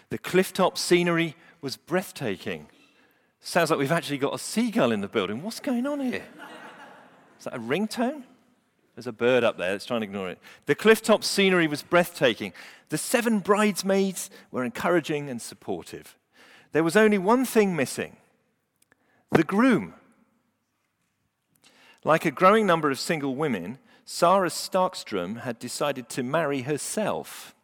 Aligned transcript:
The 0.09 0.17
clifftop 0.17 0.79
scenery 0.79 1.35
was 1.61 1.77
breathtaking. 1.77 2.65
Sounds 3.41 3.71
like 3.71 3.79
we've 3.79 3.91
actually 3.91 4.19
got 4.19 4.35
a 4.35 4.39
seagull 4.39 4.91
in 4.91 5.01
the 5.01 5.07
building. 5.07 5.41
What's 5.41 5.59
going 5.59 5.87
on 5.87 5.99
here? 5.99 6.23
Is 7.39 7.45
that 7.45 7.55
a 7.55 7.59
ringtone? 7.59 8.23
There's 8.95 9.07
a 9.07 9.11
bird 9.11 9.43
up 9.43 9.57
there 9.57 9.71
that's 9.71 9.85
trying 9.85 10.01
to 10.01 10.05
ignore 10.05 10.29
it. 10.29 10.37
The 10.67 10.75
clifftop 10.75 11.23
scenery 11.23 11.65
was 11.67 11.81
breathtaking. 11.81 12.53
The 12.89 12.99
seven 12.99 13.39
bridesmaids 13.39 14.29
were 14.51 14.63
encouraging 14.63 15.27
and 15.27 15.41
supportive. 15.41 16.15
There 16.71 16.83
was 16.83 16.95
only 16.95 17.17
one 17.17 17.45
thing 17.45 17.75
missing 17.75 18.17
the 19.31 19.43
groom. 19.43 19.95
Like 22.03 22.25
a 22.25 22.31
growing 22.31 22.67
number 22.67 22.91
of 22.91 22.99
single 22.99 23.35
women, 23.35 23.79
Sarah 24.05 24.49
Starkstrom 24.49 25.41
had 25.41 25.57
decided 25.57 26.09
to 26.09 26.23
marry 26.23 26.61
herself. 26.61 27.55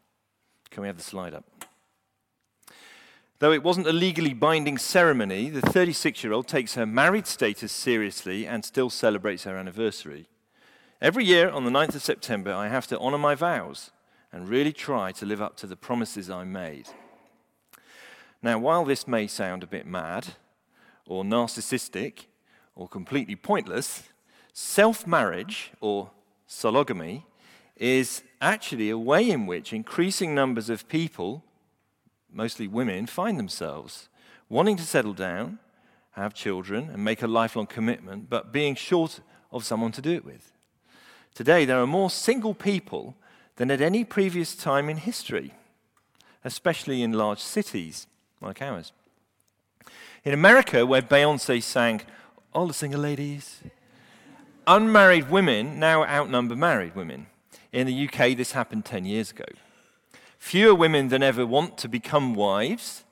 Can 0.71 0.81
we 0.81 0.87
have 0.87 0.97
the 0.97 1.03
slide 1.03 1.33
up? 1.33 1.56
Though 3.39 3.51
it 3.51 3.61
wasn't 3.61 3.87
a 3.87 3.93
legally 3.93 4.33
binding 4.33 4.79
ceremony, 4.79 5.49
the 5.51 5.61
36 5.61 6.23
year 6.23 6.33
old 6.33 6.47
takes 6.47 6.73
her 6.73 6.87
married 6.87 7.27
status 7.27 7.71
seriously 7.71 8.47
and 8.47 8.65
still 8.65 8.89
celebrates 8.89 9.43
her 9.43 9.55
anniversary. 9.55 10.27
Every 10.99 11.23
year 11.23 11.51
on 11.51 11.63
the 11.63 11.69
9th 11.69 11.93
of 11.93 12.01
September, 12.01 12.51
I 12.51 12.67
have 12.69 12.87
to 12.87 12.97
honor 12.97 13.19
my 13.19 13.35
vows 13.35 13.91
and 14.31 14.49
really 14.49 14.73
try 14.73 15.11
to 15.11 15.25
live 15.25 15.39
up 15.39 15.55
to 15.57 15.67
the 15.67 15.75
promises 15.75 16.31
I 16.31 16.45
made. 16.45 16.87
Now, 18.41 18.57
while 18.57 18.85
this 18.85 19.07
may 19.07 19.27
sound 19.27 19.61
a 19.61 19.67
bit 19.67 19.85
mad, 19.85 20.29
or 21.05 21.23
narcissistic, 21.23 22.25
or 22.75 22.87
completely 22.87 23.35
pointless, 23.35 24.03
self 24.51 25.05
marriage, 25.05 25.71
or 25.79 26.09
sologamy, 26.49 27.23
is 27.75 28.23
actually 28.41 28.89
a 28.89 28.97
way 28.97 29.29
in 29.29 29.45
which 29.45 29.73
increasing 29.73 30.33
numbers 30.33 30.71
of 30.71 30.87
people 30.87 31.43
mostly 32.31 32.67
women, 32.67 33.05
find 33.05 33.39
themselves 33.39 34.09
wanting 34.49 34.77
to 34.77 34.83
settle 34.83 35.13
down, 35.13 35.59
have 36.11 36.33
children, 36.33 36.89
and 36.89 37.03
make 37.03 37.21
a 37.21 37.27
lifelong 37.27 37.67
commitment, 37.67 38.29
but 38.29 38.51
being 38.51 38.75
short 38.75 39.19
of 39.51 39.63
someone 39.63 39.91
to 39.91 40.01
do 40.01 40.11
it 40.11 40.25
with. 40.25 40.51
Today, 41.33 41.65
there 41.65 41.79
are 41.79 41.87
more 41.87 42.09
single 42.09 42.53
people 42.53 43.15
than 43.57 43.69
at 43.69 43.81
any 43.81 44.03
previous 44.03 44.55
time 44.55 44.89
in 44.89 44.97
history, 44.97 45.53
especially 46.43 47.01
in 47.01 47.13
large 47.13 47.39
cities 47.39 48.07
like 48.41 48.61
ours. 48.61 48.91
In 50.23 50.33
America, 50.33 50.85
where 50.85 51.01
Beyonce 51.01 51.61
sang, 51.61 52.01
All 52.53 52.67
the 52.67 52.73
Single 52.73 53.01
Ladies, 53.01 53.61
unmarried 54.65 55.29
women 55.29 55.79
now 55.79 56.03
outnumber 56.03 56.55
married 56.55 56.95
women. 56.95 57.27
In 57.71 57.87
the 57.87 58.07
UK, 58.07 58.35
this 58.35 58.53
happened 58.53 58.85
10 58.85 59.05
years 59.05 59.31
ago. 59.31 59.45
Fewer 60.37 60.75
women 60.75 61.09
than 61.09 61.23
ever 61.23 61.45
want 61.45 61.77
to 61.79 61.89
become 61.89 62.35
wives. 62.35 63.03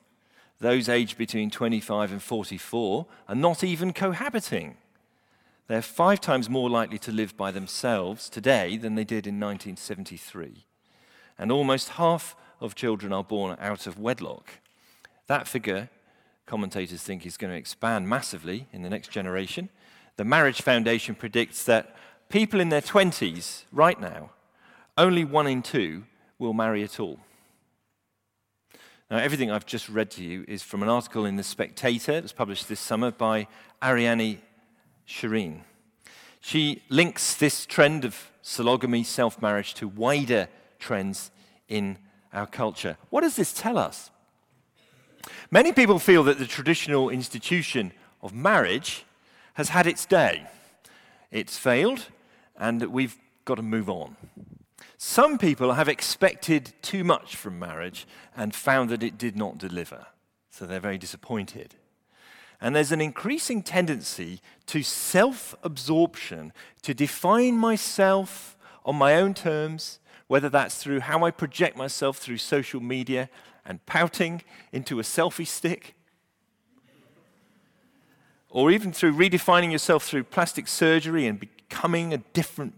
Those 0.60 0.88
aged 0.88 1.18
between 1.18 1.50
25 1.50 2.12
and 2.12 2.22
44 2.22 3.06
are 3.28 3.34
not 3.34 3.62
even 3.62 3.92
cohabiting. 3.92 4.76
They're 5.68 5.82
five 5.82 6.20
times 6.20 6.48
more 6.48 6.70
likely 6.70 6.98
to 7.00 7.12
live 7.12 7.36
by 7.36 7.50
themselves 7.50 8.28
today 8.28 8.76
than 8.76 8.94
they 8.94 9.04
did 9.04 9.26
in 9.26 9.40
1973. 9.40 10.64
And 11.38 11.50
almost 11.50 11.90
half 11.90 12.36
of 12.60 12.74
children 12.74 13.12
are 13.12 13.24
born 13.24 13.56
out 13.60 13.86
of 13.86 13.98
wedlock. 13.98 14.48
That 15.26 15.48
figure, 15.48 15.90
commentators 16.46 17.02
think, 17.02 17.26
is 17.26 17.36
going 17.36 17.52
to 17.52 17.58
expand 17.58 18.08
massively 18.08 18.66
in 18.72 18.82
the 18.82 18.90
next 18.90 19.10
generation. 19.10 19.68
The 20.16 20.24
Marriage 20.24 20.62
Foundation 20.62 21.14
predicts 21.14 21.64
that 21.64 21.94
people 22.28 22.60
in 22.60 22.68
their 22.68 22.80
20s 22.80 23.64
right 23.72 24.00
now, 24.00 24.30
only 24.96 25.24
one 25.24 25.46
in 25.46 25.62
two 25.62 26.04
will 26.38 26.52
marry 26.52 26.82
at 26.82 27.00
all. 27.00 27.18
Now, 29.10 29.18
everything 29.18 29.50
I've 29.50 29.66
just 29.66 29.88
read 29.88 30.10
to 30.12 30.24
you 30.24 30.44
is 30.48 30.62
from 30.62 30.82
an 30.82 30.88
article 30.88 31.26
in 31.26 31.36
The 31.36 31.44
Spectator 31.44 32.12
that 32.12 32.22
was 32.22 32.32
published 32.32 32.68
this 32.68 32.80
summer 32.80 33.12
by 33.12 33.46
Ariane 33.82 34.40
Sherine. 35.08 35.60
She 36.40 36.82
links 36.88 37.34
this 37.34 37.66
trend 37.66 38.04
of 38.04 38.30
sologamy, 38.42 39.04
self 39.04 39.40
marriage, 39.40 39.74
to 39.74 39.86
wider 39.86 40.48
trends 40.78 41.30
in 41.68 41.98
our 42.32 42.46
culture. 42.46 42.96
What 43.10 43.20
does 43.20 43.36
this 43.36 43.52
tell 43.52 43.78
us? 43.78 44.10
Many 45.50 45.72
people 45.72 45.98
feel 45.98 46.24
that 46.24 46.38
the 46.38 46.46
traditional 46.46 47.08
institution 47.08 47.92
of 48.22 48.34
marriage 48.34 49.04
has 49.54 49.68
had 49.70 49.86
its 49.86 50.04
day. 50.04 50.46
It's 51.30 51.56
failed, 51.58 52.06
and 52.56 52.82
we've 52.86 53.16
got 53.44 53.56
to 53.56 53.62
move 53.62 53.88
on. 53.88 54.16
Some 54.98 55.36
people 55.36 55.74
have 55.74 55.88
expected 55.88 56.72
too 56.80 57.04
much 57.04 57.36
from 57.36 57.58
marriage 57.58 58.06
and 58.36 58.54
found 58.54 58.88
that 58.90 59.02
it 59.02 59.18
did 59.18 59.36
not 59.36 59.58
deliver. 59.58 60.06
So 60.50 60.64
they're 60.64 60.80
very 60.80 60.98
disappointed. 60.98 61.74
And 62.60 62.74
there's 62.74 62.92
an 62.92 63.02
increasing 63.02 63.62
tendency 63.62 64.40
to 64.66 64.82
self 64.82 65.54
absorption, 65.62 66.52
to 66.82 66.94
define 66.94 67.56
myself 67.56 68.56
on 68.84 68.96
my 68.96 69.16
own 69.16 69.34
terms, 69.34 69.98
whether 70.26 70.48
that's 70.48 70.76
through 70.76 71.00
how 71.00 71.24
I 71.24 71.30
project 71.30 71.76
myself 71.76 72.16
through 72.16 72.38
social 72.38 72.80
media 72.80 73.28
and 73.66 73.84
pouting 73.84 74.42
into 74.72 74.98
a 74.98 75.02
selfie 75.02 75.46
stick, 75.46 75.94
or 78.48 78.70
even 78.70 78.92
through 78.92 79.12
redefining 79.12 79.72
yourself 79.72 80.04
through 80.04 80.24
plastic 80.24 80.66
surgery 80.66 81.26
and 81.26 81.38
becoming 81.38 82.14
a 82.14 82.18
different 82.18 82.74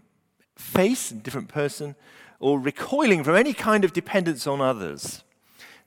face, 0.59 1.11
a 1.11 1.15
different 1.15 1.47
person, 1.47 1.95
or 2.39 2.59
recoiling 2.59 3.23
from 3.23 3.35
any 3.35 3.53
kind 3.53 3.83
of 3.83 3.93
dependence 3.93 4.45
on 4.45 4.61
others. 4.61 5.23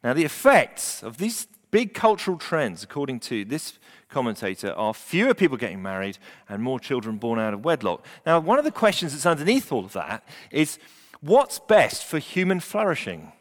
Now, 0.03 0.13
the 0.13 0.25
effects 0.25 1.03
of 1.03 1.19
these 1.19 1.47
big 1.71 1.95
cultural 1.95 2.37
trends, 2.37 2.83
according 2.83 3.21
to 3.21 3.45
this 3.45 3.79
commentator, 4.09 4.73
are 4.73 4.93
fewer 4.93 5.35
people 5.35 5.57
getting 5.57 5.83
married 5.83 6.19
and 6.49 6.63
more 6.63 6.81
children 6.81 7.17
born 7.17 7.39
out 7.39 7.55
of 7.55 7.65
wedlock. 7.65 8.05
Now, 8.27 8.41
one 8.41 8.59
of 8.59 8.65
the 8.65 8.71
questions 8.71 9.13
that's 9.13 9.27
underneath 9.27 9.71
all 9.73 9.85
of 9.85 9.93
that 9.93 10.27
is 10.51 10.79
what's 11.21 11.59
best 11.59 12.05
for 12.05 12.19
human 12.19 12.61
flourishing? 12.61 13.33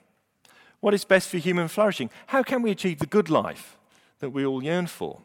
What 0.80 0.94
is 0.94 1.06
best 1.06 1.30
for 1.30 1.38
human 1.38 1.68
flourishing? 1.68 2.10
How 2.28 2.44
can 2.44 2.62
we 2.62 2.72
achieve 2.72 3.00
the 3.00 3.06
good 3.06 3.30
life 3.30 3.78
that 4.20 4.30
we 4.30 4.46
all 4.46 4.64
yearn 4.64 4.88
for? 4.88 5.22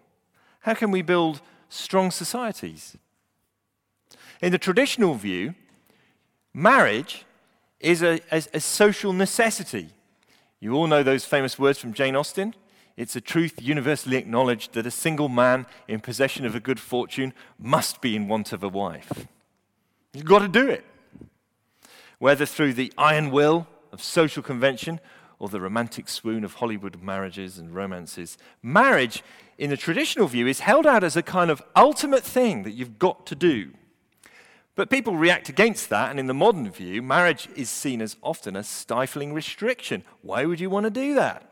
How 0.61 0.75
can 0.75 0.91
we 0.91 1.03
build 1.03 1.41
strong 1.69 2.11
societies? 2.11 2.97
In 4.41 4.53
the 4.53 4.59
traditional 4.59 5.15
view, 5.15 5.55
Marriage 6.59 7.27
is 7.81 8.03
a, 8.03 8.19
a, 8.33 8.43
a, 8.55 8.61
social 8.61 9.13
necessity. 9.13 9.91
You 10.59 10.73
all 10.73 10.87
know 10.87 11.03
those 11.03 11.27
famous 11.27 11.59
words 11.59 11.79
from 11.79 11.93
Jane 11.93 12.17
Austen. 12.17 12.55
It's 12.97 13.15
a 13.15 13.21
truth 13.21 13.61
universally 13.61 14.17
acknowledged 14.17 14.73
that 14.73 14.87
a 14.87 14.91
single 14.91 15.29
man 15.29 15.67
in 15.87 16.01
possession 16.01 16.47
of 16.47 16.55
a 16.55 16.61
good 16.61 16.81
fortune 16.81 17.35
must 17.59 18.01
be 18.01 18.17
in 18.17 18.27
want 18.27 18.55
of 18.55 18.63
a 18.63 18.71
wife. 18.71 19.27
You've 20.15 20.25
got 20.25 20.39
to 20.39 20.49
do 20.49 20.67
it. 20.67 20.87
Whether 22.21 22.47
through 22.47 22.73
the 22.73 22.91
iron 22.97 23.31
will 23.31 23.67
of 23.93 24.03
social 24.03 24.43
convention 24.43 24.99
or 25.39 25.51
the 25.51 25.61
romantic 25.61 26.09
swoon 26.09 26.43
of 26.43 26.55
Hollywood 26.55 27.03
marriages 27.03 27.59
and 27.59 27.75
romances, 27.75 28.39
marriage, 28.63 29.23
in 29.59 29.69
the 29.69 29.77
traditional 29.77 30.27
view, 30.27 30.47
is 30.47 30.61
held 30.61 30.87
out 30.87 31.05
as 31.05 31.19
a 31.19 31.23
kind 31.23 31.51
of 31.51 31.63
ultimate 31.77 32.25
thing 32.25 32.63
that 32.63 32.73
you've 32.73 32.99
got 32.99 33.27
to 33.27 33.35
do. 33.35 33.73
But 34.77 34.91
people 34.91 35.17
react 35.17 35.49
against 35.49 35.89
that, 35.89 36.11
and 36.11 36.21
in 36.21 36.27
the 36.27 36.35
modern 36.35 36.71
view, 36.71 37.03
marriage 37.03 37.49
is 37.57 37.71
seen 37.71 38.03
as 38.03 38.17
often 38.23 38.55
a 38.55 38.63
stifling 38.63 39.33
restriction. 39.33 40.05
Why 40.21 40.45
would 40.45 40.61
you 40.61 40.71
want 40.71 40.85
to 40.85 40.91
do 40.91 41.15
that? 41.15 41.51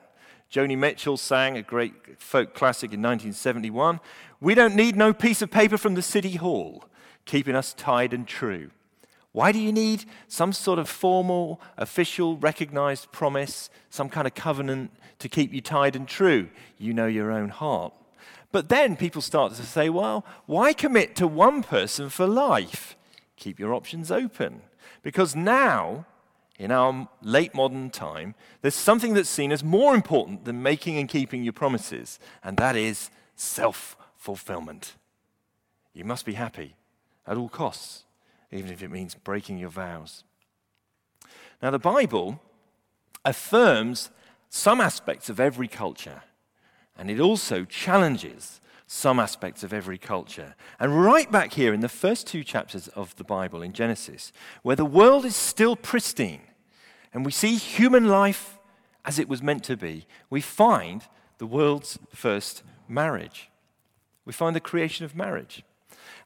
Joni 0.53 0.79
Mitchell 0.79 1.17
sang 1.17 1.57
a 1.57 1.63
great 1.63 2.21
folk 2.21 2.55
classic 2.55 2.93
in 2.93 3.01
1971 3.01 3.99
We 4.41 4.55
don't 4.55 4.77
need 4.77 4.95
no 4.95 5.13
piece 5.13 5.43
of 5.43 5.51
paper 5.51 5.79
from 5.79 5.95
the 5.95 6.03
city 6.03 6.37
hall 6.37 6.85
keeping 7.25 7.57
us 7.57 7.73
tied 7.73 8.13
and 8.13 8.29
true. 8.29 8.71
Why 9.33 9.51
do 9.51 9.59
you 9.59 9.73
need 9.73 10.05
some 10.29 10.53
sort 10.53 10.79
of 10.79 10.89
formal, 10.89 11.61
official, 11.77 12.37
recognized 12.37 13.11
promise, 13.11 13.71
some 13.91 14.09
kind 14.09 14.27
of 14.27 14.35
covenant 14.35 14.93
to 15.19 15.29
keep 15.29 15.53
you 15.53 15.61
tied 15.61 15.97
and 15.97 16.07
true? 16.07 16.51
You 16.79 16.93
know 16.93 17.07
your 17.07 17.33
own 17.33 17.49
heart. 17.49 17.95
But 18.53 18.69
then 18.69 18.95
people 18.97 19.23
start 19.23 19.55
to 19.55 19.63
say, 19.65 19.89
well, 19.89 20.25
why 20.47 20.73
commit 20.73 21.17
to 21.17 21.27
one 21.27 21.63
person 21.63 22.11
for 22.11 22.27
life? 22.27 22.97
Keep 23.37 23.59
your 23.59 23.75
options 23.75 24.11
open. 24.11 24.63
Because 25.03 25.35
now, 25.35 26.07
in 26.59 26.71
our 26.71 27.09
late 27.23 27.55
modern 27.55 27.91
time, 27.91 28.35
there's 28.63 28.75
something 28.75 29.15
that's 29.15 29.29
seen 29.29 29.53
as 29.53 29.65
more 29.65 29.95
important 29.95 30.45
than 30.45 30.63
making 30.63 30.99
and 30.99 31.09
keeping 31.09 31.43
your 31.43 31.53
promises, 31.53 32.19
and 32.43 32.57
that 32.57 32.77
is 32.77 33.11
self 33.37 33.97
fulfillment. 34.17 34.95
You 35.93 36.05
must 36.05 36.25
be 36.25 36.35
happy 36.35 36.77
at 37.27 37.37
all 37.37 37.49
costs 37.49 38.05
even 38.55 38.71
if 38.71 38.83
it 38.83 38.91
means 38.91 39.15
breaking 39.15 39.59
your 39.59 39.69
vows. 39.69 40.23
Now, 41.61 41.71
the 41.71 41.79
Bible 41.79 42.41
affirms 43.25 44.11
some 44.49 44.81
aspects 44.81 45.29
of 45.29 45.41
every 45.41 45.67
culture, 45.67 46.23
and 46.97 47.11
it 47.11 47.21
also 47.21 47.65
challenges 47.65 48.61
some 48.87 49.19
aspects 49.19 49.63
of 49.63 49.73
every 49.73 49.99
culture. 49.99 50.55
And 50.79 51.03
right 51.03 51.31
back 51.31 51.55
here 51.55 51.73
in 51.73 51.81
the 51.81 51.89
first 51.89 52.27
two 52.27 52.45
chapters 52.45 52.89
of 52.89 53.17
the 53.17 53.25
Bible 53.25 53.63
in 53.63 53.73
Genesis, 53.73 54.33
where 54.63 54.77
the 54.77 54.85
world 54.85 55.25
is 55.25 55.37
still 55.37 55.77
pristine 55.77 56.43
and 57.13 57.25
we 57.25 57.33
see 57.33 57.57
human 57.57 58.09
life 58.09 58.59
as 59.05 59.19
it 59.19 59.29
was 59.29 59.43
meant 59.43 59.63
to 59.65 59.77
be, 59.77 60.07
we 60.31 60.41
find 60.41 61.03
the 61.39 61.47
world's 61.47 61.99
first 62.13 62.63
marriage. 62.89 63.51
We 64.25 64.33
find 64.33 64.57
the 64.57 64.61
creation 64.61 65.05
of 65.05 65.15
marriage. 65.15 65.63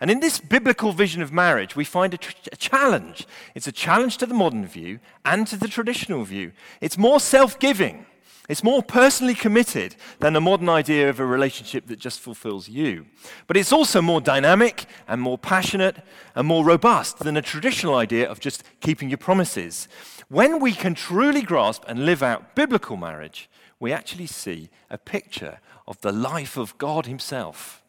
And 0.00 0.10
in 0.10 0.20
this 0.20 0.38
biblical 0.38 0.92
vision 0.92 1.22
of 1.22 1.32
marriage, 1.32 1.74
we 1.74 1.84
find 1.84 2.14
a, 2.14 2.18
tr- 2.18 2.36
a, 2.52 2.56
challenge. 2.56 3.26
It's 3.54 3.66
a 3.66 3.72
challenge 3.72 4.18
to 4.18 4.26
the 4.26 4.34
modern 4.34 4.64
view 4.64 5.00
and 5.24 5.46
to 5.48 5.56
the 5.56 5.66
traditional 5.66 6.24
view. 6.24 6.52
It's 6.80 6.96
more 6.96 7.18
self 7.18 7.58
giving, 7.58 8.06
it's 8.48 8.64
more 8.64 8.82
personally 8.82 9.34
committed 9.34 9.94
than 10.20 10.32
the 10.32 10.40
modern 10.40 10.70
idea 10.70 11.10
of 11.10 11.20
a 11.20 11.26
relationship 11.26 11.86
that 11.88 11.98
just 11.98 12.18
fulfills 12.18 12.66
you. 12.66 13.04
But 13.46 13.58
it's 13.58 13.72
also 13.72 14.00
more 14.00 14.22
dynamic 14.22 14.86
and 15.06 15.20
more 15.20 15.36
passionate 15.36 15.98
and 16.34 16.48
more 16.48 16.64
robust 16.64 17.18
than 17.18 17.36
a 17.36 17.42
traditional 17.42 17.94
idea 17.94 18.28
of 18.28 18.40
just 18.40 18.64
keeping 18.80 19.10
your 19.10 19.18
promises. 19.18 19.86
When 20.28 20.60
we 20.60 20.72
can 20.72 20.94
truly 20.94 21.42
grasp 21.42 21.84
and 21.86 22.06
live 22.06 22.22
out 22.22 22.54
biblical 22.54 22.96
marriage, 22.96 23.50
we 23.78 23.92
actually 23.92 24.26
see 24.26 24.70
a 24.88 24.96
picture 24.96 25.60
of 25.86 26.00
the 26.00 26.12
life 26.12 26.56
of 26.56 26.76
God 26.78 27.04
Himself. 27.04 27.82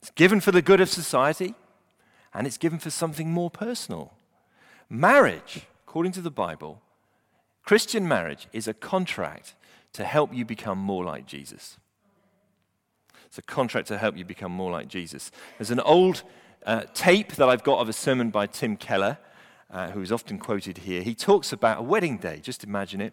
It's 0.00 0.10
given 0.12 0.40
for 0.40 0.52
the 0.52 0.62
good 0.62 0.80
of 0.80 0.88
society, 0.88 1.56
and 2.32 2.46
it's 2.46 2.58
given 2.58 2.78
for 2.78 2.90
something 2.90 3.32
more 3.32 3.50
personal. 3.50 4.14
Marriage, 4.88 5.66
according 5.86 6.12
to 6.12 6.20
the 6.20 6.30
Bible, 6.30 6.82
Christian 7.66 8.06
marriage 8.06 8.46
is 8.52 8.68
a 8.68 8.72
contract 8.72 9.54
to 9.92 10.04
help 10.04 10.32
you 10.32 10.44
become 10.44 10.78
more 10.78 11.04
like 11.04 11.26
Jesus. 11.26 11.76
It's 13.26 13.38
a 13.38 13.42
contract 13.42 13.88
to 13.88 13.98
help 13.98 14.16
you 14.16 14.24
become 14.24 14.52
more 14.52 14.70
like 14.70 14.86
Jesus. 14.86 15.32
There's 15.58 15.72
an 15.72 15.80
old 15.80 16.22
uh, 16.64 16.82
tape 16.94 17.32
that 17.34 17.48
I've 17.48 17.64
got 17.64 17.80
of 17.80 17.88
a 17.88 17.92
sermon 17.92 18.30
by 18.30 18.46
Tim 18.46 18.76
Keller, 18.76 19.18
uh, 19.70 19.90
who 19.90 20.00
is 20.00 20.12
often 20.12 20.38
quoted 20.38 20.78
here. 20.78 21.02
He 21.02 21.14
talks 21.14 21.52
about 21.52 21.80
a 21.80 21.82
wedding 21.82 22.18
day, 22.18 22.38
just 22.40 22.62
imagine 22.62 23.00
it. 23.00 23.12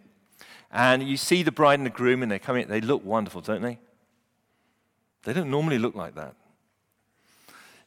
And 0.72 1.02
you 1.02 1.18
see 1.18 1.42
the 1.42 1.52
bride 1.52 1.80
and 1.80 1.86
the 1.86 1.92
groom, 1.92 2.22
and 2.22 2.32
they're 2.32 2.40
coming, 2.40 2.68
they 2.68 2.82
look 2.82 3.04
wonderful, 3.04 3.42
don't 3.42 3.64
they? 3.64 3.80
They 5.24 5.34
don't 5.34 5.50
normally 5.50 5.80
look 5.80 5.96
like 5.96 6.14
that. 6.14 6.36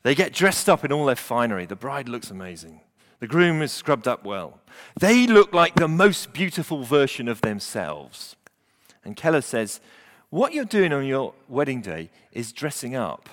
They 0.02 0.16
get 0.16 0.32
dressed 0.32 0.68
up 0.68 0.84
in 0.84 0.92
all 0.92 1.06
their 1.06 1.16
finery. 1.16 1.66
The 1.66 1.76
bride 1.76 2.08
looks 2.08 2.30
amazing. 2.30 2.80
The 3.20 3.26
groom 3.26 3.62
is 3.62 3.72
scrubbed 3.72 4.06
up 4.06 4.24
well. 4.24 4.60
They 4.98 5.26
look 5.26 5.54
like 5.54 5.74
the 5.74 5.88
most 5.88 6.32
beautiful 6.32 6.82
version 6.82 7.28
of 7.28 7.40
themselves. 7.40 8.36
And 9.04 9.16
Keller 9.16 9.40
says, 9.40 9.80
What 10.30 10.52
you're 10.52 10.64
doing 10.64 10.92
on 10.92 11.06
your 11.06 11.32
wedding 11.48 11.80
day 11.80 12.10
is 12.32 12.52
dressing 12.52 12.94
up. 12.94 13.28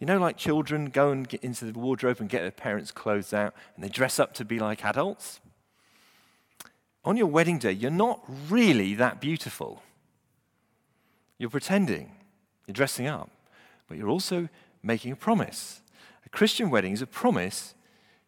You 0.00 0.06
know, 0.06 0.18
like 0.18 0.38
children 0.38 0.86
go 0.86 1.10
and 1.12 1.28
get 1.28 1.44
into 1.44 1.66
the 1.66 1.78
wardrobe 1.78 2.20
and 2.20 2.28
get 2.28 2.40
their 2.40 2.50
parents' 2.50 2.90
clothes 2.90 3.34
out 3.34 3.54
and 3.74 3.84
they 3.84 3.88
dress 3.88 4.18
up 4.18 4.32
to 4.34 4.44
be 4.44 4.58
like 4.58 4.84
adults? 4.84 5.40
On 7.04 7.16
your 7.16 7.26
wedding 7.26 7.58
day, 7.58 7.72
you're 7.72 7.90
not 7.90 8.24
really 8.48 8.94
that 8.94 9.20
beautiful. 9.20 9.82
You're 11.38 11.50
pretending, 11.50 12.12
you're 12.66 12.74
dressing 12.74 13.06
up, 13.06 13.30
but 13.88 13.96
you're 13.96 14.08
also 14.08 14.48
making 14.82 15.12
a 15.12 15.16
promise. 15.16 15.80
A 16.26 16.28
Christian 16.28 16.70
wedding 16.70 16.92
is 16.92 17.02
a 17.02 17.06
promise 17.06 17.74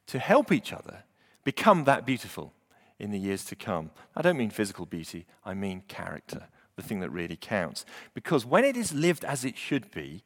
to 0.07 0.19
help 0.19 0.53
each 0.53 0.73
other 0.73 1.05
become 1.45 1.85
that 1.85 2.07
beautiful 2.07 2.53
in 2.99 3.11
the 3.11 3.19
years 3.19 3.45
to 3.47 3.57
come. 3.57 3.91
I 4.15 4.23
don't 4.23 4.37
mean 4.37 4.51
physical 4.51 4.87
beauty, 4.87 5.27
I 5.45 5.55
mean 5.55 5.83
character, 5.89 6.49
the 6.77 6.83
thing 6.83 7.01
that 7.01 7.11
really 7.11 7.37
counts. 7.37 7.85
Because 8.15 8.47
when 8.47 8.65
it 8.65 8.77
is 8.77 8.93
lived 8.93 9.25
as 9.25 9.45
it 9.45 9.57
should 9.57 9.91
be, 9.91 10.23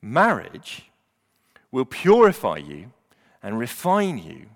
marriage 0.00 0.90
will 1.70 1.84
purify 1.84 2.56
you 2.56 2.92
and 3.42 3.58
refine 3.58 4.18
you 4.18 4.50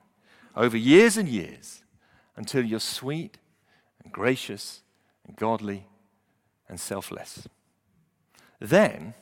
over 0.56 0.76
years 0.76 1.16
and 1.16 1.28
years 1.28 1.82
until 2.36 2.64
you're 2.64 2.80
sweet 2.80 3.38
and 4.02 4.12
gracious 4.12 4.82
and 5.26 5.36
godly 5.36 5.86
and 6.68 6.78
selfless. 6.78 7.48
Then, 8.60 9.14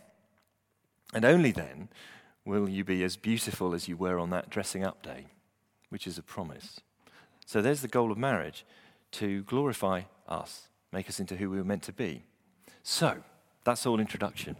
and 1.14 1.24
only 1.24 1.52
then 1.52 1.88
will 2.44 2.68
you 2.68 2.84
be 2.84 3.02
as 3.04 3.16
beautiful 3.16 3.74
as 3.74 3.88
you 3.88 3.96
were 3.96 4.18
on 4.18 4.30
that 4.30 4.50
dressing 4.50 4.84
up 4.84 5.02
day, 5.02 5.26
which 5.92 6.06
is 6.06 6.16
a 6.16 6.22
promise. 6.22 6.80
So 7.44 7.60
there's 7.60 7.82
the 7.82 7.88
goal 7.88 8.10
of 8.10 8.16
marriage 8.16 8.64
to 9.12 9.42
glorify 9.42 10.02
us, 10.26 10.68
make 10.90 11.06
us 11.06 11.20
into 11.20 11.36
who 11.36 11.50
we 11.50 11.58
were 11.58 11.64
meant 11.64 11.82
to 11.82 11.92
be. 11.92 12.22
So, 12.82 13.18
that's 13.62 13.84
all 13.84 14.00
introduction. 14.00 14.56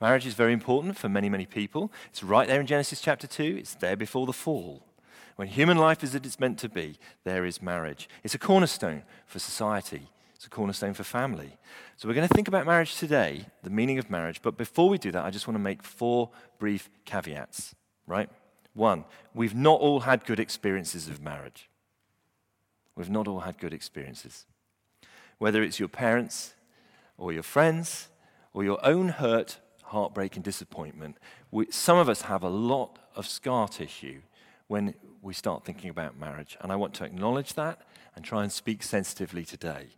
Marriage 0.00 0.26
is 0.26 0.34
very 0.34 0.52
important 0.52 0.96
for 0.96 1.08
many, 1.08 1.28
many 1.28 1.44
people. 1.44 1.90
It's 2.10 2.22
right 2.22 2.46
there 2.46 2.60
in 2.60 2.68
Genesis 2.68 3.00
chapter 3.00 3.26
2, 3.26 3.56
it's 3.58 3.74
there 3.74 3.96
before 3.96 4.26
the 4.26 4.32
fall. 4.32 4.86
When 5.34 5.48
human 5.48 5.76
life 5.76 6.04
is 6.04 6.14
as 6.14 6.20
it's 6.24 6.38
meant 6.38 6.60
to 6.60 6.68
be, 6.68 6.98
there 7.24 7.44
is 7.44 7.60
marriage. 7.60 8.08
It's 8.22 8.36
a 8.36 8.38
cornerstone 8.38 9.02
for 9.26 9.40
society. 9.40 10.08
It's 10.36 10.46
a 10.46 10.50
cornerstone 10.50 10.94
for 10.94 11.02
family. 11.02 11.56
So 11.96 12.06
we're 12.06 12.14
going 12.14 12.28
to 12.28 12.34
think 12.34 12.46
about 12.46 12.64
marriage 12.64 12.94
today, 12.96 13.46
the 13.64 13.70
meaning 13.70 13.98
of 13.98 14.08
marriage. 14.08 14.40
But 14.40 14.56
before 14.56 14.88
we 14.88 14.98
do 14.98 15.10
that, 15.10 15.24
I 15.24 15.30
just 15.30 15.48
want 15.48 15.56
to 15.56 15.62
make 15.62 15.82
four 15.82 16.30
brief 16.60 16.90
caveats, 17.04 17.74
right? 18.06 18.30
One, 18.74 19.04
we've 19.32 19.54
not 19.54 19.80
all 19.80 20.00
had 20.00 20.24
good 20.24 20.40
experiences 20.40 21.08
of 21.08 21.22
marriage. 21.22 21.68
We've 22.96 23.10
not 23.10 23.26
all 23.26 23.40
had 23.40 23.58
good 23.58 23.72
experiences. 23.72 24.44
Whether 25.38 25.62
it's 25.62 25.78
your 25.78 25.88
parents 25.88 26.54
or 27.16 27.32
your 27.32 27.42
friends 27.42 28.08
or 28.52 28.64
your 28.64 28.84
own 28.84 29.08
hurt, 29.08 29.58
heartbreak, 29.84 30.36
and 30.36 30.44
disappointment, 30.44 31.16
we, 31.50 31.70
some 31.70 31.98
of 31.98 32.08
us 32.08 32.22
have 32.22 32.42
a 32.42 32.48
lot 32.48 32.98
of 33.16 33.26
scar 33.26 33.68
tissue 33.68 34.20
when 34.66 34.94
we 35.22 35.34
start 35.34 35.64
thinking 35.64 35.90
about 35.90 36.18
marriage. 36.18 36.56
And 36.60 36.70
I 36.70 36.76
want 36.76 36.94
to 36.94 37.04
acknowledge 37.04 37.54
that 37.54 37.80
and 38.14 38.24
try 38.24 38.42
and 38.42 38.52
speak 38.52 38.82
sensitively 38.82 39.44
today 39.44 39.88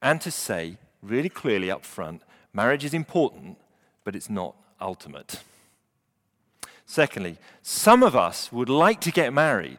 and 0.00 0.20
to 0.20 0.30
say 0.30 0.76
really 1.00 1.28
clearly 1.28 1.70
up 1.70 1.84
front 1.84 2.22
marriage 2.52 2.84
is 2.84 2.92
important, 2.92 3.56
but 4.04 4.14
it's 4.14 4.28
not 4.28 4.54
ultimate. 4.80 5.42
Secondly, 6.86 7.38
some 7.62 8.02
of 8.02 8.16
us 8.16 8.52
would 8.52 8.68
like 8.68 9.00
to 9.02 9.10
get 9.10 9.32
married, 9.32 9.78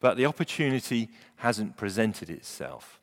but 0.00 0.16
the 0.16 0.26
opportunity 0.26 1.08
hasn't 1.36 1.76
presented 1.76 2.30
itself. 2.30 3.00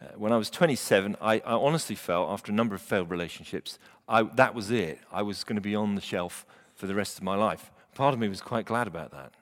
Uh, 0.00 0.06
when 0.16 0.32
I 0.32 0.36
was 0.36 0.50
27, 0.50 1.16
I, 1.20 1.36
I, 1.36 1.52
honestly 1.52 1.96
felt, 1.96 2.30
after 2.30 2.52
a 2.52 2.54
number 2.54 2.74
of 2.74 2.82
failed 2.82 3.10
relationships, 3.10 3.78
I, 4.08 4.24
that 4.24 4.54
was 4.54 4.70
it. 4.70 4.98
I 5.10 5.22
was 5.22 5.42
going 5.42 5.56
to 5.56 5.62
be 5.62 5.74
on 5.74 5.94
the 5.94 6.00
shelf 6.00 6.44
for 6.74 6.86
the 6.86 6.94
rest 6.94 7.16
of 7.16 7.24
my 7.24 7.34
life. 7.34 7.70
Part 7.94 8.12
of 8.12 8.20
me 8.20 8.28
was 8.28 8.42
quite 8.42 8.66
glad 8.66 8.86
about 8.86 9.10
that. 9.12 9.32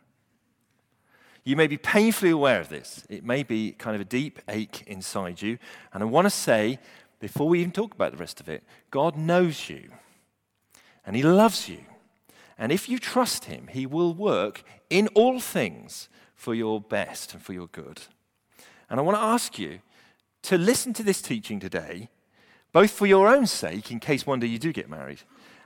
You 1.43 1.57
may 1.57 1.67
be 1.67 1.77
painfully 1.77 2.31
aware 2.31 2.61
of 2.61 2.69
this. 2.69 3.05
It 3.11 3.25
may 3.25 3.43
be 3.43 3.73
kind 3.73 3.95
of 3.95 4.01
a 4.01 4.07
deep 4.07 4.41
ache 4.49 4.85
inside 4.87 5.43
you. 5.43 5.59
And 5.93 6.03
I 6.03 6.07
want 6.07 6.27
to 6.27 6.31
say, 6.31 6.79
before 7.21 7.49
we 7.49 7.61
even 7.61 7.73
talk 7.73 7.93
about 7.93 8.13
the 8.13 8.19
rest 8.19 8.41
of 8.41 8.49
it, 8.49 8.63
God 8.91 9.17
knows 9.17 9.69
you 9.69 9.91
and 11.05 11.17
He 11.17 11.23
loves 11.23 11.69
you. 11.69 11.79
And 12.59 12.71
if 12.71 12.89
you 12.89 12.99
trust 12.99 13.47
Him, 13.47 13.69
He 13.69 13.87
will 13.87 14.15
work 14.15 14.63
in 14.91 15.09
all 15.09 15.41
things 15.41 16.09
for 16.35 16.55
your 16.55 16.81
best 16.81 17.35
and 17.35 17.43
for 17.43 17.53
your 17.53 17.67
good. 17.69 18.03
And 18.89 19.01
I 19.01 19.03
want 19.03 19.17
to 19.17 19.23
ask 19.23 19.59
you 19.59 19.81
to 20.43 20.59
listen 20.59 20.93
to 20.95 21.03
this 21.03 21.23
teaching 21.23 21.59
today, 21.59 22.11
both 22.73 22.91
for 22.91 23.07
your 23.07 23.29
own 23.29 23.47
sake, 23.47 23.91
in 23.91 23.99
case 23.99 24.27
one 24.27 24.41
day 24.41 24.47
you 24.47 24.59
do 24.59 24.73
get 24.73 24.91
married, 24.91 25.23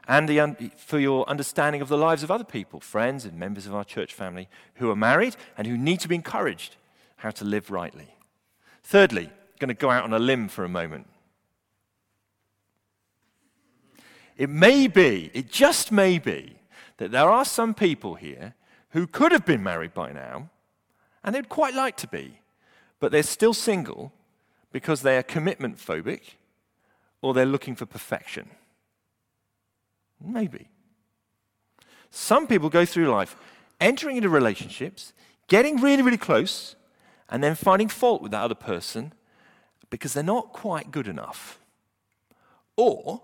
and 0.06 0.28
the, 0.28 0.70
for 0.76 0.98
your 0.98 1.28
understanding 1.28 1.82
of 1.82 1.88
the 1.88 1.98
lives 1.98 2.22
of 2.22 2.30
other 2.30 2.44
people, 2.44 2.80
friends 2.80 3.24
and 3.24 3.38
members 3.38 3.66
of 3.66 3.74
our 3.74 3.84
church 3.84 4.14
family 4.14 4.48
who 4.76 4.90
are 4.90 4.96
married 4.96 5.36
and 5.56 5.66
who 5.66 5.76
need 5.76 6.00
to 6.00 6.08
be 6.08 6.14
encouraged 6.14 6.76
how 7.16 7.30
to 7.30 7.44
live 7.44 7.70
rightly. 7.70 8.14
Thirdly, 8.82 9.26
I'm 9.26 9.58
going 9.58 9.68
to 9.68 9.74
go 9.74 9.90
out 9.90 10.04
on 10.04 10.14
a 10.14 10.18
limb 10.18 10.48
for 10.48 10.64
a 10.64 10.68
moment. 10.68 11.06
It 14.36 14.48
may 14.48 14.86
be, 14.86 15.30
it 15.34 15.50
just 15.50 15.90
may 15.90 16.18
be, 16.18 16.57
that 16.98 17.10
there 17.10 17.30
are 17.30 17.44
some 17.44 17.74
people 17.74 18.14
here 18.14 18.54
who 18.90 19.06
could 19.06 19.32
have 19.32 19.46
been 19.46 19.62
married 19.62 19.94
by 19.94 20.12
now, 20.12 20.50
and 21.24 21.34
they'd 21.34 21.48
quite 21.48 21.74
like 21.74 21.96
to 21.96 22.06
be, 22.06 22.40
but 23.00 23.10
they're 23.10 23.22
still 23.22 23.54
single 23.54 24.12
because 24.72 25.02
they 25.02 25.16
are 25.16 25.22
commitment 25.22 25.78
phobic 25.78 26.34
or 27.22 27.34
they're 27.34 27.46
looking 27.46 27.74
for 27.74 27.86
perfection. 27.86 28.50
Maybe. 30.20 30.68
Some 32.10 32.46
people 32.46 32.68
go 32.68 32.84
through 32.84 33.08
life 33.08 33.36
entering 33.80 34.16
into 34.16 34.28
relationships, 34.28 35.12
getting 35.46 35.80
really, 35.80 36.02
really 36.02 36.18
close, 36.18 36.74
and 37.28 37.42
then 37.42 37.54
finding 37.54 37.88
fault 37.88 38.22
with 38.22 38.32
that 38.32 38.42
other 38.42 38.54
person 38.54 39.12
because 39.90 40.14
they're 40.14 40.22
not 40.22 40.52
quite 40.52 40.90
good 40.90 41.06
enough. 41.06 41.58
Or 42.76 43.22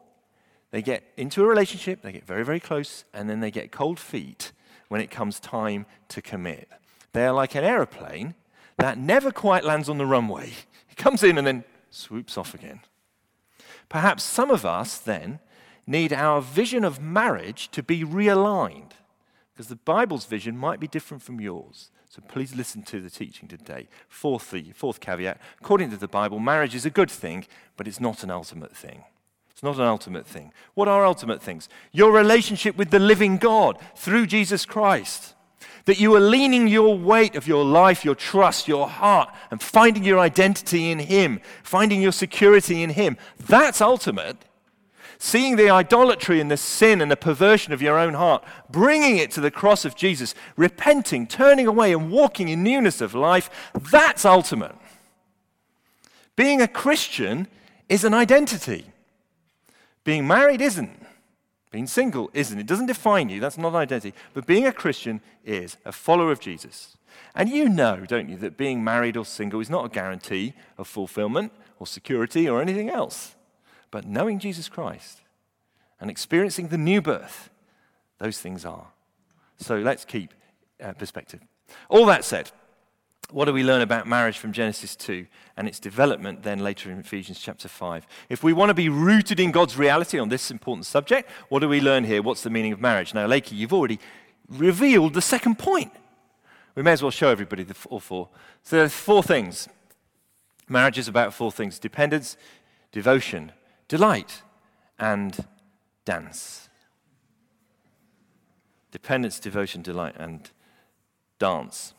they 0.74 0.82
get 0.82 1.04
into 1.16 1.44
a 1.44 1.46
relationship, 1.46 2.02
they 2.02 2.10
get 2.10 2.26
very, 2.26 2.44
very 2.44 2.58
close, 2.58 3.04
and 3.14 3.30
then 3.30 3.38
they 3.38 3.52
get 3.52 3.70
cold 3.70 4.00
feet 4.00 4.50
when 4.88 5.00
it 5.00 5.08
comes 5.08 5.38
time 5.38 5.86
to 6.08 6.20
commit. 6.20 6.68
They're 7.12 7.30
like 7.30 7.54
an 7.54 7.62
aeroplane 7.62 8.34
that 8.78 8.98
never 8.98 9.30
quite 9.30 9.62
lands 9.62 9.88
on 9.88 9.98
the 9.98 10.04
runway. 10.04 10.50
It 10.90 10.96
comes 10.96 11.22
in 11.22 11.38
and 11.38 11.46
then 11.46 11.62
swoops 11.90 12.36
off 12.36 12.54
again. 12.54 12.80
Perhaps 13.88 14.24
some 14.24 14.50
of 14.50 14.66
us 14.66 14.98
then 14.98 15.38
need 15.86 16.12
our 16.12 16.42
vision 16.42 16.82
of 16.82 17.00
marriage 17.00 17.70
to 17.70 17.80
be 17.80 18.02
realigned 18.02 18.94
because 19.52 19.68
the 19.68 19.76
Bible's 19.76 20.24
vision 20.24 20.56
might 20.56 20.80
be 20.80 20.88
different 20.88 21.22
from 21.22 21.40
yours. 21.40 21.92
So 22.08 22.20
please 22.26 22.52
listen 22.52 22.82
to 22.82 23.00
the 23.00 23.10
teaching 23.10 23.46
today. 23.48 23.86
Fourthly, 24.08 24.72
fourth 24.74 24.98
caveat 24.98 25.40
according 25.60 25.90
to 25.90 25.96
the 25.96 26.08
Bible, 26.08 26.40
marriage 26.40 26.74
is 26.74 26.84
a 26.84 26.90
good 26.90 27.12
thing, 27.12 27.46
but 27.76 27.86
it's 27.86 28.00
not 28.00 28.24
an 28.24 28.32
ultimate 28.32 28.76
thing. 28.76 29.04
Not 29.64 29.76
an 29.76 29.86
ultimate 29.86 30.26
thing. 30.26 30.52
What 30.74 30.88
are 30.88 31.06
ultimate 31.06 31.40
things? 31.40 31.70
Your 31.90 32.12
relationship 32.12 32.76
with 32.76 32.90
the 32.90 32.98
living 32.98 33.38
God 33.38 33.78
through 33.96 34.26
Jesus 34.26 34.66
Christ. 34.66 35.34
That 35.86 35.98
you 35.98 36.14
are 36.14 36.20
leaning 36.20 36.68
your 36.68 36.98
weight 36.98 37.34
of 37.34 37.48
your 37.48 37.64
life, 37.64 38.04
your 38.04 38.14
trust, 38.14 38.68
your 38.68 38.86
heart, 38.86 39.34
and 39.50 39.62
finding 39.62 40.04
your 40.04 40.18
identity 40.18 40.90
in 40.90 40.98
Him, 40.98 41.40
finding 41.62 42.02
your 42.02 42.12
security 42.12 42.82
in 42.82 42.90
Him. 42.90 43.16
That's 43.38 43.80
ultimate 43.80 44.36
seeing 45.16 45.56
the 45.56 45.70
idolatry 45.70 46.38
and 46.38 46.50
the 46.50 46.56
sin 46.56 47.00
and 47.00 47.10
the 47.10 47.16
perversion 47.16 47.72
of 47.72 47.80
your 47.80 47.98
own 47.98 48.12
heart, 48.12 48.44
bringing 48.68 49.16
it 49.16 49.30
to 49.30 49.40
the 49.40 49.50
cross 49.50 49.86
of 49.86 49.94
Jesus, 49.94 50.34
repenting, 50.54 51.26
turning 51.26 51.66
away, 51.66 51.94
and 51.94 52.10
walking 52.10 52.48
in 52.48 52.62
newness 52.62 53.00
of 53.00 53.14
life, 53.14 53.48
that's 53.90 54.26
ultimate. 54.26 54.74
Being 56.36 56.60
a 56.60 56.68
Christian 56.68 57.46
is 57.88 58.04
an 58.04 58.12
identity. 58.12 58.92
Being 60.04 60.26
married 60.26 60.60
isn't. 60.60 61.04
Being 61.70 61.86
single 61.86 62.30
isn't. 62.32 62.58
It 62.58 62.66
doesn't 62.66 62.86
define 62.86 63.30
you. 63.30 63.40
That's 63.40 63.58
not 63.58 63.70
an 63.70 63.76
identity. 63.76 64.14
But 64.32 64.46
being 64.46 64.66
a 64.66 64.72
Christian 64.72 65.20
is 65.44 65.76
a 65.84 65.90
follower 65.90 66.30
of 66.30 66.38
Jesus. 66.38 66.96
And 67.34 67.48
you 67.48 67.68
know, 67.68 68.04
don't 68.06 68.28
you, 68.28 68.36
that 68.36 68.56
being 68.56 68.84
married 68.84 69.16
or 69.16 69.24
single 69.24 69.60
is 69.60 69.70
not 69.70 69.84
a 69.84 69.88
guarantee 69.88 70.52
of 70.78 70.86
fulfillment 70.86 71.52
or 71.78 71.86
security 71.86 72.48
or 72.48 72.60
anything 72.62 72.90
else. 72.90 73.34
But 73.90 74.06
knowing 74.06 74.38
Jesus 74.38 74.68
Christ 74.68 75.22
and 76.00 76.10
experiencing 76.10 76.68
the 76.68 76.78
new 76.78 77.00
birth, 77.00 77.50
those 78.18 78.38
things 78.38 78.64
are. 78.64 78.88
So 79.58 79.78
let's 79.78 80.04
keep 80.04 80.32
uh, 80.82 80.92
perspective. 80.92 81.40
All 81.88 82.06
that 82.06 82.24
said, 82.24 82.50
what 83.30 83.46
do 83.46 83.52
we 83.52 83.64
learn 83.64 83.80
about 83.80 84.06
marriage 84.06 84.38
from 84.38 84.52
Genesis 84.52 84.94
2 84.96 85.26
and 85.56 85.66
its 85.66 85.80
development 85.80 86.42
then 86.42 86.60
later 86.60 86.90
in 86.90 86.98
Ephesians 86.98 87.40
chapter 87.40 87.68
5? 87.68 88.06
If 88.28 88.42
we 88.42 88.52
want 88.52 88.70
to 88.70 88.74
be 88.74 88.88
rooted 88.88 89.40
in 89.40 89.50
God's 89.50 89.76
reality 89.76 90.18
on 90.18 90.28
this 90.28 90.50
important 90.50 90.86
subject, 90.86 91.30
what 91.48 91.60
do 91.60 91.68
we 91.68 91.80
learn 91.80 92.04
here? 92.04 92.22
What's 92.22 92.42
the 92.42 92.50
meaning 92.50 92.72
of 92.72 92.80
marriage? 92.80 93.14
Now, 93.14 93.26
Lakey, 93.26 93.52
you've 93.52 93.72
already 93.72 93.98
revealed 94.48 95.14
the 95.14 95.22
second 95.22 95.58
point. 95.58 95.92
We 96.74 96.82
may 96.82 96.92
as 96.92 97.02
well 97.02 97.10
show 97.10 97.28
everybody 97.28 97.62
the 97.62 97.76
all 97.88 98.00
four. 98.00 98.28
So 98.62 98.76
there's 98.76 98.92
four 98.92 99.22
things. 99.22 99.68
Marriage 100.68 100.98
is 100.98 101.08
about 101.08 101.34
four 101.34 101.52
things 101.52 101.78
dependence, 101.78 102.36
devotion, 102.92 103.52
delight 103.88 104.42
and 104.98 105.46
dance. 106.04 106.68
Dependence, 108.90 109.40
devotion, 109.40 109.82
delight, 109.82 110.14
and 110.16 110.50
dance. 111.38 111.94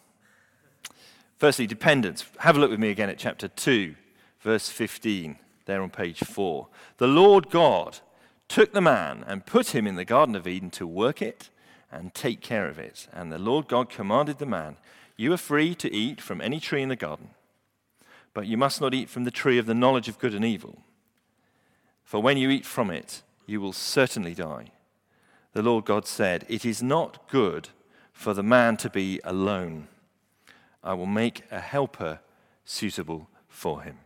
Firstly, 1.38 1.68
dependence. 1.68 2.26
Have 2.40 2.58
a 2.58 2.60
look 2.60 2.72
with 2.72 2.80
me 2.80 2.90
again 2.90 3.10
at 3.10 3.18
chapter 3.18 3.48
2, 3.48 3.96
verse 4.40 4.70
15, 4.70 5.38
there 5.66 5.82
on 5.82 5.90
page 5.90 6.20
4. 6.20 6.68
The 6.98 7.08
Lord 7.08 7.50
God 7.50 8.00
took 8.48 8.74
the 8.74 8.82
man 8.82 9.24
and 9.28 9.46
put 9.46 9.76
him 9.76 9.88
in 9.88 9.96
the 9.96 10.06
Garden 10.06 10.36
of 10.36 10.48
Eden 10.48 10.70
to 10.72 10.88
work 10.88 11.22
it 11.22 11.50
and 11.92 12.14
take 12.14 12.42
care 12.42 12.68
of 12.68 12.80
it. 12.80 13.08
And 13.12 13.32
the 13.32 13.40
Lord 13.40 13.68
God 13.68 13.90
commanded 13.90 14.38
the 14.38 14.46
man, 14.46 14.78
You 15.18 15.34
are 15.34 15.38
free 15.38 15.76
to 15.76 15.94
eat 15.94 16.22
from 16.22 16.42
any 16.42 16.60
tree 16.60 16.82
in 16.82 16.90
the 16.90 16.96
garden, 16.96 17.32
but 18.34 18.48
you 18.48 18.58
must 18.58 18.82
not 18.82 18.94
eat 18.94 19.10
from 19.10 19.24
the 19.24 19.32
tree 19.32 19.58
of 19.58 19.66
the 19.66 19.74
knowledge 19.74 20.08
of 20.08 20.20
good 20.20 20.34
and 20.34 20.46
evil 20.46 20.80
for 22.06 22.22
when 22.22 22.38
you 22.38 22.50
eat 22.50 22.66
from 22.66 22.92
it, 22.92 23.24
you 23.48 23.60
will 23.60 23.74
certainly 23.74 24.36
die. 24.36 24.72
The 25.54 25.64
Lord 25.64 25.86
God 25.86 26.08
said, 26.08 26.46
It 26.48 26.64
is 26.64 26.82
not 26.82 27.28
good 27.28 27.70
for 28.14 28.34
the 28.34 28.44
man 28.44 28.78
to 28.78 28.90
be 28.90 29.20
alone. 29.24 29.88
I 30.86 30.94
will 30.94 31.06
make 31.06 31.44
a 31.52 31.60
helper 31.60 32.20
suitable 32.64 33.28
for 33.48 33.82
him. 33.82 33.98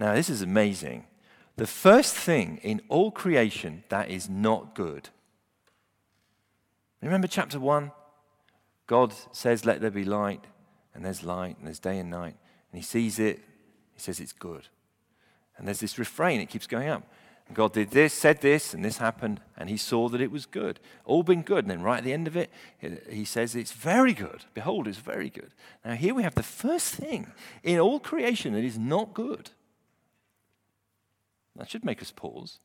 Now, 0.00 0.14
this 0.14 0.30
is 0.30 0.42
amazing. 0.42 1.04
The 1.56 1.66
first 1.66 2.14
thing 2.14 2.58
in 2.62 2.80
all 2.88 3.10
creation 3.10 3.84
that 3.88 4.10
is 4.10 4.28
not 4.28 4.74
good. 4.74 5.10
Remember 7.02 7.28
chapter 7.28 7.60
1? 7.60 7.92
God 8.86 9.14
says, 9.32 9.64
Let 9.64 9.80
there 9.80 9.90
be 9.90 10.04
light, 10.04 10.44
and 10.94 11.04
there's 11.04 11.22
light, 11.22 11.56
and 11.58 11.66
there's 11.66 11.78
day 11.78 11.98
and 11.98 12.10
night. 12.10 12.36
And 12.72 12.80
he 12.80 12.82
sees 12.82 13.18
it, 13.18 13.38
he 13.94 14.00
says 14.00 14.20
it's 14.20 14.32
good. 14.32 14.68
And 15.56 15.66
there's 15.66 15.80
this 15.80 15.98
refrain, 15.98 16.40
it 16.40 16.50
keeps 16.50 16.66
going 16.66 16.88
up. 16.88 17.02
God 17.54 17.72
did 17.72 17.90
this, 17.90 18.12
said 18.12 18.40
this, 18.40 18.74
and 18.74 18.84
this 18.84 18.98
happened, 18.98 19.40
and 19.56 19.70
he 19.70 19.76
saw 19.76 20.08
that 20.08 20.20
it 20.20 20.32
was 20.32 20.46
good. 20.46 20.80
All 21.04 21.22
been 21.22 21.42
good. 21.42 21.64
And 21.64 21.70
then 21.70 21.82
right 21.82 21.98
at 21.98 22.04
the 22.04 22.12
end 22.12 22.26
of 22.26 22.36
it, 22.36 22.50
he 23.08 23.24
says, 23.24 23.54
It's 23.54 23.72
very 23.72 24.12
good. 24.12 24.44
Behold, 24.52 24.88
it's 24.88 24.98
very 24.98 25.30
good. 25.30 25.52
Now, 25.84 25.94
here 25.94 26.14
we 26.14 26.24
have 26.24 26.34
the 26.34 26.42
first 26.42 26.94
thing 26.94 27.32
in 27.62 27.78
all 27.78 28.00
creation 28.00 28.52
that 28.54 28.64
is 28.64 28.78
not 28.78 29.14
good. 29.14 29.50
That 31.54 31.70
should 31.70 31.84
make 31.84 32.02
us 32.02 32.10
pause. 32.10 32.58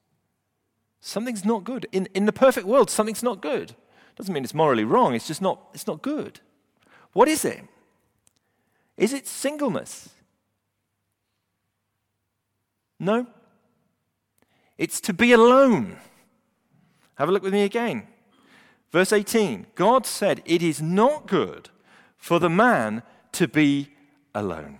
Something's 0.99 1.45
not 1.45 1.63
good. 1.63 1.85
In, 1.91 2.07
in 2.13 2.25
the 2.25 2.33
perfect 2.33 2.65
world, 2.65 2.89
something's 2.89 3.23
not 3.23 3.41
good. 3.41 3.75
Doesn't 4.15 4.33
mean 4.33 4.43
it's 4.43 4.53
morally 4.53 4.83
wrong, 4.83 5.13
it's 5.13 5.27
just 5.27 5.41
not, 5.41 5.59
it's 5.73 5.87
not 5.87 6.01
good. 6.01 6.39
What 7.13 7.27
is 7.27 7.45
it? 7.45 7.61
Is 8.97 9.13
it 9.13 9.27
singleness? 9.27 10.09
No. 12.99 13.27
It's 14.81 14.99
to 15.01 15.13
be 15.13 15.31
alone. 15.31 15.97
Have 17.13 17.29
a 17.29 17.31
look 17.31 17.43
with 17.43 17.53
me 17.53 17.61
again. 17.61 18.07
Verse 18.91 19.13
18 19.13 19.67
God 19.75 20.07
said, 20.07 20.41
It 20.43 20.63
is 20.63 20.81
not 20.81 21.27
good 21.27 21.69
for 22.17 22.39
the 22.39 22.49
man 22.49 23.03
to 23.33 23.47
be 23.47 23.91
alone. 24.33 24.79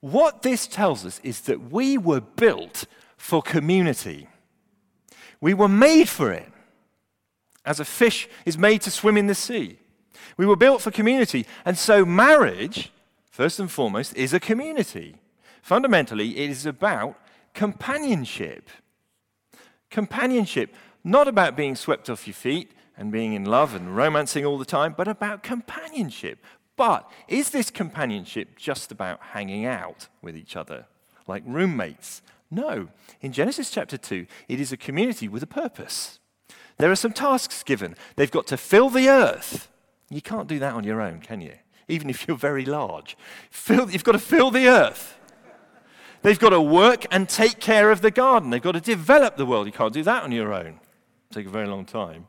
What 0.00 0.42
this 0.42 0.66
tells 0.66 1.06
us 1.06 1.22
is 1.24 1.40
that 1.42 1.72
we 1.72 1.96
were 1.96 2.20
built 2.20 2.84
for 3.16 3.40
community, 3.40 4.28
we 5.40 5.54
were 5.54 5.68
made 5.68 6.10
for 6.10 6.30
it. 6.30 6.52
As 7.64 7.80
a 7.80 7.86
fish 7.86 8.28
is 8.44 8.58
made 8.58 8.82
to 8.82 8.90
swim 8.90 9.16
in 9.16 9.26
the 9.26 9.34
sea. 9.34 9.78
We 10.36 10.44
were 10.44 10.54
built 10.54 10.82
for 10.82 10.90
community. 10.90 11.46
And 11.64 11.78
so, 11.78 12.04
marriage, 12.04 12.92
first 13.30 13.58
and 13.58 13.70
foremost, 13.70 14.14
is 14.18 14.34
a 14.34 14.38
community. 14.38 15.16
Fundamentally, 15.62 16.36
it 16.36 16.50
is 16.50 16.66
about 16.66 17.18
companionship. 17.54 18.68
Companionship, 19.94 20.74
not 21.04 21.28
about 21.28 21.54
being 21.54 21.76
swept 21.76 22.10
off 22.10 22.26
your 22.26 22.34
feet 22.34 22.72
and 22.96 23.12
being 23.12 23.32
in 23.32 23.44
love 23.44 23.76
and 23.76 23.96
romancing 23.96 24.44
all 24.44 24.58
the 24.58 24.64
time, 24.64 24.92
but 24.96 25.06
about 25.06 25.44
companionship. 25.44 26.44
But 26.74 27.08
is 27.28 27.50
this 27.50 27.70
companionship 27.70 28.56
just 28.56 28.90
about 28.90 29.20
hanging 29.20 29.66
out 29.66 30.08
with 30.20 30.36
each 30.36 30.56
other, 30.56 30.86
like 31.28 31.44
roommates? 31.46 32.22
No. 32.50 32.88
In 33.20 33.30
Genesis 33.30 33.70
chapter 33.70 33.96
2, 33.96 34.26
it 34.48 34.58
is 34.58 34.72
a 34.72 34.76
community 34.76 35.28
with 35.28 35.44
a 35.44 35.46
purpose. 35.46 36.18
There 36.78 36.90
are 36.90 36.96
some 36.96 37.12
tasks 37.12 37.62
given. 37.62 37.94
They've 38.16 38.28
got 38.28 38.48
to 38.48 38.56
fill 38.56 38.90
the 38.90 39.08
earth. 39.08 39.68
You 40.10 40.22
can't 40.22 40.48
do 40.48 40.58
that 40.58 40.74
on 40.74 40.82
your 40.82 41.00
own, 41.00 41.20
can 41.20 41.40
you? 41.40 41.54
Even 41.86 42.10
if 42.10 42.26
you're 42.26 42.36
very 42.36 42.64
large. 42.64 43.16
Fill, 43.48 43.88
you've 43.88 44.02
got 44.02 44.12
to 44.12 44.18
fill 44.18 44.50
the 44.50 44.66
earth. 44.66 45.16
They've 46.24 46.38
got 46.38 46.50
to 46.50 46.60
work 46.60 47.04
and 47.10 47.28
take 47.28 47.60
care 47.60 47.90
of 47.90 48.00
the 48.00 48.10
garden. 48.10 48.48
They've 48.48 48.62
got 48.62 48.72
to 48.72 48.80
develop 48.80 49.36
the 49.36 49.44
world. 49.44 49.66
You 49.66 49.72
can't 49.72 49.92
do 49.92 50.02
that 50.04 50.22
on 50.22 50.32
your 50.32 50.54
own. 50.54 50.80
It'll 51.28 51.34
take 51.34 51.46
a 51.46 51.50
very 51.50 51.66
long 51.66 51.84
time. 51.84 52.28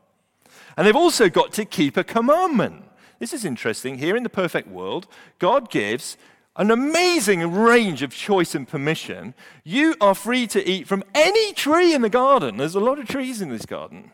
And 0.76 0.86
they've 0.86 0.94
also 0.94 1.30
got 1.30 1.54
to 1.54 1.64
keep 1.64 1.96
a 1.96 2.04
commandment. 2.04 2.84
This 3.20 3.32
is 3.32 3.46
interesting. 3.46 3.96
Here 3.96 4.14
in 4.14 4.22
the 4.22 4.28
perfect 4.28 4.68
world, 4.68 5.06
God 5.38 5.70
gives 5.70 6.18
an 6.56 6.70
amazing 6.70 7.50
range 7.50 8.02
of 8.02 8.10
choice 8.10 8.54
and 8.54 8.68
permission. 8.68 9.32
You 9.64 9.94
are 9.98 10.14
free 10.14 10.46
to 10.48 10.68
eat 10.68 10.86
from 10.86 11.02
any 11.14 11.54
tree 11.54 11.94
in 11.94 12.02
the 12.02 12.10
garden. 12.10 12.58
There's 12.58 12.74
a 12.74 12.80
lot 12.80 12.98
of 12.98 13.08
trees 13.08 13.40
in 13.40 13.48
this 13.48 13.64
garden, 13.64 14.12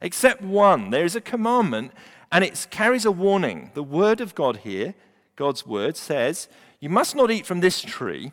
except 0.00 0.42
one. 0.42 0.90
There 0.90 1.04
is 1.04 1.16
a 1.16 1.20
commandment, 1.20 1.90
and 2.30 2.44
it 2.44 2.68
carries 2.70 3.04
a 3.04 3.10
warning. 3.10 3.72
The 3.74 3.82
word 3.82 4.20
of 4.20 4.36
God 4.36 4.58
here, 4.58 4.94
God's 5.34 5.66
word, 5.66 5.96
says, 5.96 6.46
You 6.78 6.88
must 6.88 7.16
not 7.16 7.32
eat 7.32 7.46
from 7.46 7.58
this 7.58 7.80
tree, 7.80 8.30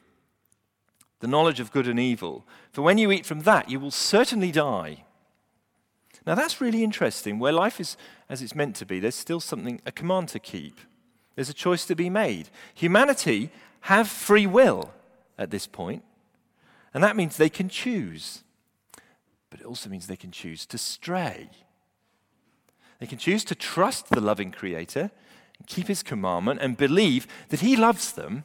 the 1.20 1.28
knowledge 1.28 1.60
of 1.60 1.72
good 1.72 1.88
and 1.88 2.00
evil, 2.00 2.46
for 2.72 2.82
when 2.82 2.98
you 2.98 3.12
eat 3.12 3.26
from 3.26 3.42
that, 3.42 3.70
you 3.70 3.80
will 3.80 3.92
certainly 3.92 4.52
die. 4.52 5.06
Now 6.26 6.36
that's 6.36 6.62
really 6.62 6.84
interesting. 6.84 7.40
Where 7.40 7.54
life 7.54 7.80
is 7.80 7.98
as 8.30 8.42
it's 8.42 8.56
meant 8.56 8.76
to 8.78 8.86
be, 8.86 9.00
there's 9.00 9.16
still 9.16 9.40
something, 9.40 9.82
a 9.86 9.92
command 9.92 10.30
to 10.30 10.40
keep. 10.40 10.80
There's 11.36 11.50
a 11.50 11.54
choice 11.54 11.86
to 11.86 11.96
be 11.96 12.10
made. 12.10 12.50
Humanity 12.74 13.52
have 13.82 14.08
free 14.08 14.48
will 14.48 14.94
at 15.38 15.52
this 15.52 15.68
point, 15.68 16.04
and 16.94 17.04
that 17.04 17.16
means 17.16 17.38
they 17.38 17.50
can 17.50 17.70
choose. 17.70 18.44
But 19.50 19.60
it 19.60 19.66
also 19.66 19.90
means 19.90 20.08
they 20.08 20.16
can 20.16 20.32
choose 20.32 20.66
to 20.68 20.78
stray. 20.78 21.50
They 23.00 23.06
can 23.06 23.18
choose 23.18 23.44
to 23.46 23.56
trust 23.56 24.10
the 24.10 24.22
loving 24.22 24.52
Creator 24.52 25.12
keep 25.68 25.88
His 25.88 26.04
commandment 26.04 26.60
and 26.62 26.78
believe 26.78 27.28
that 27.50 27.62
He 27.62 27.76
loves 27.76 28.12
them 28.12 28.44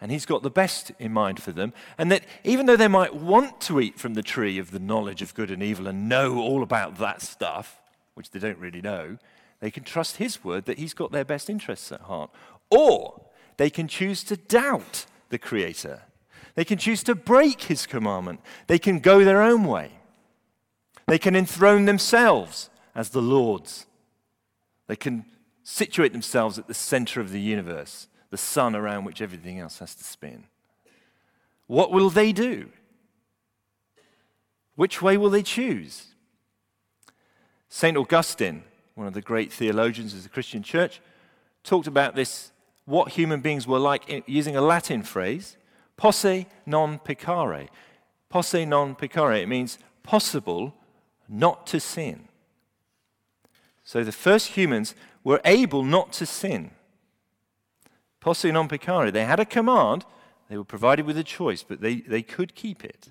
and 0.00 0.10
He's 0.10 0.26
got 0.26 0.42
the 0.42 0.50
best 0.50 0.92
in 0.98 1.12
mind 1.12 1.42
for 1.42 1.52
them, 1.52 1.72
and 1.98 2.10
that 2.10 2.24
even 2.44 2.66
though 2.66 2.76
they 2.76 2.88
might 2.88 3.14
want 3.14 3.60
to 3.62 3.80
eat 3.80 3.98
from 3.98 4.14
the 4.14 4.22
tree 4.22 4.58
of 4.58 4.70
the 4.70 4.78
knowledge 4.78 5.22
of 5.22 5.34
good 5.34 5.50
and 5.50 5.62
evil 5.62 5.86
and 5.86 6.08
know 6.08 6.38
all 6.38 6.62
about 6.62 6.98
that 6.98 7.22
stuff, 7.22 7.80
which 8.14 8.30
they 8.30 8.38
don't 8.38 8.58
really 8.58 8.82
know, 8.82 9.18
they 9.60 9.70
can 9.70 9.84
trust 9.84 10.16
His 10.16 10.42
word 10.42 10.64
that 10.64 10.78
He's 10.78 10.94
got 10.94 11.12
their 11.12 11.24
best 11.24 11.50
interests 11.50 11.92
at 11.92 12.02
heart. 12.02 12.30
Or 12.70 13.26
they 13.56 13.70
can 13.70 13.88
choose 13.88 14.24
to 14.24 14.36
doubt 14.36 15.06
the 15.28 15.38
Creator. 15.38 16.02
They 16.54 16.64
can 16.64 16.78
choose 16.78 17.02
to 17.04 17.14
break 17.14 17.62
His 17.62 17.86
commandment. 17.86 18.40
They 18.66 18.78
can 18.78 19.00
go 19.00 19.24
their 19.24 19.42
own 19.42 19.64
way. 19.64 19.92
They 21.06 21.18
can 21.18 21.36
enthrone 21.36 21.84
themselves 21.84 22.70
as 22.94 23.10
the 23.10 23.22
Lord's. 23.22 23.86
They 24.86 24.96
can 24.96 25.24
situate 25.62 26.12
themselves 26.12 26.58
at 26.58 26.66
the 26.66 26.74
center 26.74 27.20
of 27.20 27.30
the 27.30 27.40
universe, 27.40 28.08
the 28.30 28.36
sun 28.36 28.74
around 28.74 29.04
which 29.04 29.20
everything 29.20 29.58
else 29.58 29.78
has 29.78 29.94
to 29.94 30.04
spin. 30.04 30.44
What 31.66 31.92
will 31.92 32.10
they 32.10 32.32
do? 32.32 32.70
Which 34.76 35.02
way 35.02 35.16
will 35.16 35.30
they 35.30 35.42
choose? 35.42 36.06
St. 37.68 37.96
Augustine 37.96 38.64
one 39.00 39.06
of 39.06 39.14
the 39.14 39.22
great 39.22 39.50
theologians 39.50 40.12
of 40.12 40.22
the 40.22 40.28
Christian 40.28 40.62
church, 40.62 41.00
talked 41.64 41.86
about 41.86 42.14
this, 42.14 42.52
what 42.84 43.12
human 43.12 43.40
beings 43.40 43.66
were 43.66 43.78
like, 43.78 44.22
using 44.26 44.56
a 44.56 44.60
Latin 44.60 45.02
phrase, 45.02 45.56
posse 45.96 46.46
non 46.66 46.98
peccare. 46.98 47.68
Posse 48.28 48.66
non 48.66 48.94
peccare, 48.94 49.40
it 49.42 49.48
means 49.48 49.78
possible 50.02 50.74
not 51.30 51.66
to 51.68 51.80
sin. 51.80 52.28
So 53.84 54.04
the 54.04 54.12
first 54.12 54.48
humans 54.48 54.94
were 55.24 55.40
able 55.46 55.82
not 55.82 56.12
to 56.12 56.26
sin. 56.26 56.72
Posse 58.20 58.52
non 58.52 58.68
peccare. 58.68 59.10
They 59.10 59.24
had 59.24 59.40
a 59.40 59.44
command, 59.44 60.04
they 60.48 60.56
were 60.56 60.64
provided 60.64 61.06
with 61.06 61.16
a 61.16 61.24
choice, 61.24 61.62
but 61.62 61.80
they, 61.80 61.96
they 61.96 62.22
could 62.22 62.54
keep 62.54 62.84
it. 62.84 63.10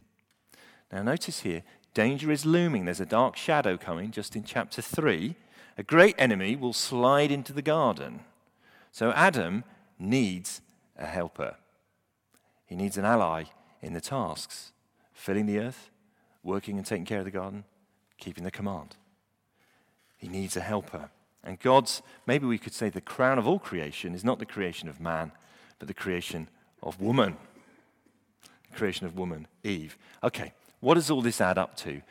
Now, 0.91 1.03
notice 1.03 1.41
here, 1.41 1.63
danger 1.93 2.31
is 2.31 2.45
looming. 2.45 2.85
There's 2.85 2.99
a 2.99 3.05
dark 3.05 3.35
shadow 3.35 3.77
coming 3.77 4.11
just 4.11 4.35
in 4.35 4.43
chapter 4.43 4.81
3 4.81 5.35
a 5.79 5.83
great 5.83 6.15
enemy 6.17 6.57
will 6.57 6.73
slide 6.73 7.31
into 7.31 7.53
the 7.53 7.61
garden. 7.61 8.19
So 8.91 9.11
Adam 9.11 9.63
needs 9.97 10.59
a 10.97 11.05
helper. 11.05 11.55
He 12.65 12.75
needs 12.75 12.97
an 12.97 13.05
ally 13.05 13.45
in 13.81 13.93
the 13.93 14.01
tasks 14.01 14.73
filling 15.13 15.45
the 15.45 15.57
earth, 15.57 15.89
working 16.43 16.77
and 16.77 16.85
taking 16.85 17.05
care 17.05 17.19
of 17.19 17.25
the 17.25 17.31
garden, 17.31 17.63
keeping 18.17 18.43
the 18.43 18.51
command. 18.51 18.97
He 20.17 20.27
needs 20.27 20.57
a 20.57 20.61
helper. 20.61 21.11
And 21.43 21.60
God's, 21.60 22.01
maybe 22.27 22.46
we 22.46 22.58
could 22.58 22.74
say, 22.74 22.89
the 22.89 23.01
crown 23.01 23.39
of 23.39 23.48
all 23.48 23.60
creation 23.60 24.13
is 24.13 24.24
not 24.24 24.40
the 24.40 24.46
creation 24.46 24.90
of 24.90 25.00
man, 25.00 25.31
but 25.77 25.87
the 25.87 25.94
creation 25.94 26.50
of 26.83 27.00
woman. 27.00 27.37
The 28.70 28.77
creation 28.77 29.05
of 29.05 29.18
woman, 29.18 29.48
Eve. 29.63 29.98
Okay, 30.24 30.53
what 30.79 30.96
does 30.96 31.09
all 31.09 31.22
this 31.22 31.42
add 31.42 31.57
up 31.57 31.75
to? 31.77 32.01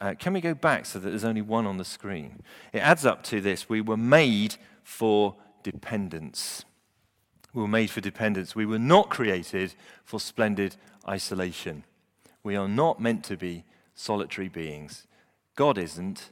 Uh, 0.00 0.14
can 0.18 0.32
we 0.32 0.40
go 0.40 0.52
back 0.52 0.84
so 0.84 0.98
that 0.98 1.10
there's 1.10 1.24
only 1.24 1.42
one 1.42 1.64
on 1.64 1.76
the 1.76 1.84
screen? 1.84 2.42
It 2.72 2.80
adds 2.80 3.06
up 3.06 3.22
to 3.24 3.40
this 3.40 3.68
we 3.68 3.80
were 3.80 3.96
made 3.96 4.56
for 4.82 5.36
dependence. 5.62 6.64
We 7.54 7.62
were 7.62 7.68
made 7.68 7.90
for 7.90 8.00
dependence. 8.00 8.56
We 8.56 8.66
were 8.66 8.78
not 8.78 9.10
created 9.10 9.74
for 10.04 10.18
splendid 10.18 10.76
isolation. 11.06 11.84
We 12.42 12.56
are 12.56 12.68
not 12.68 13.00
meant 13.00 13.24
to 13.24 13.36
be 13.36 13.64
solitary 13.94 14.48
beings. 14.48 15.06
God 15.54 15.78
isn't. 15.78 16.30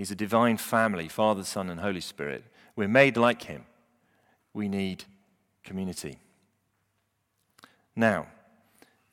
He's 0.00 0.10
a 0.10 0.16
divine 0.16 0.56
family 0.56 1.08
Father, 1.08 1.44
Son, 1.44 1.68
and 1.68 1.78
Holy 1.78 2.00
Spirit. 2.00 2.44
We're 2.74 2.88
made 2.88 3.18
like 3.18 3.42
Him. 3.42 3.66
We 4.54 4.66
need 4.66 5.04
community. 5.62 6.16
Now, 7.94 8.28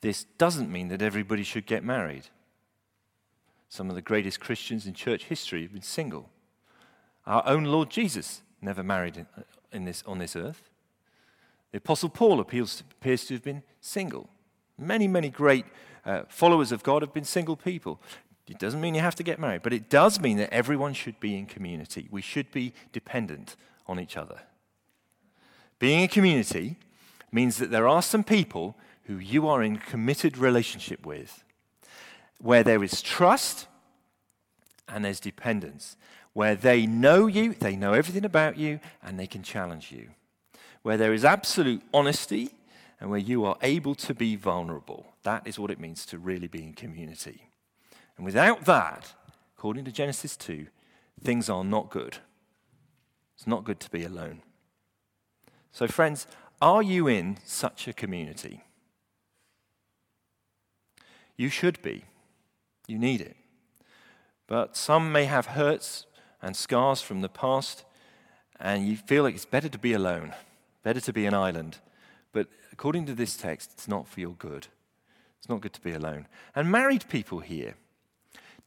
this 0.00 0.24
doesn't 0.38 0.72
mean 0.72 0.88
that 0.88 1.02
everybody 1.02 1.42
should 1.42 1.66
get 1.66 1.84
married. 1.84 2.28
Some 3.68 3.90
of 3.90 3.96
the 3.96 4.00
greatest 4.00 4.40
Christians 4.40 4.86
in 4.86 4.94
church 4.94 5.24
history 5.24 5.60
have 5.60 5.74
been 5.74 5.82
single. 5.82 6.30
Our 7.26 7.42
own 7.44 7.64
Lord 7.64 7.90
Jesus 7.90 8.40
never 8.62 8.82
married 8.82 9.18
in, 9.18 9.26
in 9.70 9.84
this, 9.84 10.02
on 10.06 10.16
this 10.16 10.34
earth. 10.34 10.70
The 11.70 11.76
Apostle 11.76 12.08
Paul 12.08 12.40
appeals, 12.40 12.82
appears 12.92 13.26
to 13.26 13.34
have 13.34 13.44
been 13.44 13.62
single. 13.82 14.30
Many, 14.78 15.06
many 15.06 15.28
great 15.28 15.66
uh, 16.06 16.22
followers 16.30 16.72
of 16.72 16.82
God 16.82 17.02
have 17.02 17.12
been 17.12 17.24
single 17.24 17.56
people. 17.56 18.00
It 18.48 18.58
doesn't 18.58 18.80
mean 18.80 18.94
you 18.94 19.00
have 19.00 19.14
to 19.16 19.22
get 19.22 19.38
married, 19.38 19.62
but 19.62 19.72
it 19.72 19.88
does 19.88 20.20
mean 20.20 20.36
that 20.38 20.52
everyone 20.52 20.94
should 20.94 21.20
be 21.20 21.36
in 21.36 21.46
community. 21.46 22.08
We 22.10 22.22
should 22.22 22.50
be 22.50 22.72
dependent 22.92 23.56
on 23.86 24.00
each 24.00 24.16
other. 24.16 24.40
Being 25.78 26.02
a 26.02 26.08
community 26.08 26.76
means 27.30 27.58
that 27.58 27.70
there 27.70 27.86
are 27.86 28.02
some 28.02 28.24
people 28.24 28.76
who 29.04 29.18
you 29.18 29.48
are 29.48 29.62
in 29.62 29.76
committed 29.76 30.36
relationship 30.36 31.06
with 31.06 31.44
where 32.40 32.62
there 32.62 32.84
is 32.84 33.02
trust 33.02 33.66
and 34.88 35.04
there's 35.04 35.20
dependence, 35.20 35.96
where 36.32 36.54
they 36.54 36.86
know 36.86 37.26
you, 37.26 37.52
they 37.54 37.76
know 37.76 37.92
everything 37.92 38.24
about 38.24 38.56
you, 38.56 38.80
and 39.02 39.18
they 39.18 39.26
can 39.26 39.42
challenge 39.42 39.92
you, 39.92 40.08
where 40.82 40.96
there 40.96 41.12
is 41.12 41.24
absolute 41.24 41.82
honesty 41.92 42.50
and 43.00 43.10
where 43.10 43.18
you 43.18 43.44
are 43.44 43.56
able 43.62 43.94
to 43.94 44.14
be 44.14 44.36
vulnerable. 44.36 45.06
That 45.22 45.46
is 45.46 45.58
what 45.58 45.70
it 45.70 45.80
means 45.80 46.06
to 46.06 46.18
really 46.18 46.48
be 46.48 46.62
in 46.62 46.72
community. 46.72 47.48
And 48.18 48.26
without 48.26 48.64
that, 48.66 49.14
according 49.56 49.84
to 49.86 49.92
Genesis 49.92 50.36
2, 50.36 50.66
things 51.22 51.48
are 51.48 51.64
not 51.64 51.88
good. 51.88 52.18
It's 53.36 53.46
not 53.46 53.64
good 53.64 53.80
to 53.80 53.90
be 53.90 54.04
alone. 54.04 54.42
So, 55.70 55.86
friends, 55.86 56.26
are 56.60 56.82
you 56.82 57.06
in 57.06 57.38
such 57.44 57.86
a 57.86 57.92
community? 57.92 58.64
You 61.36 61.48
should 61.48 61.80
be. 61.80 62.04
You 62.88 62.98
need 62.98 63.20
it. 63.20 63.36
But 64.48 64.76
some 64.76 65.12
may 65.12 65.26
have 65.26 65.46
hurts 65.46 66.06
and 66.42 66.56
scars 66.56 67.00
from 67.00 67.20
the 67.20 67.28
past, 67.28 67.84
and 68.58 68.88
you 68.88 68.96
feel 68.96 69.22
like 69.22 69.36
it's 69.36 69.44
better 69.44 69.68
to 69.68 69.78
be 69.78 69.92
alone, 69.92 70.34
better 70.82 71.00
to 71.00 71.12
be 71.12 71.26
an 71.26 71.34
island. 71.34 71.78
But 72.32 72.48
according 72.72 73.06
to 73.06 73.14
this 73.14 73.36
text, 73.36 73.70
it's 73.74 73.86
not 73.86 74.08
for 74.08 74.18
your 74.18 74.34
good. 74.34 74.66
It's 75.38 75.48
not 75.48 75.60
good 75.60 75.74
to 75.74 75.80
be 75.80 75.92
alone. 75.92 76.26
And 76.56 76.72
married 76.72 77.08
people 77.08 77.38
here, 77.38 77.76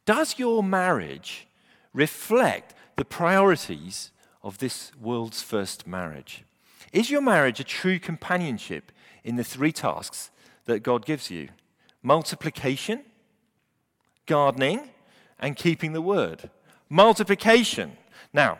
does 0.06 0.40
your 0.40 0.64
marriage 0.64 1.48
reflect 1.94 2.74
the 2.96 3.06
priorities 3.06 4.12
of 4.44 4.58
this 4.58 4.92
world's 5.00 5.42
first 5.42 5.86
marriage? 5.86 6.44
Is 6.92 7.10
your 7.10 7.22
marriage 7.22 7.60
a 7.60 7.64
true 7.64 8.00
companionship 8.00 8.92
in 9.24 9.36
the 9.36 9.44
three 9.44 9.72
tasks 9.72 10.32
that 10.66 10.80
God 10.80 11.06
gives 11.06 11.30
you? 11.30 11.50
Multiplication, 12.04 13.04
gardening, 14.26 14.90
and 15.40 15.56
keeping 15.56 15.94
the 15.94 16.02
word. 16.02 16.50
Multiplication. 16.90 17.98
Now, 18.34 18.60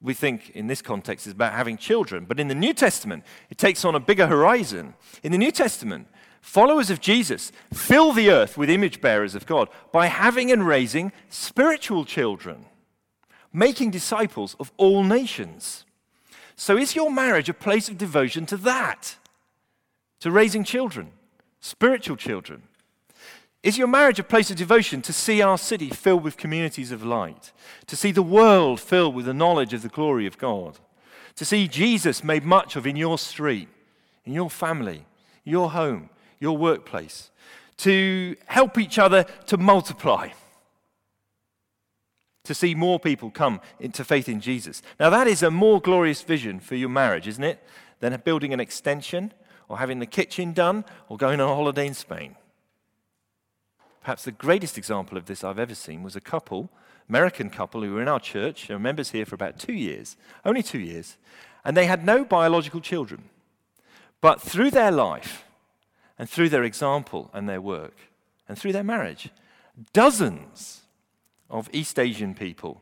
we 0.00 0.12
think 0.12 0.50
in 0.50 0.66
this 0.66 0.82
context 0.82 1.26
is 1.26 1.32
about 1.32 1.52
having 1.52 1.78
children, 1.78 2.26
but 2.26 2.38
in 2.38 2.48
the 2.48 2.54
New 2.54 2.74
Testament, 2.74 3.24
it 3.48 3.56
takes 3.58 3.84
on 3.84 3.94
a 3.94 4.00
bigger 4.00 4.26
horizon. 4.26 4.94
In 5.22 5.32
the 5.32 5.38
New 5.38 5.50
Testament, 5.50 6.08
followers 6.44 6.90
of 6.90 7.00
Jesus 7.00 7.50
fill 7.72 8.12
the 8.12 8.30
earth 8.30 8.58
with 8.58 8.68
image 8.68 9.00
bearers 9.00 9.34
of 9.34 9.46
God 9.46 9.68
by 9.90 10.06
having 10.06 10.52
and 10.52 10.66
raising 10.66 11.10
spiritual 11.30 12.04
children, 12.04 12.66
making 13.52 13.90
disciples 13.90 14.54
of 14.60 14.70
all 14.76 15.02
nations. 15.02 15.86
So, 16.54 16.76
is 16.76 16.94
your 16.94 17.10
marriage 17.10 17.48
a 17.48 17.54
place 17.54 17.88
of 17.88 17.96
devotion 17.96 18.44
to 18.46 18.58
that? 18.58 19.16
To 20.20 20.30
raising 20.30 20.64
children, 20.64 21.12
spiritual 21.60 22.16
children? 22.16 22.62
Is 23.62 23.78
your 23.78 23.88
marriage 23.88 24.18
a 24.18 24.24
place 24.24 24.50
of 24.50 24.58
devotion 24.58 25.00
to 25.02 25.12
see 25.14 25.40
our 25.40 25.56
city 25.56 25.88
filled 25.88 26.22
with 26.22 26.36
communities 26.36 26.92
of 26.92 27.02
light? 27.02 27.52
To 27.86 27.96
see 27.96 28.12
the 28.12 28.22
world 28.22 28.78
filled 28.80 29.14
with 29.14 29.24
the 29.24 29.32
knowledge 29.32 29.72
of 29.72 29.80
the 29.80 29.88
glory 29.88 30.26
of 30.26 30.36
God? 30.36 30.78
To 31.36 31.44
see 31.46 31.66
Jesus 31.66 32.22
made 32.22 32.44
much 32.44 32.76
of 32.76 32.86
in 32.86 32.96
your 32.96 33.16
street, 33.16 33.68
in 34.26 34.34
your 34.34 34.50
family, 34.50 35.06
your 35.42 35.70
home, 35.70 36.10
your 36.44 36.56
workplace, 36.58 37.30
to 37.78 38.36
help 38.46 38.78
each 38.78 38.98
other 38.98 39.24
to 39.46 39.56
multiply, 39.56 40.28
to 42.44 42.54
see 42.54 42.74
more 42.74 43.00
people 43.00 43.30
come 43.30 43.60
into 43.80 44.04
faith 44.04 44.28
in 44.28 44.40
Jesus. 44.40 44.82
Now, 45.00 45.08
that 45.08 45.26
is 45.26 45.42
a 45.42 45.50
more 45.50 45.80
glorious 45.80 46.20
vision 46.20 46.60
for 46.60 46.74
your 46.76 46.90
marriage, 46.90 47.26
isn't 47.26 47.42
it? 47.42 47.64
Than 48.00 48.20
building 48.22 48.52
an 48.52 48.60
extension 48.60 49.32
or 49.68 49.78
having 49.78 49.98
the 49.98 50.06
kitchen 50.18 50.52
done 50.52 50.84
or 51.08 51.16
going 51.16 51.40
on 51.40 51.48
a 51.48 51.54
holiday 51.54 51.86
in 51.86 51.94
Spain. 51.94 52.36
Perhaps 54.02 54.24
the 54.24 54.32
greatest 54.32 54.76
example 54.76 55.16
of 55.16 55.24
this 55.24 55.42
I've 55.42 55.58
ever 55.58 55.74
seen 55.74 56.02
was 56.02 56.14
a 56.14 56.20
couple, 56.20 56.68
American 57.08 57.48
couple, 57.48 57.82
who 57.82 57.94
were 57.94 58.02
in 58.02 58.08
our 58.08 58.20
church, 58.20 58.68
they 58.68 58.74
were 58.74 58.80
members 58.80 59.12
here 59.12 59.24
for 59.24 59.34
about 59.34 59.58
two 59.58 59.72
years, 59.72 60.18
only 60.44 60.62
two 60.62 60.78
years, 60.78 61.16
and 61.64 61.74
they 61.74 61.86
had 61.86 62.04
no 62.04 62.26
biological 62.26 62.82
children. 62.82 63.30
But 64.20 64.42
through 64.42 64.70
their 64.70 64.92
life, 64.92 65.43
and 66.24 66.30
through 66.30 66.48
their 66.48 66.64
example 66.64 67.28
and 67.34 67.46
their 67.46 67.60
work, 67.60 67.94
and 68.48 68.58
through 68.58 68.72
their 68.72 68.82
marriage, 68.82 69.28
dozens 69.92 70.80
of 71.50 71.68
East 71.70 71.98
Asian 71.98 72.32
people 72.34 72.80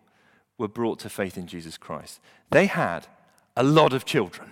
were 0.58 0.68
brought 0.68 1.00
to 1.00 1.08
faith 1.08 1.36
in 1.36 1.48
Jesus 1.48 1.76
Christ. 1.76 2.20
They 2.50 2.66
had 2.66 3.08
a 3.56 3.64
lot 3.64 3.92
of 3.92 4.04
children. 4.04 4.50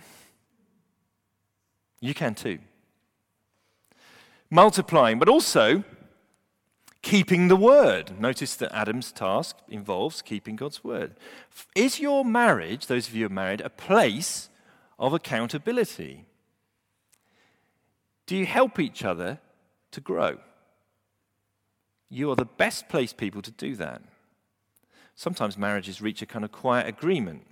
You 2.01 2.15
can 2.15 2.35
too. 2.35 2.59
Multiplying, 4.51 5.21
but 5.21 5.29
also 5.29 5.85
keeping 7.01 7.47
the 7.47 7.55
word. 7.55 8.21
Notice 8.21 8.57
that 8.57 8.75
Adam's 8.75 9.13
task 9.13 9.57
involves 9.69 10.21
keeping 10.21 10.57
God's 10.57 10.83
word. 10.83 11.15
Is 11.77 12.01
your 12.01 12.25
marriage, 12.25 12.89
those 12.89 13.07
of 13.07 13.15
you 13.15 13.29
who 13.29 13.33
are 13.33 13.35
married, 13.35 13.61
a 13.61 13.71
place 13.71 14.49
of 14.99 15.13
accountability? 15.13 16.25
Do 18.31 18.37
you 18.37 18.47
help 18.47 18.79
each 18.79 19.05
other 19.05 19.41
to 19.91 20.01
grow? 20.01 20.39
You 22.09 22.31
are 22.31 22.37
the 22.37 22.45
best 22.45 22.89
placed 22.89 23.17
people 23.17 23.43
to 23.43 23.51
do 23.51 23.75
that. 23.75 24.03
Sometimes 25.17 25.59
marriages 25.59 26.01
reach 26.01 26.23
a 26.23 26.27
kind 26.27 26.45
of 26.45 26.53
quiet 26.53 26.87
agreement. 26.87 27.43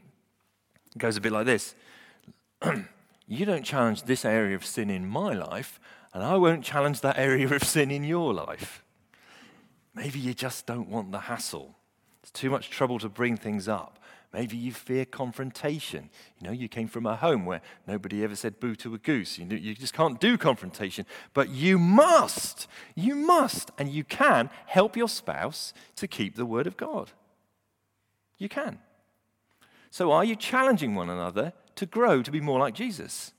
It 0.94 0.98
goes 0.98 1.16
a 1.16 1.20
bit 1.20 1.32
like 1.32 1.46
this 1.46 1.74
You 3.26 3.44
don't 3.44 3.64
challenge 3.64 4.04
this 4.04 4.24
area 4.24 4.54
of 4.54 4.64
sin 4.64 4.88
in 4.88 5.04
my 5.04 5.32
life, 5.32 5.80
and 6.14 6.22
I 6.22 6.36
won't 6.36 6.62
challenge 6.62 7.00
that 7.00 7.18
area 7.18 7.52
of 7.52 7.64
sin 7.64 7.90
in 7.90 8.04
your 8.04 8.32
life. 8.32 8.84
Maybe 9.96 10.20
you 10.20 10.32
just 10.32 10.64
don't 10.64 10.88
want 10.88 11.10
the 11.10 11.18
hassle. 11.18 11.74
It's 12.28 12.40
too 12.40 12.50
much 12.50 12.68
trouble 12.68 12.98
to 12.98 13.08
bring 13.08 13.38
things 13.38 13.68
up. 13.68 13.98
Maybe 14.34 14.58
you 14.58 14.70
fear 14.70 15.06
confrontation. 15.06 16.10
You 16.38 16.46
know, 16.46 16.52
you 16.52 16.68
came 16.68 16.86
from 16.86 17.06
a 17.06 17.16
home 17.16 17.46
where 17.46 17.62
nobody 17.86 18.22
ever 18.22 18.36
said 18.36 18.60
boo 18.60 18.74
to 18.76 18.94
a 18.94 18.98
goose. 18.98 19.38
You, 19.38 19.46
you 19.46 19.74
just 19.74 19.94
can't 19.94 20.20
do 20.20 20.36
confrontation. 20.36 21.06
But 21.32 21.48
you 21.48 21.78
must, 21.78 22.68
you 22.94 23.14
must, 23.14 23.70
and 23.78 23.88
you 23.88 24.04
can 24.04 24.50
help 24.66 24.94
your 24.94 25.08
spouse 25.08 25.72
to 25.96 26.06
keep 26.06 26.36
the 26.36 26.44
word 26.44 26.66
of 26.66 26.76
God. 26.76 27.12
You 28.36 28.50
can. 28.50 28.78
So, 29.90 30.12
are 30.12 30.24
you 30.24 30.36
challenging 30.36 30.94
one 30.94 31.08
another 31.08 31.54
to 31.76 31.86
grow 31.86 32.22
to 32.22 32.30
be 32.30 32.42
more 32.42 32.58
like 32.58 32.74
Jesus? 32.74 33.32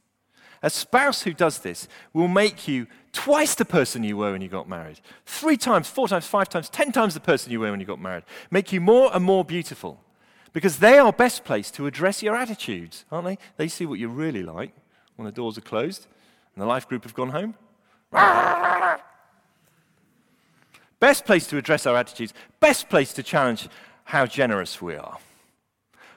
A 0.62 0.70
spouse 0.70 1.22
who 1.22 1.34
does 1.34 1.60
this 1.60 1.88
will 2.14 2.28
make 2.28 2.68
you 2.68 2.88
twice 3.12 3.56
the 3.56 3.66
person 3.66 4.04
you 4.04 4.18
were 4.18 4.32
when 4.32 4.42
you 4.42 4.50
got 4.50 4.68
married, 4.68 5.00
three 5.26 5.58
times, 5.58 5.88
four 5.88 6.08
times, 6.08 6.26
five 6.26 6.50
times, 6.50 6.70
ten 6.70 6.92
times 6.92 7.14
the 7.14 7.20
person 7.20 7.52
you 7.52 7.60
were 7.60 7.72
when 7.72 7.80
you 7.80 7.86
got 7.86 8.02
married, 8.02 8.24
make 8.52 8.72
you 8.72 8.82
more 8.82 9.10
and 9.14 9.24
more 9.24 9.46
beautiful. 9.46 10.02
Because 10.52 10.80
they 10.80 10.98
are 10.98 11.14
best 11.14 11.44
placed 11.44 11.76
to 11.76 11.86
address 11.86 12.24
your 12.24 12.36
attitudes, 12.36 13.06
aren't 13.12 13.26
they? 13.26 13.38
They 13.58 13.68
see 13.68 13.86
what 13.86 14.00
you're 14.00 14.10
really 14.10 14.44
like 14.44 14.74
when 15.16 15.26
the 15.26 15.32
doors 15.32 15.58
are 15.58 15.62
closed 15.62 16.08
and 16.56 16.62
the 16.62 16.68
life 16.68 16.88
group 16.88 17.04
have 17.04 17.14
gone 17.14 17.30
home. 17.30 17.56
best 21.00 21.26
place 21.26 21.48
to 21.48 21.58
address 21.58 21.86
our 21.86 21.96
attitudes, 21.96 22.34
best 22.60 22.90
place 22.90 23.14
to 23.14 23.24
challenge 23.24 23.70
how 24.06 24.26
generous 24.26 24.82
we 24.82 24.96
are, 24.96 25.20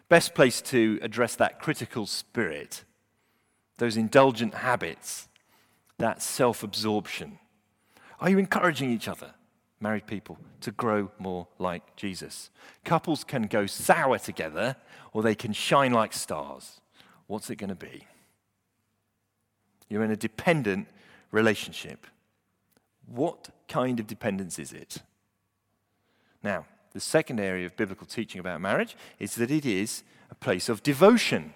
best 0.09 0.35
place 0.35 0.63
to 0.63 0.99
address 1.03 1.37
that 1.37 1.61
critical 1.61 2.07
spirit, 2.07 2.85
those 3.83 3.97
indulgent 3.97 4.55
habits, 4.55 5.29
that 5.99 6.23
self 6.23 6.63
absorption. 6.63 7.41
Are 8.21 8.31
you 8.31 8.39
encouraging 8.39 8.91
each 8.91 9.09
other? 9.09 9.35
married 9.81 10.07
people 10.07 10.39
to 10.61 10.71
grow 10.71 11.11
more 11.19 11.49
like 11.59 11.97
Jesus. 11.97 12.51
Couples 12.85 13.25
can 13.25 13.49
go 13.49 13.67
sour 13.67 14.17
together 14.17 14.77
or 15.13 15.21
they 15.21 15.35
can 15.35 15.53
shine 15.53 15.93
like 15.93 16.13
stars. 16.13 16.81
What's 17.27 17.51
it 17.51 17.57
going 17.57 17.71
to 17.71 17.75
be? 17.75 18.07
You're 19.89 20.05
in 20.05 20.13
a 20.13 20.17
dependent 20.17 20.87
relationship. 21.33 22.07
What 23.07 23.49
kind 23.67 23.99
of 23.99 24.07
dependence 24.07 24.61
is 24.61 24.73
it? 24.73 24.99
Now, 26.45 26.67
the 26.93 27.01
second 27.01 27.41
area 27.41 27.67
of 27.67 27.77
biblical 27.77 28.07
teaching 28.07 28.39
about 28.39 28.61
marriage 28.61 28.97
is 29.19 29.35
that 29.35 29.51
it 29.51 29.67
is 29.67 30.05
a 30.31 30.37
place 30.37 30.69
of 30.69 30.85
devotion. 30.85 31.55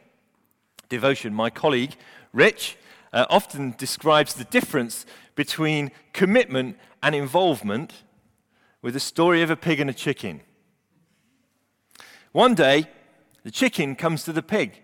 Devotion, 0.89 1.35
my 1.35 1.51
colleague 1.51 1.97
Rich 2.33 2.77
uh, 3.13 3.27
often 3.31 3.75
describes 3.79 4.35
the 4.35 4.45
difference 4.45 5.07
between 5.35 5.91
commitment 6.13 6.77
and 7.03 7.15
involvement 7.15 8.05
with 8.83 8.95
the 8.95 9.01
story 9.01 9.43
of 9.43 9.51
a 9.51 9.57
pig 9.57 9.81
and 9.81 9.89
a 9.89 9.95
chicken. 9.95 10.43
One 12.33 12.55
day, 12.55 12.89
the 13.43 13.51
chicken 13.51 13.97
comes 13.97 14.25
to 14.25 14.33
the 14.33 14.43
pig 14.43 14.83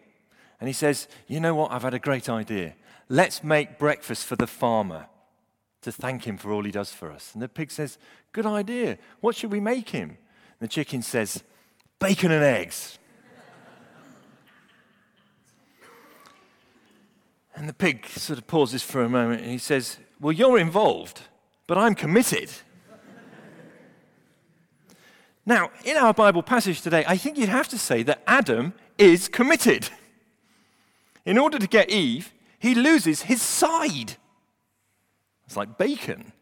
and 0.60 0.68
he 0.68 0.72
says, 0.72 1.08
You 1.26 1.40
know 1.40 1.54
what? 1.54 1.72
I've 1.72 1.82
had 1.82 1.94
a 1.94 1.98
great 1.98 2.28
idea. 2.28 2.74
Let's 3.08 3.44
make 3.44 3.78
breakfast 3.78 4.24
for 4.24 4.36
the 4.36 4.46
farmer 4.46 5.06
to 5.82 5.92
thank 5.92 6.24
him 6.24 6.38
for 6.38 6.52
all 6.52 6.64
he 6.64 6.70
does 6.70 6.92
for 6.92 7.10
us. 7.10 7.32
And 7.34 7.42
the 7.42 7.48
pig 7.48 7.70
says, 7.70 7.98
Good 8.32 8.46
idea. 8.46 8.98
What 9.20 9.36
should 9.36 9.52
we 9.52 9.60
make 9.60 9.90
him? 9.90 10.10
And 10.10 10.60
the 10.60 10.68
chicken 10.68 11.02
says, 11.02 11.42
Bacon 11.98 12.30
and 12.30 12.42
eggs. 12.42 12.98
And 17.54 17.68
the 17.68 17.72
pig 17.74 18.06
sort 18.06 18.38
of 18.38 18.46
pauses 18.46 18.82
for 18.82 19.02
a 19.02 19.08
moment 19.08 19.42
and 19.42 19.50
he 19.50 19.58
says, 19.58 19.98
Well, 20.20 20.32
you're 20.32 20.58
involved, 20.58 21.22
but 21.66 21.78
I'm 21.78 21.94
committed. 21.94 22.50
Now, 25.44 25.70
in 25.84 25.96
our 25.96 26.14
Bible 26.14 26.42
passage 26.42 26.82
today, 26.82 27.04
I 27.06 27.16
think 27.16 27.36
you'd 27.36 27.48
have 27.48 27.68
to 27.68 27.78
say 27.78 28.04
that 28.04 28.22
Adam 28.26 28.74
is 28.96 29.28
committed. 29.28 29.88
In 31.24 31.36
order 31.36 31.58
to 31.58 31.66
get 31.66 31.90
Eve, 31.90 32.32
he 32.58 32.74
loses 32.74 33.22
his 33.22 33.42
side. 33.42 34.14
It's 35.46 35.56
like 35.56 35.78
bacon. 35.78 36.32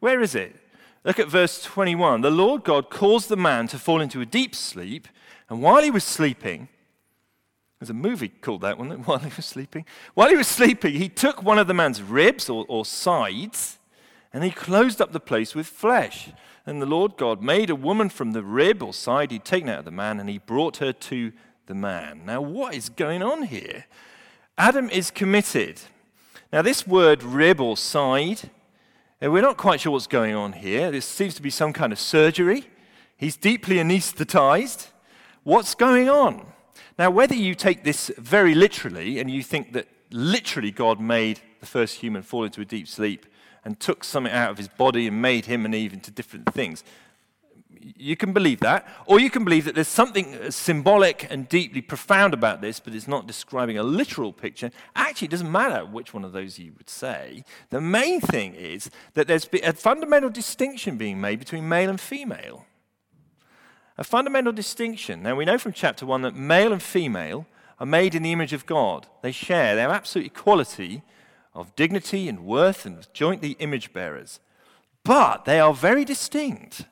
Where 0.00 0.20
is 0.20 0.34
it? 0.34 0.56
Look 1.04 1.18
at 1.18 1.28
verse 1.28 1.62
21. 1.62 2.20
The 2.20 2.30
Lord 2.30 2.64
God 2.64 2.90
caused 2.90 3.28
the 3.28 3.36
man 3.36 3.68
to 3.68 3.78
fall 3.78 4.00
into 4.00 4.20
a 4.20 4.26
deep 4.26 4.54
sleep, 4.54 5.06
and 5.48 5.62
while 5.62 5.82
he 5.82 5.90
was 5.90 6.04
sleeping, 6.04 6.68
there's 7.78 7.90
a 7.90 7.94
movie 7.94 8.28
called 8.28 8.62
that 8.62 8.78
one, 8.78 8.90
while 9.04 9.18
he 9.18 9.30
was 9.34 9.46
sleeping. 9.46 9.84
While 10.14 10.30
he 10.30 10.36
was 10.36 10.48
sleeping, 10.48 10.94
he 10.94 11.08
took 11.08 11.42
one 11.42 11.58
of 11.58 11.66
the 11.66 11.74
man's 11.74 12.02
ribs 12.02 12.48
or, 12.48 12.64
or 12.68 12.84
sides, 12.84 13.78
and 14.32 14.44
he 14.44 14.50
closed 14.50 15.00
up 15.00 15.12
the 15.12 15.20
place 15.20 15.54
with 15.54 15.66
flesh. 15.66 16.30
And 16.66 16.82
the 16.82 16.86
Lord 16.86 17.16
God 17.16 17.42
made 17.42 17.70
a 17.70 17.74
woman 17.74 18.10
from 18.10 18.32
the 18.32 18.42
rib 18.42 18.82
or 18.82 18.92
side 18.92 19.30
he'd 19.30 19.44
taken 19.44 19.70
out 19.70 19.80
of 19.80 19.84
the 19.84 19.90
man, 19.90 20.20
and 20.20 20.28
he 20.28 20.38
brought 20.38 20.78
her 20.78 20.92
to 20.92 21.32
the 21.66 21.74
man. 21.74 22.22
Now, 22.26 22.40
what 22.40 22.74
is 22.74 22.88
going 22.88 23.22
on 23.22 23.44
here? 23.44 23.86
Adam 24.56 24.90
is 24.90 25.10
committed. 25.10 25.80
Now, 26.52 26.62
this 26.62 26.86
word 26.86 27.22
rib 27.22 27.60
or 27.60 27.76
side, 27.76 28.50
uh, 29.22 29.30
we're 29.30 29.42
not 29.42 29.56
quite 29.56 29.80
sure 29.80 29.92
what's 29.92 30.06
going 30.06 30.34
on 30.34 30.52
here. 30.54 30.90
This 30.90 31.06
seems 31.06 31.34
to 31.36 31.42
be 31.42 31.50
some 31.50 31.72
kind 31.72 31.92
of 31.92 31.98
surgery. 31.98 32.64
He's 33.16 33.36
deeply 33.36 33.76
anesthetized. 33.76 34.88
What's 35.44 35.74
going 35.74 36.08
on? 36.08 36.46
Now, 36.98 37.10
whether 37.10 37.34
you 37.34 37.54
take 37.54 37.84
this 37.84 38.10
very 38.18 38.54
literally 38.54 39.18
and 39.18 39.30
you 39.30 39.42
think 39.42 39.72
that 39.72 39.88
literally 40.10 40.70
God 40.70 41.00
made 41.00 41.40
the 41.60 41.66
first 41.66 41.96
human 41.96 42.22
fall 42.22 42.44
into 42.44 42.60
a 42.60 42.64
deep 42.64 42.88
sleep 42.88 43.26
and 43.64 43.78
took 43.78 44.04
something 44.04 44.32
out 44.32 44.50
of 44.50 44.58
his 44.58 44.68
body 44.68 45.06
and 45.06 45.20
made 45.20 45.46
him 45.46 45.64
and 45.64 45.74
Eve 45.74 45.92
into 45.92 46.10
different 46.10 46.52
things. 46.54 46.84
You 47.96 48.16
can 48.16 48.32
believe 48.32 48.60
that. 48.60 48.86
Or 49.06 49.20
you 49.20 49.30
can 49.30 49.44
believe 49.44 49.64
that 49.64 49.74
there's 49.74 49.88
something 49.88 50.50
symbolic 50.50 51.26
and 51.30 51.48
deeply 51.48 51.80
profound 51.80 52.34
about 52.34 52.60
this, 52.60 52.80
but 52.80 52.94
it's 52.94 53.08
not 53.08 53.26
describing 53.26 53.78
a 53.78 53.82
literal 53.82 54.32
picture. 54.32 54.70
Actually, 54.96 55.26
it 55.26 55.30
doesn't 55.32 55.52
matter 55.52 55.84
which 55.84 56.14
one 56.14 56.24
of 56.24 56.32
those 56.32 56.58
you 56.58 56.72
would 56.76 56.88
say. 56.88 57.44
The 57.70 57.80
main 57.80 58.20
thing 58.20 58.54
is 58.54 58.90
that 59.14 59.26
there's 59.26 59.48
a 59.62 59.72
fundamental 59.72 60.30
distinction 60.30 60.96
being 60.96 61.20
made 61.20 61.38
between 61.38 61.68
male 61.68 61.90
and 61.90 62.00
female. 62.00 62.64
A 63.98 64.04
fundamental 64.04 64.52
distinction. 64.52 65.24
Now, 65.24 65.34
we 65.34 65.44
know 65.44 65.58
from 65.58 65.72
chapter 65.72 66.06
1 66.06 66.22
that 66.22 66.36
male 66.36 66.72
and 66.72 66.80
female 66.80 67.46
are 67.80 67.86
made 67.86 68.14
in 68.14 68.22
the 68.22 68.30
image 68.30 68.52
of 68.52 68.64
God. 68.64 69.08
They 69.22 69.32
share 69.32 69.74
their 69.74 69.90
absolute 69.90 70.26
equality 70.26 71.02
of 71.52 71.74
dignity 71.74 72.28
and 72.28 72.44
worth 72.44 72.86
and 72.86 73.12
jointly 73.12 73.56
image 73.58 73.92
bearers. 73.92 74.38
But 75.02 75.46
they 75.46 75.58
are 75.58 75.74
very 75.74 76.04
distinct. 76.04 76.84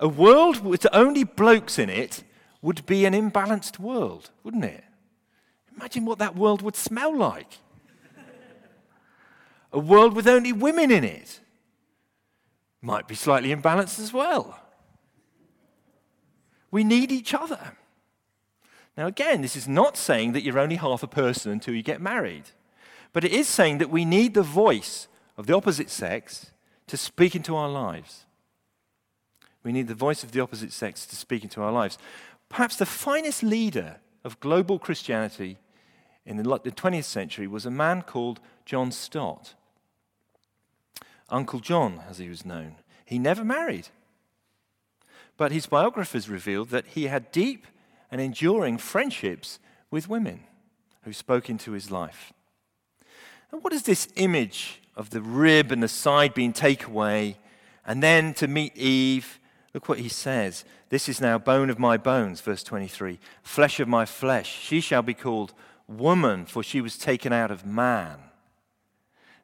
A 0.00 0.08
world 0.08 0.64
with 0.64 0.86
only 0.94 1.24
blokes 1.24 1.78
in 1.78 1.90
it 1.90 2.24
would 2.62 2.86
be 2.86 3.04
an 3.04 3.12
imbalanced 3.12 3.78
world, 3.78 4.30
wouldn't 4.42 4.64
it? 4.64 4.84
Imagine 5.76 6.06
what 6.06 6.18
that 6.18 6.34
world 6.34 6.62
would 6.62 6.76
smell 6.76 7.14
like. 7.14 7.58
a 9.70 9.78
world 9.78 10.14
with 10.14 10.26
only 10.26 10.52
women 10.52 10.90
in 10.90 11.04
it 11.04 11.40
might 12.80 13.06
be 13.06 13.14
slightly 13.14 13.54
imbalanced 13.54 14.00
as 14.00 14.14
well. 14.14 14.61
We 16.72 16.82
need 16.82 17.12
each 17.12 17.32
other. 17.32 17.76
Now, 18.96 19.06
again, 19.06 19.40
this 19.40 19.54
is 19.54 19.68
not 19.68 19.96
saying 19.96 20.32
that 20.32 20.42
you're 20.42 20.58
only 20.58 20.76
half 20.76 21.04
a 21.04 21.06
person 21.06 21.52
until 21.52 21.74
you 21.74 21.82
get 21.82 22.00
married, 22.00 22.50
but 23.12 23.24
it 23.24 23.30
is 23.30 23.46
saying 23.46 23.78
that 23.78 23.90
we 23.90 24.04
need 24.04 24.34
the 24.34 24.42
voice 24.42 25.06
of 25.36 25.46
the 25.46 25.54
opposite 25.54 25.88
sex 25.88 26.50
to 26.88 26.96
speak 26.96 27.36
into 27.36 27.54
our 27.54 27.68
lives. 27.68 28.26
We 29.62 29.72
need 29.72 29.86
the 29.86 29.94
voice 29.94 30.24
of 30.24 30.32
the 30.32 30.40
opposite 30.40 30.72
sex 30.72 31.06
to 31.06 31.16
speak 31.16 31.44
into 31.44 31.62
our 31.62 31.72
lives. 31.72 31.96
Perhaps 32.48 32.76
the 32.76 32.86
finest 32.86 33.42
leader 33.42 33.96
of 34.24 34.40
global 34.40 34.78
Christianity 34.78 35.58
in 36.26 36.36
the 36.36 36.42
20th 36.42 37.04
century 37.04 37.46
was 37.46 37.64
a 37.64 37.70
man 37.70 38.02
called 38.02 38.40
John 38.64 38.92
Stott. 38.92 39.54
Uncle 41.28 41.60
John, 41.60 42.02
as 42.08 42.18
he 42.18 42.28
was 42.28 42.44
known. 42.44 42.76
He 43.04 43.18
never 43.18 43.44
married. 43.44 43.88
But 45.42 45.50
his 45.50 45.66
biographers 45.66 46.28
revealed 46.28 46.68
that 46.68 46.86
he 46.86 47.08
had 47.08 47.32
deep 47.32 47.66
and 48.12 48.20
enduring 48.20 48.78
friendships 48.78 49.58
with 49.90 50.08
women 50.08 50.44
who 51.02 51.12
spoke 51.12 51.50
into 51.50 51.72
his 51.72 51.90
life. 51.90 52.32
And 53.50 53.60
what 53.64 53.72
is 53.72 53.82
this 53.82 54.06
image 54.14 54.80
of 54.94 55.10
the 55.10 55.20
rib 55.20 55.72
and 55.72 55.82
the 55.82 55.88
side 55.88 56.32
being 56.32 56.52
taken 56.52 56.92
away, 56.92 57.38
and 57.84 58.00
then 58.00 58.34
to 58.34 58.46
meet 58.46 58.76
Eve? 58.76 59.40
Look 59.74 59.88
what 59.88 59.98
he 59.98 60.08
says. 60.08 60.64
This 60.90 61.08
is 61.08 61.20
now 61.20 61.38
bone 61.38 61.70
of 61.70 61.78
my 61.80 61.96
bones, 61.96 62.40
verse 62.40 62.62
23, 62.62 63.18
flesh 63.42 63.80
of 63.80 63.88
my 63.88 64.04
flesh. 64.04 64.48
She 64.48 64.80
shall 64.80 65.02
be 65.02 65.12
called 65.12 65.54
woman, 65.88 66.46
for 66.46 66.62
she 66.62 66.80
was 66.80 66.96
taken 66.96 67.32
out 67.32 67.50
of 67.50 67.66
man. 67.66 68.20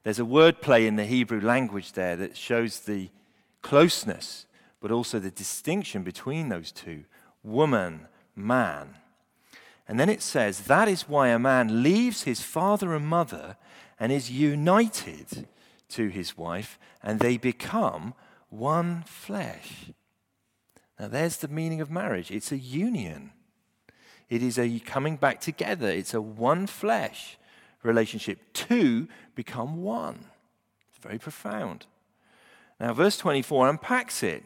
There's 0.05 0.21
a 0.21 0.25
word 0.25 0.63
play 0.63 0.87
in 0.87 0.95
the 0.95 1.07
Hebrew 1.07 1.41
language 1.41 1.95
there 1.95 2.15
that 2.15 2.37
shows 2.37 2.79
the 2.79 3.11
closeness, 3.63 4.47
but 4.81 4.91
also 4.91 5.19
the 5.19 5.31
distinction 5.31 6.03
between 6.03 6.49
those 6.49 6.73
two 6.73 7.05
woman, 7.43 8.07
man. 8.35 8.95
And 9.87 9.99
then 9.99 10.09
it 10.09 10.23
says, 10.23 10.63
That 10.63 10.89
is 10.89 11.09
why 11.09 11.29
a 11.29 11.39
man 11.39 11.83
leaves 11.83 12.25
his 12.25 12.43
father 12.43 12.95
and 12.95 13.07
mother 13.07 13.57
and 13.99 14.13
is 14.13 14.31
united 14.31 15.49
to 15.91 16.09
his 16.09 16.37
wife, 16.37 16.79
and 17.03 17.19
they 17.19 17.37
become 17.37 18.15
one 18.51 19.03
flesh. 19.07 19.91
Now, 21.01 21.09
there's 21.09 21.37
the 21.37 21.49
meaning 21.49 21.81
of 21.81 21.91
marriage 21.91 22.31
it's 22.31 22.53
a 22.53 22.59
union, 22.59 23.33
it 24.29 24.43
is 24.43 24.59
a 24.59 24.79
coming 24.81 25.17
back 25.17 25.41
together, 25.41 25.89
it's 25.89 26.15
a 26.15 26.21
one 26.21 26.67
flesh 26.67 27.39
relationship. 27.83 28.41
Two 28.53 29.09
become 29.35 29.83
one. 29.83 30.27
It's 30.89 30.99
very 30.99 31.19
profound. 31.19 31.87
Now, 32.81 32.93
verse 32.93 33.17
24 33.17 33.69
unpacks 33.69 34.23
it. 34.23 34.45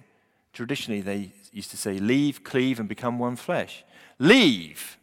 Traditionally, 0.52 1.00
they 1.00 1.32
used 1.52 1.70
to 1.70 1.76
say, 1.76 1.98
leave, 1.98 2.44
cleave, 2.44 2.78
and 2.78 2.88
become 2.88 3.18
one 3.18 3.36
flesh. 3.36 3.84
Leave 4.18 4.98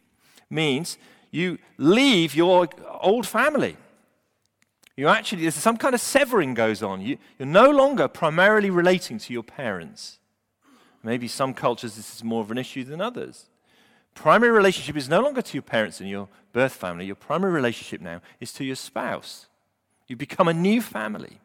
means 0.48 0.98
you 1.30 1.58
leave 1.78 2.34
your 2.34 2.68
old 3.00 3.26
family. 3.26 3.76
You 4.96 5.08
actually, 5.08 5.42
there's 5.42 5.54
some 5.54 5.76
kind 5.76 5.94
of 5.94 6.00
severing 6.00 6.54
goes 6.54 6.82
on. 6.82 7.00
You, 7.00 7.16
you're 7.38 7.46
no 7.46 7.70
longer 7.70 8.06
primarily 8.08 8.70
relating 8.70 9.18
to 9.18 9.32
your 9.32 9.42
parents. 9.42 10.18
Maybe 11.02 11.28
some 11.28 11.54
cultures 11.54 11.96
this 11.96 12.14
is 12.14 12.24
more 12.24 12.42
of 12.42 12.50
an 12.50 12.58
issue 12.58 12.84
than 12.84 13.00
others. 13.00 13.46
Primary 14.14 14.52
relationship 14.52 14.96
is 14.96 15.08
no 15.08 15.20
longer 15.20 15.40
to 15.40 15.54
your 15.54 15.62
parents 15.62 16.00
and 16.00 16.10
your 16.10 16.28
birth 16.52 16.72
family. 16.72 17.06
Your 17.06 17.14
primary 17.14 17.52
relationship 17.52 18.00
now 18.00 18.20
is 18.40 18.52
to 18.54 18.64
your 18.64 18.76
spouse. 18.76 19.46
You 20.06 20.16
become 20.16 20.48
a 20.48 20.54
new 20.54 20.82
family, 20.82 21.40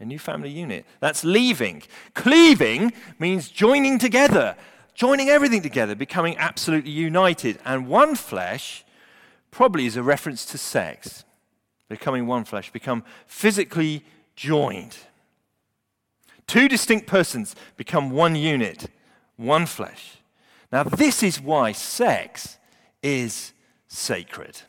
a 0.00 0.04
new 0.04 0.18
family 0.18 0.50
unit. 0.50 0.86
That's 0.98 1.24
leaving. 1.24 1.82
Cleaving 2.14 2.92
means 3.18 3.48
joining 3.48 3.98
together, 3.98 4.56
joining 4.94 5.28
everything 5.28 5.62
together, 5.62 5.94
becoming 5.94 6.36
absolutely 6.38 6.90
united. 6.90 7.58
And 7.64 7.86
one 7.86 8.16
flesh 8.16 8.84
probably 9.50 9.86
is 9.86 9.96
a 9.96 10.02
reference 10.02 10.44
to 10.46 10.58
sex. 10.58 11.24
Becoming 11.88 12.26
one 12.26 12.44
flesh, 12.44 12.72
become 12.72 13.04
physically 13.26 14.04
joined. 14.36 14.96
Two 16.46 16.68
distinct 16.68 17.06
persons 17.06 17.54
become 17.76 18.10
one 18.10 18.34
unit, 18.34 18.86
one 19.36 19.66
flesh. 19.66 20.16
Now, 20.72 20.84
this 20.84 21.22
is 21.22 21.40
why 21.40 21.72
sex 21.72 22.58
is 23.02 23.52
sacred. 23.88 24.62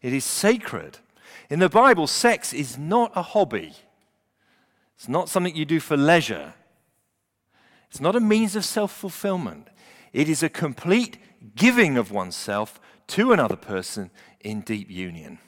It 0.00 0.12
is 0.12 0.24
sacred. 0.24 0.98
In 1.50 1.58
the 1.58 1.68
Bible, 1.68 2.06
sex 2.06 2.52
is 2.52 2.78
not 2.78 3.12
a 3.14 3.22
hobby, 3.22 3.74
it's 4.96 5.08
not 5.08 5.28
something 5.28 5.54
you 5.54 5.64
do 5.64 5.80
for 5.80 5.96
leisure, 5.96 6.54
it's 7.90 8.00
not 8.00 8.16
a 8.16 8.20
means 8.20 8.56
of 8.56 8.64
self 8.64 8.92
fulfillment. 8.92 9.68
It 10.12 10.28
is 10.28 10.42
a 10.42 10.48
complete 10.48 11.18
giving 11.56 11.96
of 11.96 12.10
oneself 12.10 12.80
to 13.08 13.32
another 13.32 13.56
person 13.56 14.10
in 14.40 14.60
deep 14.60 14.90
union. 14.90 15.38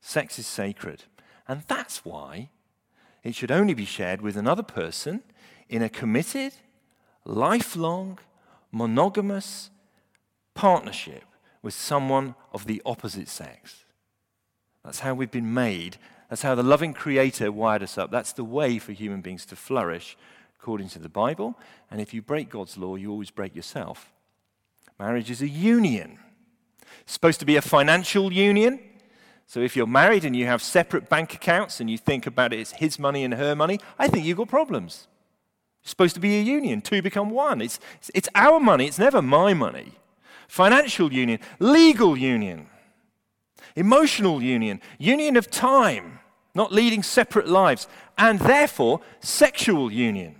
Sex 0.00 0.38
is 0.38 0.46
sacred. 0.46 1.04
And 1.46 1.62
that's 1.68 2.04
why 2.04 2.50
it 3.22 3.34
should 3.34 3.50
only 3.50 3.74
be 3.74 3.84
shared 3.84 4.20
with 4.20 4.36
another 4.36 4.62
person 4.62 5.22
in 5.68 5.82
a 5.82 5.88
committed, 5.88 6.52
lifelong, 7.24 8.18
monogamous 8.70 9.70
partnership 10.54 11.24
with 11.62 11.74
someone 11.74 12.34
of 12.52 12.66
the 12.66 12.82
opposite 12.84 13.28
sex. 13.28 13.84
That's 14.88 15.00
how 15.00 15.12
we've 15.12 15.30
been 15.30 15.52
made. 15.52 15.98
That's 16.30 16.40
how 16.40 16.54
the 16.54 16.62
loving 16.62 16.94
Creator 16.94 17.52
wired 17.52 17.82
us 17.82 17.98
up. 17.98 18.10
That's 18.10 18.32
the 18.32 18.42
way 18.42 18.78
for 18.78 18.92
human 18.92 19.20
beings 19.20 19.44
to 19.44 19.54
flourish 19.54 20.16
according 20.58 20.88
to 20.88 20.98
the 20.98 21.10
Bible. 21.10 21.58
And 21.90 22.00
if 22.00 22.14
you 22.14 22.22
break 22.22 22.48
God's 22.48 22.78
law, 22.78 22.96
you 22.96 23.10
always 23.10 23.30
break 23.30 23.54
yourself. 23.54 24.10
Marriage 24.98 25.30
is 25.30 25.42
a 25.42 25.48
union. 25.48 26.18
It's 27.02 27.12
supposed 27.12 27.38
to 27.40 27.44
be 27.44 27.56
a 27.56 27.60
financial 27.60 28.32
union. 28.32 28.80
So 29.46 29.60
if 29.60 29.76
you're 29.76 29.86
married 29.86 30.24
and 30.24 30.34
you 30.34 30.46
have 30.46 30.62
separate 30.62 31.10
bank 31.10 31.34
accounts 31.34 31.80
and 31.80 31.90
you 31.90 31.98
think 31.98 32.26
about 32.26 32.54
it 32.54 32.60
as 32.60 32.70
his 32.70 32.98
money 32.98 33.24
and 33.24 33.34
her 33.34 33.54
money, 33.54 33.80
I 33.98 34.08
think 34.08 34.24
you've 34.24 34.38
got 34.38 34.48
problems. 34.48 35.06
It's 35.82 35.90
supposed 35.90 36.14
to 36.14 36.20
be 36.20 36.38
a 36.38 36.42
union. 36.42 36.80
Two 36.80 37.02
become 37.02 37.28
one. 37.28 37.60
It's, 37.60 37.78
it's 38.14 38.30
our 38.34 38.58
money, 38.58 38.86
it's 38.86 38.98
never 38.98 39.20
my 39.20 39.52
money. 39.52 39.98
Financial 40.48 41.12
union, 41.12 41.40
legal 41.58 42.16
union, 42.16 42.68
emotional 43.76 44.42
union, 44.42 44.80
union 44.98 45.36
of 45.36 45.50
time, 45.50 46.20
not 46.54 46.72
leading 46.72 47.02
separate 47.02 47.48
lives, 47.48 47.86
and 48.16 48.38
therefore 48.38 49.00
sexual 49.20 49.92
union. 49.92 50.36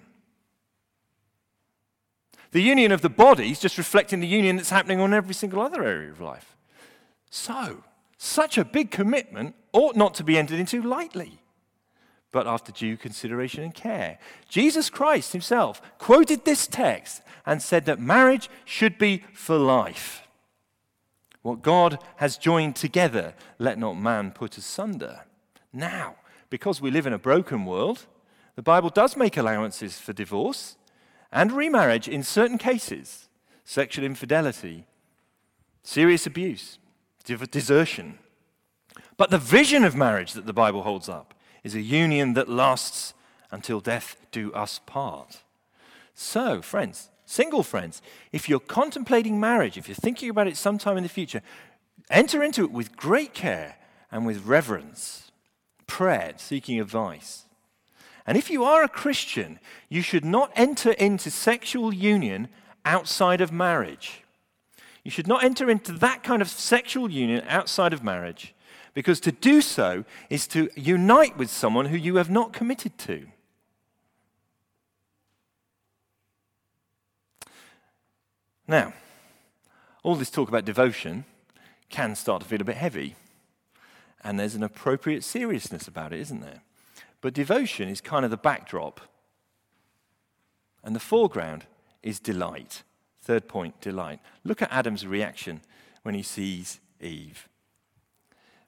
The 2.51 2.63
union 2.63 2.93
of 2.93 3.03
the 3.03 3.11
body 3.11 3.51
is 3.51 3.61
just 3.61 3.79
reflecting 3.79 4.21
the 4.21 4.27
union 4.27 4.57
that's 4.57 4.71
happening 4.71 5.01
on 5.01 5.13
every 5.13 5.35
single 5.35 5.61
other 5.61 5.85
area 5.85 6.11
of 6.11 6.21
life. 6.21 6.57
So, 7.31 7.85
such 8.17 8.57
a 8.57 8.65
big 8.65 8.91
commitment 8.91 9.55
ought 9.73 9.97
not 9.97 10.15
to 10.15 10.25
be 10.25 10.39
entered 10.39 10.59
into 10.59 10.83
lightly 10.83 11.43
but 12.31 12.47
after 12.47 12.73
due 12.73 12.97
consideration 12.97 13.65
and 13.65 13.75
care. 13.75 14.19
Jesus 14.49 14.91
Christ 14.91 15.33
himself 15.33 15.81
quoted 15.99 16.45
this 16.45 16.67
text 16.67 17.23
and 17.47 17.63
said 17.63 17.87
that 17.87 18.01
marriage 18.01 18.51
should 18.65 18.99
be 18.99 19.25
for 19.33 19.57
life. 19.57 20.28
What 21.49 21.63
God 21.63 21.99
has 22.17 22.37
joined 22.37 22.77
together, 22.77 23.33
let 23.59 23.79
not 23.79 23.95
man 23.95 24.33
put 24.33 24.59
asunder. 24.59 25.25
Now, 25.73 26.17
because 26.51 26.83
we 26.83 26.91
live 26.91 27.07
in 27.07 27.15
a 27.15 27.19
broken 27.19 27.65
world, 27.65 28.05
the 28.55 28.61
Bible 28.61 28.91
does 28.91 29.17
make 29.17 29.39
allowances 29.39 29.99
for 29.99 30.13
divorce 30.13 30.77
and 31.33 31.51
remarriage 31.51 32.07
in 32.07 32.23
certain 32.23 32.59
cases 32.59 33.31
sexual 33.65 34.05
infidelity, 34.05 34.85
serious 35.83 36.27
abuse, 36.27 36.79
desertion. 37.25 38.19
But 39.17 39.31
the 39.31 39.39
vision 39.39 39.85
of 39.85 39.97
marriage 39.97 40.35
that 40.35 40.45
the 40.45 40.53
Bible 40.53 40.83
holds 40.83 41.09
up 41.09 41.33
is 41.65 41.75
a 41.75 41.81
union 41.81 42.35
that 42.35 42.51
lasts 42.51 43.15
until 43.51 43.81
death 43.81 44.19
do 44.33 44.53
us 44.53 44.81
part. 44.85 45.45
So, 46.13 46.61
friends, 46.61 47.09
single 47.29 47.63
friends, 47.63 48.01
if 48.33 48.49
you're 48.49 48.59
contemplating 48.59 49.39
marriage, 49.39 49.77
if 49.77 49.87
you're 49.87 49.95
thinking 49.95 50.31
about 50.31 50.49
it 50.49 50.57
sometime 50.57 50.97
in 50.97 51.03
the 51.03 51.09
future, 51.09 51.43
enter 52.11 52.43
into 52.43 52.65
it 52.65 52.73
with 52.73 52.97
great 52.97 53.35
care 53.35 53.77
and 54.11 54.27
with 54.27 54.47
reverence, 54.47 55.31
prayer, 55.87 56.33
seeking 56.37 56.81
advice. 56.81 57.45
And 58.27 58.37
if 58.37 58.51
you 58.51 58.65
are 58.65 58.83
a 58.83 58.89
Christian, 58.89 59.59
you 59.89 60.03
should 60.03 60.25
not 60.25 60.51
enter 60.55 60.93
into 60.93 61.31
sexual 61.31 61.93
union 61.93 62.49
outside 62.85 63.41
of 63.41 63.53
marriage. 63.53 64.23
You 65.05 65.11
should 65.11 65.27
not 65.27 65.45
enter 65.45 65.71
into 65.71 65.93
that 65.93 66.23
kind 66.23 66.43
of 66.43 66.49
sexual 66.49 67.11
union 67.11 67.45
outside 67.49 67.93
of 67.93 68.03
marriage 68.03 68.55
because 68.95 69.21
to 69.21 69.33
do 69.33 69.61
so 69.61 70.05
is 70.29 70.47
to 70.49 70.71
unite 70.75 71.37
with 71.37 71.51
someone 71.51 71.87
who 71.87 71.97
you 71.97 72.17
have 72.17 72.31
not 72.31 72.53
committed 72.53 72.97
to. 72.99 73.27
Now, 78.69 78.93
all 80.03 80.15
this 80.15 80.31
talk 80.31 80.49
about 80.49 80.67
devotion 80.67 81.25
can 81.89 82.15
start 82.15 82.43
to 82.43 82.49
feel 82.49 82.61
a 82.61 82.65
bit 82.65 82.77
heavy. 82.77 83.17
and 84.23 84.39
there's 84.39 84.57
an 84.57 84.65
appropriate 84.65 85.23
seriousness 85.23 85.87
about 85.87 86.13
it, 86.13 86.21
isn't 86.21 86.41
there? 86.41 86.63
But 87.21 87.35
devotion 87.35 87.89
is 87.89 88.01
kind 88.01 88.25
of 88.25 88.31
the 88.31 88.37
backdrop. 88.37 89.01
And 90.83 90.95
the 90.95 91.01
foreground 91.01 91.67
is 92.03 92.19
delight. 92.19 92.83
Third 93.23 93.49
point, 93.49 93.81
delight. 93.81 94.21
Look 94.45 94.61
at 94.61 94.73
Adam's 94.73 95.07
reaction 95.07 95.61
when 96.03 96.15
he 96.17 96.23
sees 96.23 96.81
Eve. 97.01 97.49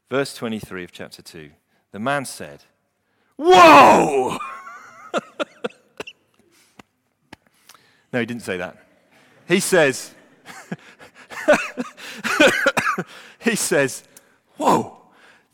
Verse 0.08 0.34
23 0.34 0.84
of 0.84 0.92
chapter 0.92 1.20
2. 1.20 1.50
The 1.90 1.98
man 1.98 2.24
said, 2.24 2.64
Whoa! 3.36 4.38
no, 8.12 8.20
he 8.20 8.26
didn't 8.26 8.42
say 8.42 8.56
that. 8.56 8.89
He 9.50 9.58
says, 9.58 10.14
he 13.40 13.56
says, 13.56 14.04
Whoa, 14.56 14.96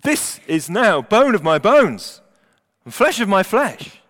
this 0.03 0.39
is 0.47 0.69
now 0.69 1.01
bone 1.01 1.35
of 1.35 1.43
my 1.43 1.59
bones 1.59 2.21
and 2.85 2.93
flesh 2.93 3.21
of 3.21 3.29
my 3.31 3.43
flesh. 3.43 4.03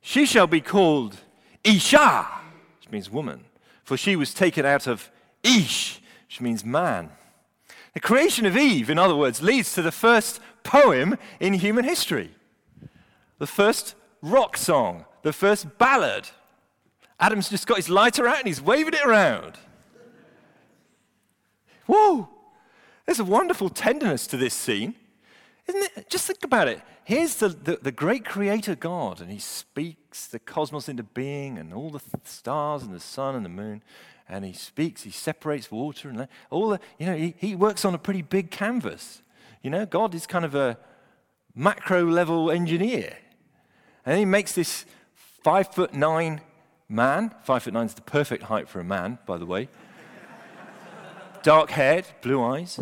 She 0.00 0.24
shall 0.24 0.46
be 0.46 0.60
called 0.60 1.16
Isha, 1.64 2.28
which 2.78 2.92
means 2.92 3.10
woman, 3.10 3.46
for 3.82 3.96
she 3.96 4.14
was 4.14 4.32
taken 4.32 4.64
out 4.64 4.86
of 4.86 5.10
Ish, 5.42 6.00
which 6.28 6.40
means 6.40 6.64
man. 6.64 7.10
The 7.94 8.00
creation 8.00 8.46
of 8.46 8.56
Eve, 8.56 8.88
in 8.88 9.00
other 9.00 9.16
words, 9.16 9.42
leads 9.42 9.74
to 9.74 9.82
the 9.82 9.90
first 9.90 10.38
poem 10.62 11.18
in 11.40 11.54
human 11.54 11.84
history, 11.84 12.36
the 13.40 13.48
first 13.48 13.96
rock 14.22 14.56
song, 14.56 15.06
the 15.22 15.32
first 15.32 15.76
ballad. 15.76 16.28
Adam's 17.20 17.48
just 17.48 17.66
got 17.66 17.76
his 17.76 17.88
lighter 17.88 18.26
out 18.28 18.38
and 18.38 18.46
he's 18.46 18.60
waving 18.60 18.94
it 18.94 19.04
around. 19.04 19.58
Whoa! 21.86 22.28
There's 23.06 23.18
a 23.18 23.24
wonderful 23.24 23.70
tenderness 23.70 24.26
to 24.28 24.36
this 24.36 24.54
scene. 24.54 24.94
Isn't 25.66 25.90
it? 25.96 26.10
Just 26.10 26.26
think 26.26 26.44
about 26.44 26.68
it. 26.68 26.80
Here's 27.04 27.36
the, 27.36 27.48
the, 27.48 27.78
the, 27.80 27.92
great 27.92 28.26
creator 28.26 28.74
God, 28.74 29.22
and 29.22 29.30
he 29.30 29.38
speaks 29.38 30.26
the 30.26 30.38
cosmos 30.38 30.90
into 30.90 31.02
being, 31.02 31.56
and 31.56 31.72
all 31.72 31.88
the 31.88 32.00
stars, 32.24 32.82
and 32.82 32.92
the 32.92 33.00
sun, 33.00 33.34
and 33.34 33.44
the 33.46 33.50
moon. 33.50 33.82
And 34.28 34.44
he 34.44 34.52
speaks, 34.52 35.04
he 35.04 35.10
separates 35.10 35.70
water, 35.70 36.10
and 36.10 36.28
all 36.50 36.68
the, 36.68 36.80
you 36.98 37.06
know, 37.06 37.16
he, 37.16 37.34
he 37.38 37.54
works 37.54 37.86
on 37.86 37.94
a 37.94 37.98
pretty 37.98 38.20
big 38.20 38.50
canvas. 38.50 39.22
You 39.62 39.70
know, 39.70 39.86
God 39.86 40.14
is 40.14 40.26
kind 40.26 40.44
of 40.44 40.54
a 40.54 40.76
macro 41.54 42.04
level 42.04 42.50
engineer. 42.50 43.16
And 44.04 44.18
he 44.18 44.26
makes 44.26 44.52
this 44.52 44.84
five 45.14 45.72
foot 45.72 45.94
nine 45.94 46.42
man. 46.88 47.34
Five 47.42 47.64
foot 47.64 47.74
nine 47.74 47.86
is 47.86 47.94
the 47.94 48.02
perfect 48.02 48.44
height 48.44 48.68
for 48.68 48.80
a 48.80 48.84
man, 48.84 49.18
by 49.26 49.38
the 49.38 49.46
way. 49.46 49.68
Dark 51.42 51.70
haired, 51.70 52.06
blue 52.22 52.42
eyes, 52.42 52.80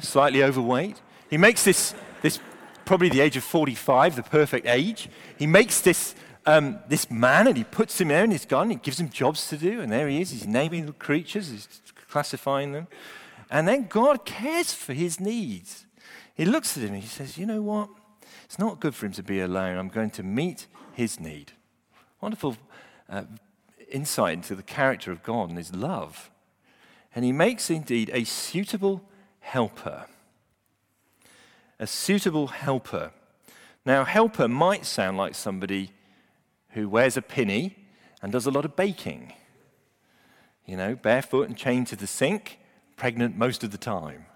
slightly 0.00 0.42
overweight. 0.42 1.00
He 1.30 1.38
makes 1.38 1.64
this, 1.64 1.94
this 2.22 2.38
probably 2.84 3.08
the 3.08 3.20
age 3.20 3.36
of 3.36 3.44
45, 3.44 4.16
the 4.16 4.22
perfect 4.22 4.66
age. 4.66 5.08
He 5.38 5.46
makes 5.46 5.80
this, 5.80 6.14
um, 6.44 6.78
this 6.88 7.10
man 7.10 7.48
and 7.48 7.56
he 7.56 7.64
puts 7.64 8.00
him 8.00 8.08
there 8.08 8.24
in 8.24 8.30
his 8.30 8.44
garden. 8.44 8.70
He 8.70 8.76
gives 8.76 9.00
him 9.00 9.08
jobs 9.08 9.48
to 9.48 9.56
do, 9.56 9.80
and 9.80 9.90
there 9.90 10.08
he 10.08 10.20
is. 10.20 10.30
He's 10.30 10.46
naming 10.46 10.86
the 10.86 10.92
creatures, 10.92 11.50
he's 11.50 11.80
classifying 12.08 12.72
them. 12.72 12.86
And 13.50 13.66
then 13.66 13.86
God 13.88 14.24
cares 14.24 14.72
for 14.72 14.92
his 14.92 15.20
needs. 15.20 15.86
He 16.34 16.44
looks 16.44 16.76
at 16.76 16.82
him 16.82 16.94
and 16.94 17.02
he 17.02 17.08
says, 17.08 17.38
You 17.38 17.46
know 17.46 17.62
what? 17.62 17.88
It's 18.44 18.58
not 18.58 18.80
good 18.80 18.94
for 18.94 19.06
him 19.06 19.12
to 19.12 19.22
be 19.22 19.40
alone. 19.40 19.78
I'm 19.78 19.88
going 19.88 20.10
to 20.10 20.22
meet 20.22 20.66
his 20.92 21.18
need. 21.18 21.52
Wonderful 22.20 22.56
uh, 23.08 23.24
insight 23.90 24.34
into 24.34 24.54
the 24.54 24.62
character 24.62 25.12
of 25.12 25.22
God 25.22 25.48
and 25.48 25.58
his 25.58 25.74
love. 25.74 26.30
And 27.14 27.24
he 27.24 27.32
makes 27.32 27.70
indeed 27.70 28.10
a 28.12 28.24
suitable 28.24 29.02
helper 29.40 30.06
a 31.78 31.86
suitable 31.86 32.48
helper. 32.48 33.12
Now, 33.84 34.04
helper 34.04 34.48
might 34.48 34.86
sound 34.86 35.16
like 35.16 35.34
somebody 35.34 35.90
who 36.70 36.88
wears 36.88 37.16
a 37.16 37.22
pinny 37.22 37.76
and 38.22 38.32
does 38.32 38.46
a 38.46 38.50
lot 38.50 38.64
of 38.64 38.76
baking. 38.76 39.32
You 40.64 40.76
know, 40.76 40.94
barefoot 40.96 41.48
and 41.48 41.56
chained 41.56 41.86
to 41.88 41.96
the 41.96 42.06
sink, 42.06 42.58
pregnant 42.96 43.36
most 43.36 43.62
of 43.62 43.70
the 43.70 43.78
time. 43.78 44.26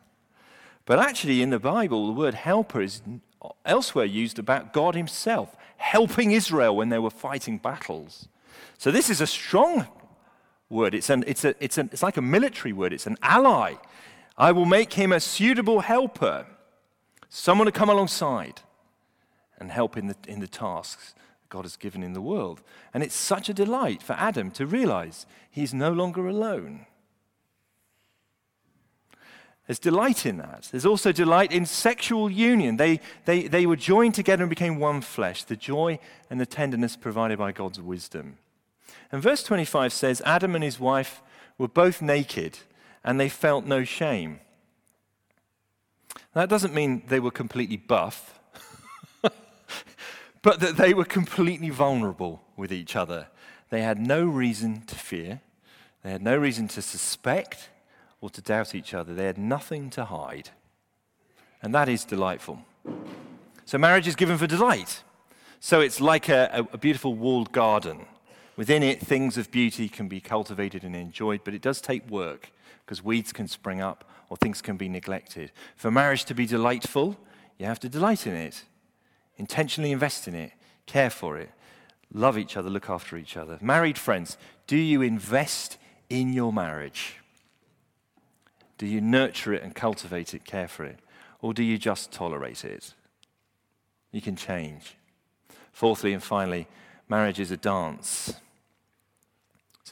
But 0.84 0.98
actually, 0.98 1.42
in 1.42 1.50
the 1.50 1.58
Bible, 1.58 2.06
the 2.06 2.12
word 2.12 2.34
helper 2.34 2.80
is 2.80 3.02
elsewhere 3.64 4.04
used 4.04 4.38
about 4.38 4.72
God 4.72 4.94
Himself, 4.94 5.56
helping 5.76 6.30
Israel 6.30 6.76
when 6.76 6.88
they 6.88 6.98
were 6.98 7.10
fighting 7.10 7.58
battles. 7.58 8.28
So, 8.78 8.90
this 8.90 9.10
is 9.10 9.20
a 9.20 9.26
strong 9.26 9.86
word. 10.68 10.94
It's, 10.94 11.10
an, 11.10 11.24
it's, 11.26 11.44
a, 11.44 11.54
it's, 11.62 11.78
an, 11.78 11.90
it's 11.92 12.02
like 12.02 12.16
a 12.16 12.22
military 12.22 12.72
word, 12.72 12.92
it's 12.92 13.06
an 13.06 13.16
ally. 13.22 13.74
I 14.36 14.52
will 14.52 14.64
make 14.64 14.94
him 14.94 15.12
a 15.12 15.20
suitable 15.20 15.80
helper 15.80 16.46
someone 17.28 17.66
to 17.66 17.72
come 17.72 17.88
alongside 17.88 18.62
and 19.58 19.70
help 19.70 19.96
in 19.96 20.06
the, 20.06 20.16
in 20.26 20.40
the 20.40 20.48
tasks 20.48 21.14
God 21.50 21.64
has 21.64 21.76
given 21.76 22.02
in 22.02 22.14
the 22.14 22.20
world. 22.20 22.62
And 22.94 23.02
it's 23.02 23.14
such 23.14 23.48
a 23.48 23.54
delight 23.54 24.02
for 24.02 24.14
Adam 24.14 24.50
to 24.52 24.66
realize 24.66 25.26
he's 25.50 25.74
no 25.74 25.92
longer 25.92 26.26
alone. 26.26 26.86
There's 29.66 29.78
delight 29.78 30.26
in 30.26 30.38
that. 30.38 30.68
There's 30.70 30.86
also 30.86 31.12
delight 31.12 31.52
in 31.52 31.64
sexual 31.64 32.28
union. 32.28 32.76
They, 32.76 32.98
they, 33.24 33.46
they 33.46 33.66
were 33.66 33.76
joined 33.76 34.14
together 34.14 34.42
and 34.42 34.50
became 34.50 34.80
one 34.80 35.00
flesh, 35.00 35.44
the 35.44 35.54
joy 35.54 36.00
and 36.28 36.40
the 36.40 36.46
tenderness 36.46 36.96
provided 36.96 37.38
by 37.38 37.52
God's 37.52 37.80
wisdom. 37.80 38.38
And 39.12 39.22
verse 39.22 39.42
25 39.42 39.92
says 39.92 40.22
Adam 40.24 40.54
and 40.54 40.62
his 40.62 40.78
wife 40.78 41.22
were 41.58 41.68
both 41.68 42.00
naked 42.00 42.58
and 43.02 43.18
they 43.18 43.28
felt 43.28 43.64
no 43.64 43.84
shame. 43.84 44.40
That 46.34 46.48
doesn't 46.48 46.74
mean 46.74 47.02
they 47.08 47.20
were 47.20 47.30
completely 47.30 47.76
buff, 47.76 48.38
but 50.42 50.60
that 50.60 50.76
they 50.76 50.94
were 50.94 51.04
completely 51.04 51.70
vulnerable 51.70 52.42
with 52.56 52.72
each 52.72 52.94
other. 52.94 53.28
They 53.70 53.82
had 53.82 53.98
no 53.98 54.24
reason 54.24 54.82
to 54.86 54.94
fear, 54.94 55.40
they 56.02 56.10
had 56.10 56.22
no 56.22 56.36
reason 56.36 56.68
to 56.68 56.82
suspect 56.82 57.68
or 58.20 58.30
to 58.30 58.40
doubt 58.40 58.74
each 58.74 58.94
other. 58.94 59.14
They 59.14 59.26
had 59.26 59.38
nothing 59.38 59.90
to 59.90 60.04
hide. 60.04 60.50
And 61.62 61.74
that 61.74 61.88
is 61.88 62.04
delightful. 62.04 62.64
So, 63.64 63.78
marriage 63.78 64.08
is 64.08 64.16
given 64.16 64.38
for 64.38 64.46
delight. 64.46 65.02
So, 65.58 65.80
it's 65.80 66.00
like 66.00 66.28
a, 66.28 66.66
a 66.72 66.78
beautiful 66.78 67.14
walled 67.14 67.52
garden. 67.52 68.06
Within 68.60 68.82
it, 68.82 69.00
things 69.00 69.38
of 69.38 69.50
beauty 69.50 69.88
can 69.88 70.06
be 70.06 70.20
cultivated 70.20 70.84
and 70.84 70.94
enjoyed, 70.94 71.40
but 71.44 71.54
it 71.54 71.62
does 71.62 71.80
take 71.80 72.06
work 72.10 72.52
because 72.84 73.02
weeds 73.02 73.32
can 73.32 73.48
spring 73.48 73.80
up 73.80 74.04
or 74.28 74.36
things 74.36 74.60
can 74.60 74.76
be 74.76 74.86
neglected. 74.86 75.50
For 75.76 75.90
marriage 75.90 76.26
to 76.26 76.34
be 76.34 76.44
delightful, 76.44 77.16
you 77.56 77.64
have 77.64 77.80
to 77.80 77.88
delight 77.88 78.26
in 78.26 78.34
it, 78.34 78.64
intentionally 79.38 79.92
invest 79.92 80.28
in 80.28 80.34
it, 80.34 80.52
care 80.84 81.08
for 81.08 81.38
it, 81.38 81.48
love 82.12 82.36
each 82.36 82.54
other, 82.54 82.68
look 82.68 82.90
after 82.90 83.16
each 83.16 83.34
other. 83.34 83.56
Married 83.62 83.96
friends, 83.96 84.36
do 84.66 84.76
you 84.76 85.00
invest 85.00 85.78
in 86.10 86.34
your 86.34 86.52
marriage? 86.52 87.14
Do 88.76 88.84
you 88.84 89.00
nurture 89.00 89.54
it 89.54 89.62
and 89.62 89.74
cultivate 89.74 90.34
it, 90.34 90.44
care 90.44 90.68
for 90.68 90.84
it? 90.84 90.98
Or 91.40 91.54
do 91.54 91.62
you 91.62 91.78
just 91.78 92.12
tolerate 92.12 92.66
it? 92.66 92.92
You 94.12 94.20
can 94.20 94.36
change. 94.36 94.96
Fourthly 95.72 96.12
and 96.12 96.22
finally, 96.22 96.68
marriage 97.08 97.40
is 97.40 97.50
a 97.50 97.56
dance. 97.56 98.34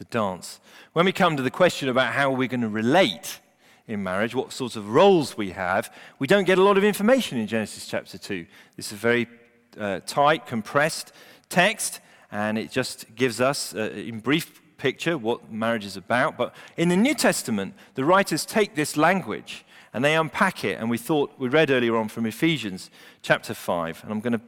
A 0.00 0.04
dance. 0.04 0.61
When 0.92 1.06
we 1.06 1.12
come 1.12 1.37
to 1.37 1.42
the 1.42 1.50
question 1.50 1.88
about 1.88 2.12
how 2.12 2.30
we're 2.30 2.46
going 2.46 2.61
to 2.61 2.68
relate 2.68 3.40
in 3.88 4.02
marriage, 4.02 4.32
what 4.32 4.52
sorts 4.52 4.76
of 4.76 4.90
roles 4.90 5.37
we 5.37 5.50
have, 5.50 5.92
we 6.20 6.28
don't 6.28 6.44
get 6.44 6.56
a 6.56 6.62
lot 6.62 6.78
of 6.78 6.84
information 6.84 7.37
in 7.37 7.48
Genesis 7.48 7.88
chapter 7.88 8.16
2. 8.16 8.46
This 8.76 8.87
is 8.87 8.92
a 8.92 8.96
very 8.96 9.26
uh, 9.76 9.98
tight, 10.06 10.46
compressed 10.46 11.12
text, 11.48 11.98
and 12.30 12.58
it 12.58 12.70
just 12.70 13.12
gives 13.16 13.40
us, 13.40 13.74
uh, 13.74 13.90
in 13.90 14.20
brief 14.20 14.62
picture, 14.76 15.18
what 15.18 15.50
marriage 15.50 15.84
is 15.84 15.96
about. 15.96 16.37
But 16.37 16.54
in 16.76 16.90
the 16.90 16.96
New 16.96 17.14
Testament, 17.14 17.74
the 17.94 18.04
writers 18.04 18.44
take 18.44 18.76
this 18.76 18.96
language 18.96 19.64
and 19.98 20.04
they 20.04 20.14
unpack 20.14 20.62
it. 20.62 20.78
And 20.78 20.88
we 20.88 20.96
thought, 20.96 21.32
we 21.38 21.48
read 21.48 21.72
earlier 21.72 21.96
on 21.96 22.08
from 22.08 22.24
Ephesians 22.24 22.88
chapter 23.20 23.52
5, 23.52 24.04
and 24.04 24.12
I'm 24.12 24.20
going 24.20 24.35
to 24.35 24.40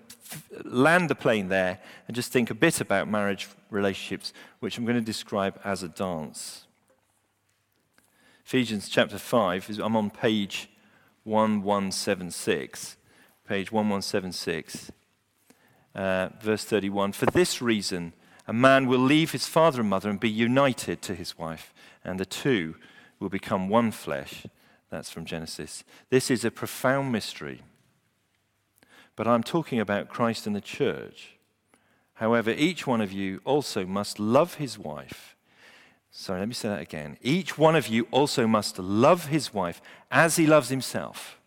land 0.62 1.10
the 1.10 1.16
plane 1.16 1.48
there 1.48 1.80
and 2.06 2.14
just 2.14 2.30
think 2.30 2.50
a 2.50 2.54
bit 2.54 2.80
about 2.80 3.08
marriage 3.08 3.48
relationships, 3.68 4.32
which 4.60 4.78
I'm 4.78 4.84
going 4.84 4.94
to 4.96 5.04
describe 5.04 5.58
as 5.64 5.82
a 5.82 5.88
dance. 5.88 6.66
Ephesians 8.46 8.88
chapter 8.88 9.18
5, 9.18 9.70
is, 9.70 9.78
I'm 9.80 9.96
on 9.96 10.10
page 10.10 10.70
1176. 11.24 12.96
Page 13.48 13.72
1176, 13.72 14.92
uh, 15.96 16.28
verse 16.40 16.62
31. 16.62 17.10
For 17.10 17.26
this 17.26 17.60
reason, 17.60 18.12
a 18.46 18.52
man 18.52 18.86
will 18.86 19.00
leave 19.00 19.32
his 19.32 19.48
father 19.48 19.80
and 19.80 19.90
mother 19.90 20.10
and 20.10 20.20
be 20.20 20.30
united 20.30 21.02
to 21.02 21.14
his 21.16 21.36
wife, 21.36 21.74
and 22.04 22.20
the 22.20 22.24
two 22.24 22.76
will 23.18 23.30
become 23.30 23.68
one 23.68 23.90
flesh. 23.90 24.46
That's 24.90 25.10
from 25.10 25.24
Genesis. 25.24 25.84
This 26.10 26.30
is 26.30 26.44
a 26.44 26.50
profound 26.50 27.12
mystery. 27.12 27.62
But 29.16 29.26
I'm 29.26 29.42
talking 29.42 29.80
about 29.80 30.08
Christ 30.08 30.46
and 30.46 30.56
the 30.56 30.60
church. 30.60 31.36
However, 32.14 32.50
each 32.50 32.86
one 32.86 33.00
of 33.00 33.12
you 33.12 33.40
also 33.44 33.86
must 33.86 34.18
love 34.18 34.54
his 34.54 34.78
wife 34.78 35.36
Sorry, 36.10 36.40
let 36.40 36.48
me 36.48 36.54
say 36.54 36.68
that 36.68 36.80
again. 36.80 37.16
Each 37.22 37.56
one 37.56 37.76
of 37.76 37.86
you 37.86 38.08
also 38.10 38.46
must 38.46 38.78
love 38.78 39.26
his 39.26 39.54
wife 39.54 39.80
as 40.10 40.36
he 40.36 40.46
loves 40.46 40.68
himself, 40.68 41.38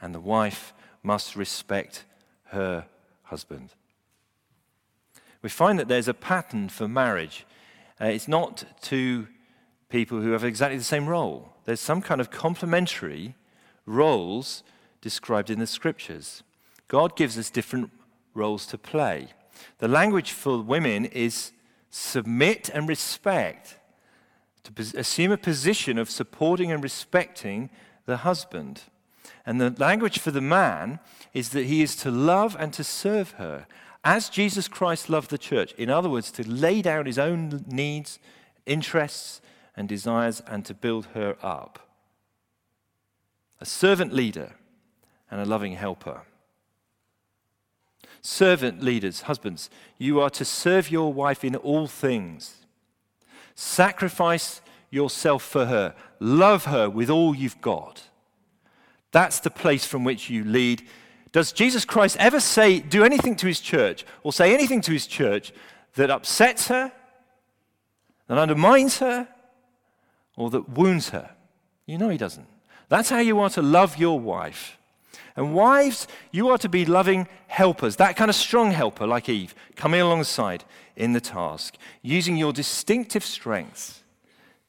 and 0.00 0.14
the 0.14 0.20
wife 0.20 0.72
must 1.02 1.36
respect 1.36 2.04
her 2.46 2.86
husband. 3.24 3.70
We 5.40 5.48
find 5.48 5.78
that 5.78 5.86
there's 5.86 6.08
a 6.08 6.14
pattern 6.14 6.68
for 6.68 6.88
marriage. 6.88 7.46
Uh, 8.00 8.06
it's 8.06 8.26
not 8.26 8.64
two 8.80 9.28
people 9.88 10.20
who 10.20 10.32
have 10.32 10.44
exactly 10.44 10.78
the 10.78 10.84
same 10.84 11.08
role, 11.08 11.52
there's 11.64 11.80
some 11.80 12.02
kind 12.02 12.20
of 12.20 12.30
complementary 12.30 13.34
roles 13.86 14.62
described 15.00 15.50
in 15.50 15.58
the 15.58 15.66
scriptures. 15.66 16.42
God 16.88 17.16
gives 17.16 17.38
us 17.38 17.50
different 17.50 17.90
roles 18.34 18.66
to 18.66 18.78
play. 18.78 19.28
The 19.78 19.88
language 19.88 20.32
for 20.32 20.62
women 20.62 21.04
is 21.06 21.52
submit 21.90 22.68
and 22.68 22.88
respect, 22.88 23.78
to 24.64 24.98
assume 24.98 25.32
a 25.32 25.38
position 25.38 25.98
of 25.98 26.10
supporting 26.10 26.70
and 26.70 26.82
respecting 26.82 27.70
the 28.06 28.18
husband. 28.18 28.82
And 29.46 29.60
the 29.60 29.70
language 29.78 30.18
for 30.18 30.30
the 30.30 30.42
man 30.42 31.00
is 31.32 31.50
that 31.50 31.66
he 31.66 31.82
is 31.82 31.96
to 31.96 32.10
love 32.10 32.56
and 32.58 32.72
to 32.74 32.84
serve 32.84 33.32
her 33.32 33.66
as 34.04 34.28
Jesus 34.28 34.68
Christ 34.68 35.10
loved 35.10 35.30
the 35.30 35.38
church. 35.38 35.72
In 35.74 35.90
other 35.90 36.08
words, 36.08 36.30
to 36.32 36.48
lay 36.48 36.82
down 36.82 37.06
his 37.06 37.18
own 37.18 37.64
needs, 37.66 38.18
interests, 38.66 39.40
and 39.78 39.88
desires 39.88 40.42
and 40.48 40.64
to 40.64 40.74
build 40.74 41.06
her 41.14 41.36
up. 41.40 41.78
A 43.60 43.64
servant 43.64 44.12
leader 44.12 44.56
and 45.30 45.40
a 45.40 45.44
loving 45.44 45.74
helper. 45.74 46.22
Servant 48.20 48.82
leaders, 48.82 49.22
husbands, 49.22 49.70
you 49.96 50.20
are 50.20 50.30
to 50.30 50.44
serve 50.44 50.90
your 50.90 51.12
wife 51.12 51.44
in 51.44 51.54
all 51.54 51.86
things. 51.86 52.66
Sacrifice 53.54 54.60
yourself 54.90 55.44
for 55.44 55.66
her. 55.66 55.94
Love 56.18 56.64
her 56.64 56.90
with 56.90 57.08
all 57.08 57.32
you've 57.32 57.60
got. 57.60 58.02
That's 59.12 59.38
the 59.38 59.50
place 59.50 59.86
from 59.86 60.02
which 60.02 60.28
you 60.28 60.42
lead. 60.42 60.82
Does 61.30 61.52
Jesus 61.52 61.84
Christ 61.84 62.16
ever 62.18 62.40
say, 62.40 62.80
do 62.80 63.04
anything 63.04 63.36
to 63.36 63.46
his 63.46 63.60
church 63.60 64.04
or 64.24 64.32
say 64.32 64.52
anything 64.52 64.80
to 64.80 64.92
his 64.92 65.06
church 65.06 65.52
that 65.94 66.10
upsets 66.10 66.66
her, 66.66 66.90
that 68.26 68.38
undermines 68.38 68.98
her, 68.98 69.28
or 70.38 70.48
that 70.50 70.68
wounds 70.70 71.10
her? 71.10 71.30
You 71.84 71.98
know 71.98 72.08
he 72.08 72.16
doesn't. 72.16 72.46
That's 72.88 73.10
how 73.10 73.18
you 73.18 73.38
are 73.40 73.50
to 73.50 73.60
love 73.60 73.98
your 73.98 74.18
wife. 74.18 74.78
And 75.36 75.54
wives, 75.54 76.08
you 76.32 76.48
are 76.48 76.58
to 76.58 76.68
be 76.68 76.86
loving 76.86 77.28
helpers, 77.48 77.96
that 77.96 78.16
kind 78.16 78.30
of 78.30 78.34
strong 78.34 78.70
helper 78.70 79.06
like 79.06 79.28
Eve, 79.28 79.54
coming 79.76 80.00
alongside 80.00 80.64
in 80.96 81.12
the 81.12 81.20
task, 81.20 81.76
using 82.02 82.36
your 82.36 82.52
distinctive 82.52 83.24
strengths 83.24 84.02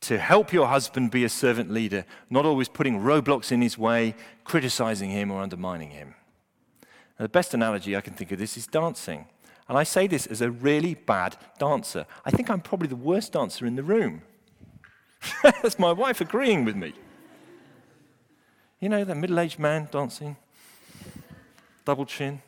to 0.02 0.18
help 0.18 0.52
your 0.52 0.68
husband 0.68 1.12
be 1.12 1.24
a 1.24 1.30
servant 1.30 1.72
leader, 1.72 2.06
not 2.30 2.46
always 2.46 2.70
putting 2.70 3.00
roadblocks 3.00 3.52
in 3.52 3.62
his 3.62 3.78
way, 3.78 4.16
criticizing 4.44 5.12
him 5.12 5.32
or 5.32 5.42
undermining 5.42 5.92
him. 5.92 6.16
Now, 7.20 7.24
the 7.24 7.30
best 7.30 7.54
analogy 7.54 7.96
I 7.96 8.02
can 8.02 8.14
think 8.14 8.32
of 8.32 8.40
this 8.40 8.58
is 8.58 8.66
dancing. 8.66 9.26
And 9.68 9.78
I 9.78 9.84
say 9.84 10.08
this 10.08 10.26
as 10.26 10.42
a 10.42 10.50
really 10.50 10.96
bad 10.96 11.36
dancer. 11.60 12.06
I 12.26 12.32
think 12.32 12.50
I'm 12.50 12.62
probably 12.62 12.88
the 12.88 12.96
worst 12.96 13.34
dancer 13.34 13.66
in 13.66 13.76
the 13.76 13.84
room. 13.84 14.24
That's 15.44 15.80
my 15.80 15.92
wife 15.92 16.22
agreeing 16.22 16.66
with 16.66 16.76
me. 16.76 16.94
You 18.80 18.90
know, 18.90 19.04
that 19.04 19.16
middle 19.16 19.40
aged 19.40 19.60
man 19.60 19.88
dancing 19.92 20.38
double 21.90 22.06
chin. 22.06 22.40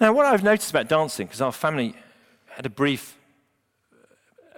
Now, 0.00 0.12
what 0.12 0.24
I've 0.24 0.44
noticed 0.44 0.70
about 0.70 0.86
dancing, 0.88 1.26
because 1.26 1.40
our 1.40 1.50
family 1.50 1.96
had 2.46 2.64
a 2.64 2.70
brief 2.70 3.18
uh, 3.92 3.96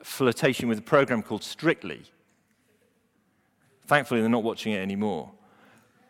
flirtation 0.02 0.68
with 0.68 0.76
a 0.76 0.82
program 0.82 1.22
called 1.22 1.42
Strictly. 1.42 2.02
Thankfully, 3.86 4.20
they're 4.20 4.28
not 4.28 4.42
watching 4.42 4.74
it 4.74 4.82
anymore. 4.82 5.30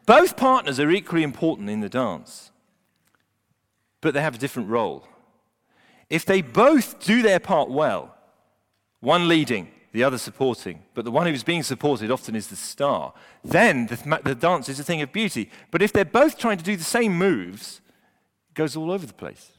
Both 0.06 0.36
partners 0.36 0.80
are 0.80 0.90
equally 0.90 1.22
important 1.22 1.70
in 1.70 1.82
the 1.82 1.88
dance, 1.88 2.50
but 4.00 4.12
they 4.12 4.20
have 4.20 4.34
a 4.34 4.38
different 4.38 4.68
role. 4.68 5.06
If 6.10 6.24
they 6.24 6.42
both 6.42 6.98
do 6.98 7.22
their 7.22 7.38
part 7.38 7.70
well, 7.70 8.16
one 8.98 9.28
leading, 9.28 9.70
the 9.98 10.04
other 10.04 10.16
supporting, 10.16 10.84
but 10.94 11.04
the 11.04 11.10
one 11.10 11.26
who's 11.26 11.42
being 11.42 11.64
supported 11.64 12.08
often 12.08 12.36
is 12.36 12.46
the 12.46 12.54
star, 12.54 13.12
then 13.42 13.88
the, 13.88 14.20
the 14.22 14.34
dance 14.36 14.68
is 14.68 14.78
a 14.78 14.84
thing 14.84 15.02
of 15.02 15.12
beauty. 15.12 15.50
But 15.72 15.82
if 15.82 15.92
they're 15.92 16.04
both 16.04 16.38
trying 16.38 16.58
to 16.58 16.62
do 16.62 16.76
the 16.76 16.84
same 16.84 17.18
moves, 17.18 17.80
it 18.48 18.54
goes 18.54 18.76
all 18.76 18.92
over 18.92 19.04
the 19.04 19.12
place. 19.12 19.54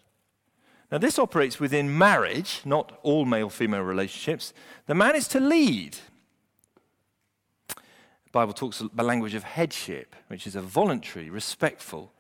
Now, 0.94 0.98
this 0.98 1.20
operates 1.20 1.60
within 1.60 1.98
marriage, 1.98 2.62
not 2.64 2.98
all 3.04 3.26
male 3.26 3.50
female 3.50 3.82
relationships. 3.82 4.54
The 4.86 4.96
man 4.96 5.14
is 5.14 5.28
to 5.28 5.42
lead. 5.42 5.98
The 7.68 8.32
Bible 8.32 8.54
talks 8.54 8.80
about 8.80 9.06
language 9.06 9.34
of 9.34 9.44
headship, 9.44 10.16
which 10.30 10.48
is 10.48 10.56
a 10.56 10.62
voluntary, 10.62 11.30
respectful 11.30 12.14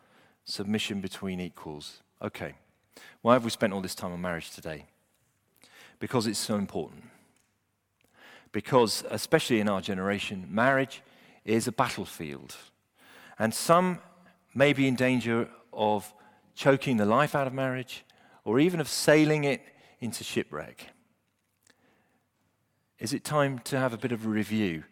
submission 0.44 1.00
between 1.00 1.40
equals. 1.40 2.04
Okay, 2.22 2.56
why 3.22 3.32
have 3.32 3.46
we 3.46 3.50
spent 3.50 3.72
all 3.72 3.80
this 3.80 3.96
time 3.96 4.12
on 4.12 4.20
marriage 4.20 4.52
today? 4.52 4.88
Because 6.00 6.28
it's 6.28 6.38
so 6.38 6.56
important 6.56 7.09
because, 8.52 9.04
especially 9.10 9.60
in 9.60 9.70
our 9.70 9.82
generation, 9.82 10.47
marriage 10.50 11.02
is 11.45 11.68
a 11.68 11.72
battlefield. 11.72 12.56
And 13.38 13.54
some 13.54 14.00
may 14.54 14.74
be 14.74 14.88
in 14.88 14.95
danger 14.95 15.50
of 15.72 16.14
choking 16.56 16.97
the 16.97 17.06
life 17.06 17.36
out 17.36 17.47
of 17.47 17.54
marriage 17.54 18.04
or 18.43 18.60
even 18.60 18.80
of 18.80 18.88
sailing 18.88 19.43
it 19.43 19.62
into 20.02 20.24
shipwreck. 20.24 20.88
Is 23.00 23.14
it 23.14 23.24
time 23.24 23.60
to 23.60 23.80
have 23.80 23.93
a 23.93 23.97
bit 23.97 24.12
of 24.12 24.26
a 24.26 24.30
review 24.30 24.84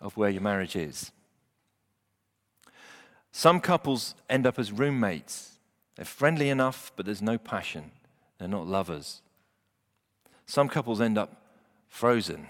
of 0.00 0.16
where 0.16 0.30
your 0.30 0.42
marriage 0.42 0.74
is? 0.74 1.12
Some 3.30 3.60
couples 3.60 4.14
end 4.28 4.46
up 4.46 4.58
as 4.58 4.72
roommates. 4.72 5.58
They're 5.96 6.04
friendly 6.04 6.48
enough, 6.48 6.92
but 6.96 7.06
there's 7.06 7.22
no 7.22 7.38
passion. 7.38 7.92
They're 8.38 8.48
not 8.48 8.66
lovers. 8.66 9.22
Some 10.46 10.68
couples 10.68 11.00
end 11.00 11.16
up 11.16 11.42
frozen. 11.88 12.48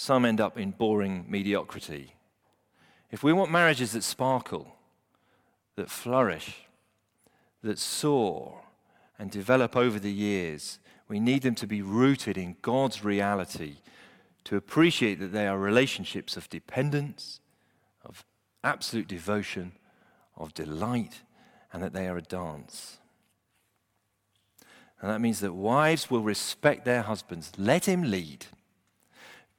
Some 0.00 0.24
end 0.24 0.40
up 0.40 0.56
in 0.56 0.70
boring 0.70 1.26
mediocrity. 1.28 2.14
If 3.10 3.22
we 3.22 3.34
want 3.34 3.50
marriages 3.50 3.92
that 3.92 4.02
sparkle, 4.02 4.74
that 5.76 5.90
flourish, 5.90 6.62
that 7.62 7.78
soar 7.78 8.62
and 9.18 9.30
develop 9.30 9.76
over 9.76 9.98
the 9.98 10.10
years, 10.10 10.78
we 11.06 11.20
need 11.20 11.42
them 11.42 11.54
to 11.56 11.66
be 11.66 11.82
rooted 11.82 12.38
in 12.38 12.56
God's 12.62 13.04
reality, 13.04 13.76
to 14.44 14.56
appreciate 14.56 15.20
that 15.20 15.34
they 15.34 15.46
are 15.46 15.58
relationships 15.58 16.34
of 16.34 16.48
dependence, 16.48 17.40
of 18.02 18.24
absolute 18.64 19.06
devotion, 19.06 19.72
of 20.34 20.54
delight, 20.54 21.20
and 21.74 21.82
that 21.82 21.92
they 21.92 22.08
are 22.08 22.16
a 22.16 22.22
dance. 22.22 22.96
And 25.02 25.10
that 25.10 25.20
means 25.20 25.40
that 25.40 25.52
wives 25.52 26.10
will 26.10 26.22
respect 26.22 26.86
their 26.86 27.02
husbands. 27.02 27.52
Let 27.58 27.84
him 27.84 28.04
lead. 28.04 28.46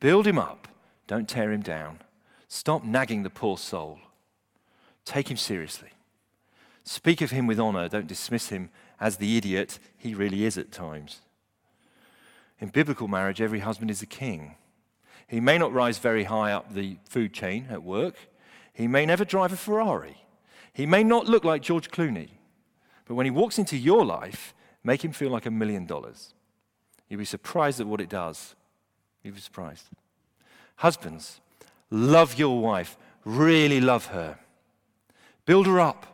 Build 0.01 0.25
him 0.25 0.39
up, 0.39 0.67
don't 1.07 1.29
tear 1.29 1.51
him 1.51 1.61
down. 1.61 1.99
Stop 2.49 2.83
nagging 2.83 3.23
the 3.23 3.29
poor 3.29 3.57
soul. 3.57 3.99
Take 5.05 5.29
him 5.29 5.37
seriously. 5.37 5.91
Speak 6.83 7.21
of 7.21 7.29
him 7.29 7.45
with 7.45 7.59
honor, 7.59 7.87
don't 7.87 8.07
dismiss 8.07 8.49
him 8.49 8.71
as 8.99 9.17
the 9.17 9.37
idiot 9.37 9.77
he 9.97 10.15
really 10.15 10.43
is 10.43 10.57
at 10.57 10.71
times. 10.71 11.21
In 12.59 12.69
biblical 12.69 13.07
marriage, 13.07 13.41
every 13.41 13.59
husband 13.59 13.91
is 13.91 14.01
a 14.01 14.07
king. 14.07 14.55
He 15.27 15.39
may 15.39 15.59
not 15.59 15.71
rise 15.71 15.99
very 15.99 16.23
high 16.23 16.51
up 16.51 16.73
the 16.73 16.97
food 17.07 17.31
chain 17.31 17.67
at 17.69 17.83
work. 17.83 18.15
He 18.73 18.87
may 18.87 19.05
never 19.05 19.23
drive 19.23 19.53
a 19.53 19.55
Ferrari. 19.55 20.17
He 20.73 20.87
may 20.87 21.03
not 21.03 21.27
look 21.27 21.43
like 21.43 21.61
George 21.61 21.91
Clooney. 21.91 22.29
But 23.05 23.15
when 23.15 23.27
he 23.27 23.31
walks 23.31 23.59
into 23.59 23.77
your 23.77 24.03
life, 24.03 24.55
make 24.83 25.05
him 25.05 25.11
feel 25.11 25.29
like 25.29 25.45
a 25.45 25.51
million 25.51 25.85
dollars. 25.85 26.33
You'll 27.07 27.19
be 27.19 27.25
surprised 27.25 27.79
at 27.79 27.87
what 27.87 28.01
it 28.01 28.09
does. 28.09 28.55
You'll 29.23 29.35
be 29.35 29.41
surprised. 29.41 29.85
Husbands, 30.77 31.39
love 31.89 32.39
your 32.39 32.59
wife. 32.59 32.97
Really 33.23 33.79
love 33.79 34.07
her. 34.07 34.39
Build 35.45 35.67
her 35.67 35.79
up. 35.79 36.07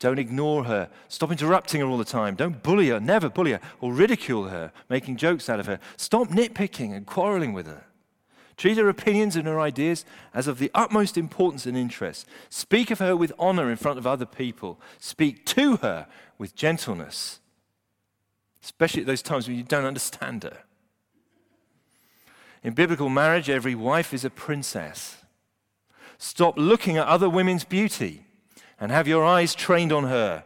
Don't 0.00 0.18
ignore 0.18 0.64
her. 0.64 0.88
Stop 1.08 1.32
interrupting 1.32 1.80
her 1.80 1.86
all 1.86 1.98
the 1.98 2.04
time. 2.04 2.36
Don't 2.36 2.62
bully 2.62 2.88
her. 2.88 3.00
Never 3.00 3.28
bully 3.28 3.52
her 3.52 3.60
or 3.80 3.92
ridicule 3.92 4.48
her, 4.48 4.72
making 4.88 5.16
jokes 5.16 5.48
out 5.48 5.60
of 5.60 5.66
her. 5.66 5.80
Stop 5.96 6.28
nitpicking 6.28 6.94
and 6.94 7.06
quarreling 7.06 7.52
with 7.52 7.66
her. 7.66 7.84
Treat 8.56 8.76
her 8.76 8.88
opinions 8.88 9.36
and 9.36 9.46
her 9.46 9.60
ideas 9.60 10.04
as 10.34 10.48
of 10.48 10.58
the 10.58 10.70
utmost 10.74 11.16
importance 11.16 11.64
and 11.64 11.76
interest. 11.76 12.26
Speak 12.50 12.90
of 12.90 12.98
her 12.98 13.16
with 13.16 13.32
honor 13.38 13.70
in 13.70 13.76
front 13.76 13.98
of 13.98 14.06
other 14.06 14.26
people. 14.26 14.80
Speak 14.98 15.46
to 15.46 15.76
her 15.76 16.08
with 16.38 16.56
gentleness, 16.56 17.38
especially 18.62 19.02
at 19.02 19.06
those 19.06 19.22
times 19.22 19.46
when 19.46 19.56
you 19.56 19.62
don't 19.62 19.84
understand 19.84 20.42
her. 20.42 20.58
In 22.62 22.74
biblical 22.74 23.08
marriage, 23.08 23.48
every 23.48 23.74
wife 23.74 24.12
is 24.12 24.24
a 24.24 24.30
princess. 24.30 25.16
Stop 26.18 26.58
looking 26.58 26.96
at 26.96 27.06
other 27.06 27.30
women's 27.30 27.64
beauty 27.64 28.24
and 28.80 28.90
have 28.90 29.06
your 29.06 29.24
eyes 29.24 29.54
trained 29.54 29.92
on 29.92 30.04
her. 30.04 30.44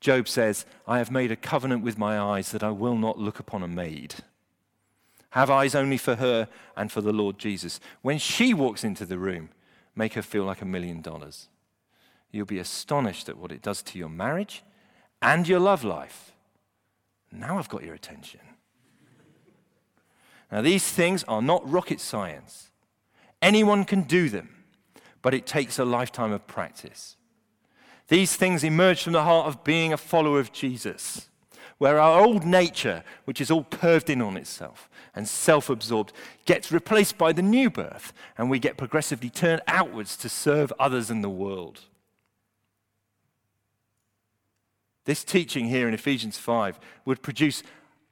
Job 0.00 0.28
says, 0.28 0.66
I 0.86 0.98
have 0.98 1.10
made 1.10 1.32
a 1.32 1.36
covenant 1.36 1.82
with 1.82 1.98
my 1.98 2.18
eyes 2.18 2.52
that 2.52 2.62
I 2.62 2.70
will 2.70 2.96
not 2.96 3.18
look 3.18 3.38
upon 3.38 3.62
a 3.62 3.68
maid. 3.68 4.16
Have 5.30 5.50
eyes 5.50 5.74
only 5.74 5.98
for 5.98 6.16
her 6.16 6.48
and 6.76 6.90
for 6.90 7.00
the 7.00 7.12
Lord 7.12 7.38
Jesus. 7.38 7.80
When 8.02 8.18
she 8.18 8.54
walks 8.54 8.84
into 8.84 9.04
the 9.04 9.18
room, 9.18 9.50
make 9.94 10.14
her 10.14 10.22
feel 10.22 10.44
like 10.44 10.62
a 10.62 10.66
million 10.66 11.00
dollars. 11.00 11.48
you'll 12.30 12.46
be 12.46 12.58
astonished 12.58 13.28
at 13.28 13.38
what 13.38 13.52
it 13.52 13.62
does 13.62 13.82
to 13.82 13.98
your 13.98 14.08
marriage 14.08 14.62
and 15.22 15.48
your 15.48 15.60
love 15.60 15.84
life. 15.84 16.32
Now 17.32 17.58
I've 17.58 17.68
got 17.68 17.82
your 17.82 17.94
attention. 17.94 18.40
Now, 20.50 20.62
these 20.62 20.88
things 20.88 21.24
are 21.24 21.42
not 21.42 21.68
rocket 21.68 22.00
science. 22.00 22.70
Anyone 23.42 23.84
can 23.84 24.02
do 24.02 24.28
them, 24.28 24.64
but 25.22 25.34
it 25.34 25.46
takes 25.46 25.78
a 25.78 25.84
lifetime 25.84 26.32
of 26.32 26.46
practice. 26.46 27.16
These 28.08 28.36
things 28.36 28.62
emerge 28.62 29.02
from 29.02 29.12
the 29.12 29.24
heart 29.24 29.48
of 29.48 29.64
being 29.64 29.92
a 29.92 29.96
follower 29.96 30.38
of 30.38 30.52
Jesus, 30.52 31.28
where 31.78 31.98
our 31.98 32.20
old 32.20 32.44
nature, 32.44 33.02
which 33.24 33.40
is 33.40 33.50
all 33.50 33.64
curved 33.64 34.08
in 34.08 34.22
on 34.22 34.36
itself 34.36 34.88
and 35.14 35.26
self 35.26 35.68
absorbed, 35.68 36.12
gets 36.44 36.70
replaced 36.70 37.18
by 37.18 37.32
the 37.32 37.42
new 37.42 37.68
birth, 37.68 38.12
and 38.38 38.48
we 38.48 38.58
get 38.58 38.76
progressively 38.76 39.30
turned 39.30 39.62
outwards 39.66 40.16
to 40.18 40.28
serve 40.28 40.72
others 40.78 41.10
in 41.10 41.22
the 41.22 41.30
world. 41.30 41.80
This 45.04 45.24
teaching 45.24 45.68
here 45.68 45.88
in 45.88 45.94
Ephesians 45.94 46.36
5 46.36 46.78
would 47.04 47.22
produce 47.22 47.62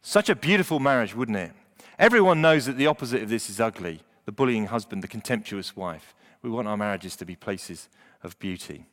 such 0.02 0.28
a 0.28 0.36
beautiful 0.36 0.80
marriage, 0.80 1.14
wouldn't 1.14 1.38
it? 1.38 1.52
Everyone 1.98 2.42
knows 2.42 2.66
that 2.66 2.76
the 2.76 2.86
opposite 2.86 3.22
of 3.22 3.28
this 3.28 3.48
is 3.48 3.60
ugly 3.60 4.00
the 4.24 4.32
bullying 4.32 4.66
husband, 4.66 5.02
the 5.02 5.08
contemptuous 5.08 5.76
wife. 5.76 6.14
We 6.40 6.48
want 6.48 6.66
our 6.66 6.78
marriages 6.78 7.14
to 7.16 7.26
be 7.26 7.36
places 7.36 7.88
of 8.22 8.38
beauty. 8.38 8.86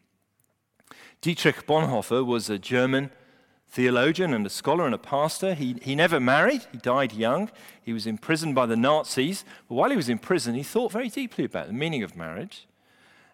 Dietrich 1.22 1.66
Bonhoeffer 1.66 2.26
was 2.26 2.50
a 2.50 2.60
German 2.60 3.12
theologian 3.70 4.34
and 4.34 4.46
a 4.46 4.50
scholar 4.50 4.86
and 4.86 4.94
a 4.94 4.98
pastor. 4.98 5.54
He, 5.54 5.78
he 5.82 5.96
never 5.96 6.20
married, 6.20 6.66
he 6.72 6.78
died 6.78 7.14
young. 7.14 7.50
He 7.82 7.94
was 7.94 8.06
imprisoned 8.06 8.56
by 8.56 8.66
the 8.66 8.76
Nazis. 8.76 9.46
But 9.70 9.76
while 9.76 9.90
he 9.90 9.96
was 9.96 10.10
in 10.10 10.20
prison, 10.20 10.56
he 10.56 10.64
thought 10.64 10.92
very 10.92 11.10
deeply 11.10 11.46
about 11.46 11.68
the 11.68 11.74
meaning 11.74 12.04
of 12.04 12.18
marriage. 12.18 12.68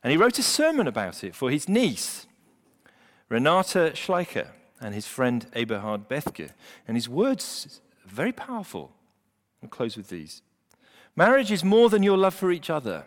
And 0.03 0.11
he 0.11 0.17
wrote 0.17 0.37
a 0.37 0.43
sermon 0.43 0.87
about 0.87 1.23
it 1.23 1.35
for 1.35 1.49
his 1.49 1.67
niece, 1.67 2.27
Renata 3.29 3.91
Schleicher, 3.95 4.49
and 4.79 4.93
his 4.93 5.07
friend 5.07 5.47
Eberhard 5.53 6.07
Bethge. 6.07 6.51
And 6.87 6.95
his 6.95 7.09
words 7.09 7.81
are 8.05 8.09
very 8.09 8.31
powerful. 8.31 8.91
I'll 9.61 9.69
close 9.69 9.97
with 9.97 10.09
these. 10.09 10.41
Marriage 11.15 11.51
is 11.51 11.63
more 11.63 11.89
than 11.89 12.03
your 12.03 12.17
love 12.17 12.35
for 12.35 12.51
each 12.51 12.69
other. 12.69 13.05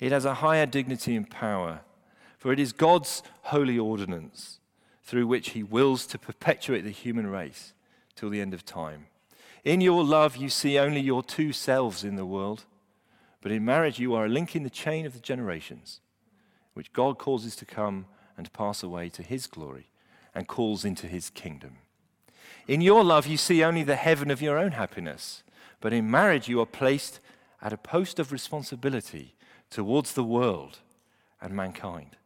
It 0.00 0.12
has 0.12 0.24
a 0.24 0.34
higher 0.34 0.66
dignity 0.66 1.16
and 1.16 1.28
power, 1.28 1.80
for 2.38 2.52
it 2.52 2.60
is 2.60 2.72
God's 2.72 3.22
holy 3.42 3.78
ordinance 3.78 4.58
through 5.02 5.26
which 5.26 5.50
he 5.50 5.62
wills 5.62 6.04
to 6.06 6.18
perpetuate 6.18 6.82
the 6.82 6.90
human 6.90 7.28
race 7.28 7.72
till 8.16 8.28
the 8.28 8.40
end 8.40 8.52
of 8.52 8.64
time. 8.64 9.06
In 9.64 9.80
your 9.80 10.04
love, 10.04 10.36
you 10.36 10.48
see 10.48 10.78
only 10.78 11.00
your 11.00 11.22
two 11.22 11.52
selves 11.52 12.04
in 12.04 12.16
the 12.16 12.26
world, 12.26 12.64
but 13.40 13.52
in 13.52 13.64
marriage, 13.64 14.00
you 14.00 14.14
are 14.14 14.26
a 14.26 14.28
link 14.28 14.56
in 14.56 14.64
the 14.64 14.70
chain 14.70 15.06
of 15.06 15.12
the 15.12 15.20
generations, 15.20 16.00
which 16.74 16.92
God 16.92 17.18
causes 17.18 17.54
to 17.56 17.64
come 17.64 18.06
and 18.36 18.52
pass 18.52 18.82
away 18.82 19.08
to 19.10 19.22
his 19.22 19.46
glory 19.46 19.86
and 20.34 20.48
calls 20.48 20.84
into 20.84 21.06
his 21.06 21.30
kingdom. 21.30 21.78
In 22.66 22.80
your 22.80 23.04
love, 23.04 23.26
you 23.26 23.36
see 23.36 23.62
only 23.62 23.82
the 23.82 23.96
heaven 23.96 24.30
of 24.30 24.42
your 24.42 24.58
own 24.58 24.72
happiness 24.72 25.42
but 25.80 25.92
in 25.92 26.10
marriage, 26.10 26.48
you 26.48 26.60
are 26.60 26.66
placed 26.66 27.20
at 27.62 27.72
a 27.72 27.76
post 27.76 28.18
of 28.18 28.32
responsibility 28.32 29.34
towards 29.70 30.14
the 30.14 30.24
world 30.24 30.78
and 31.40 31.54
mankind. 31.54 32.16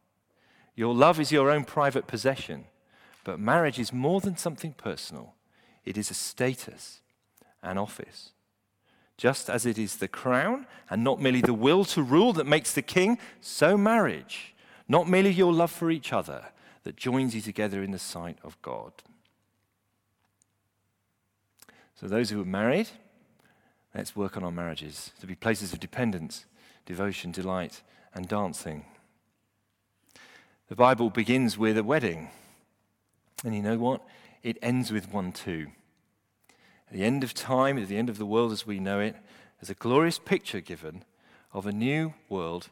Your 0.75 0.93
love 0.93 1.19
is 1.19 1.31
your 1.31 1.49
own 1.49 1.65
private 1.65 2.07
possession, 2.07 2.65
but 3.23 3.39
marriage 3.39 3.77
is 3.77 3.93
more 3.93 4.21
than 4.21 4.37
something 4.37 4.73
personal, 4.73 5.35
it 5.85 5.97
is 5.97 6.09
a 6.09 6.15
status, 6.15 7.01
an 7.61 7.77
office. 7.77 8.31
Just 9.17 9.49
as 9.49 9.65
it 9.65 9.77
is 9.77 9.97
the 9.97 10.07
crown 10.07 10.65
and 10.89 11.03
not 11.03 11.21
merely 11.21 11.41
the 11.41 11.53
will 11.53 11.85
to 11.85 12.01
rule 12.01 12.33
that 12.33 12.47
makes 12.47 12.73
the 12.73 12.81
king, 12.81 13.19
so 13.39 13.77
marriage, 13.77 14.55
not 14.87 15.07
merely 15.07 15.29
your 15.29 15.53
love 15.53 15.71
for 15.71 15.91
each 15.91 16.11
other, 16.11 16.45
that 16.83 16.95
joins 16.95 17.35
you 17.35 17.41
together 17.41 17.83
in 17.83 17.91
the 17.91 17.99
sight 17.99 18.39
of 18.43 18.59
God. 18.63 18.93
So, 22.01 22.07
those 22.07 22.31
who 22.31 22.41
are 22.41 22.45
married, 22.45 22.89
Let's 23.93 24.15
work 24.15 24.37
on 24.37 24.43
our 24.43 24.51
marriages 24.51 25.11
to 25.19 25.27
be 25.27 25.35
places 25.35 25.73
of 25.73 25.79
dependence, 25.79 26.45
devotion, 26.85 27.31
delight, 27.31 27.81
and 28.13 28.27
dancing. 28.27 28.85
The 30.69 30.75
Bible 30.75 31.09
begins 31.09 31.57
with 31.57 31.77
a 31.77 31.83
wedding. 31.83 32.29
And 33.43 33.53
you 33.53 33.61
know 33.61 33.77
what? 33.77 34.01
It 34.43 34.57
ends 34.61 34.91
with 34.91 35.11
one 35.11 35.33
too. 35.33 35.67
At 36.87 36.93
the 36.93 37.03
end 37.03 37.23
of 37.23 37.33
time, 37.33 37.77
at 37.77 37.89
the 37.89 37.97
end 37.97 38.09
of 38.09 38.17
the 38.17 38.25
world 38.25 38.53
as 38.53 38.65
we 38.65 38.79
know 38.79 39.01
it, 39.01 39.15
there's 39.59 39.69
a 39.69 39.75
glorious 39.75 40.19
picture 40.19 40.61
given 40.61 41.03
of 41.53 41.65
a 41.65 41.73
new 41.73 42.13
world 42.29 42.69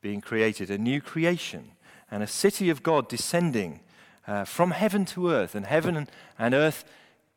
being 0.00 0.20
created, 0.20 0.70
a 0.70 0.78
new 0.78 1.00
creation, 1.00 1.72
and 2.10 2.22
a 2.22 2.28
city 2.28 2.70
of 2.70 2.84
God 2.84 3.08
descending 3.08 3.80
uh, 4.28 4.44
from 4.44 4.70
heaven 4.70 5.04
to 5.06 5.30
earth, 5.30 5.56
and 5.56 5.66
heaven 5.66 6.06
and 6.38 6.54
earth 6.54 6.84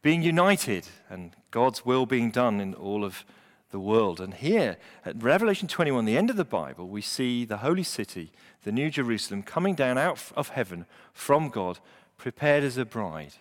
being 0.03 0.21
united 0.21 0.87
and 1.09 1.31
God's 1.49 1.83
will 1.83 2.05
being 2.05 2.29
done 2.29 2.59
in 2.59 2.75
all 2.75 3.03
of 3.03 3.25
the 3.71 3.79
world. 3.79 4.19
And 4.19 4.35
here, 4.35 4.77
at 5.03 5.23
Revelation 5.23 5.67
21, 5.67 6.05
the 6.05 6.17
end 6.17 6.29
of 6.29 6.35
the 6.35 6.45
Bible, 6.45 6.87
we 6.87 7.01
see 7.01 7.45
the 7.45 7.57
holy 7.57 7.83
city, 7.83 8.31
the 8.63 8.71
New 8.71 8.91
Jerusalem, 8.91 9.41
coming 9.41 9.73
down 9.73 9.97
out 9.97 10.21
of 10.35 10.49
heaven 10.49 10.85
from 11.13 11.49
God, 11.49 11.79
prepared 12.17 12.63
as 12.63 12.77
a 12.77 12.85
bride, 12.85 13.33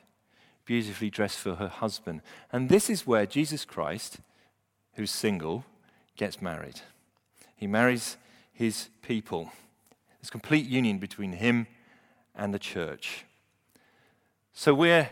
beautifully 0.65 1.11
dressed 1.11 1.39
for 1.39 1.57
her 1.57 1.69
husband. 1.69 2.23
And 2.53 2.69
this 2.69 2.89
is 2.89 3.07
where 3.07 3.27
Jesus 3.27 3.65
Christ, 3.65 4.19
who's 4.95 5.11
single, 5.11 5.65
gets 6.17 6.41
married. 6.41 6.81
He 7.57 7.67
marries 7.67 8.17
his 8.53 8.89
people. 9.03 9.51
There's 10.21 10.31
complete 10.31 10.67
union 10.67 10.99
between 10.99 11.33
him 11.33 11.67
and 12.37 12.55
the 12.55 12.59
church. 12.61 13.25
So 14.53 14.73
we're 14.73 15.11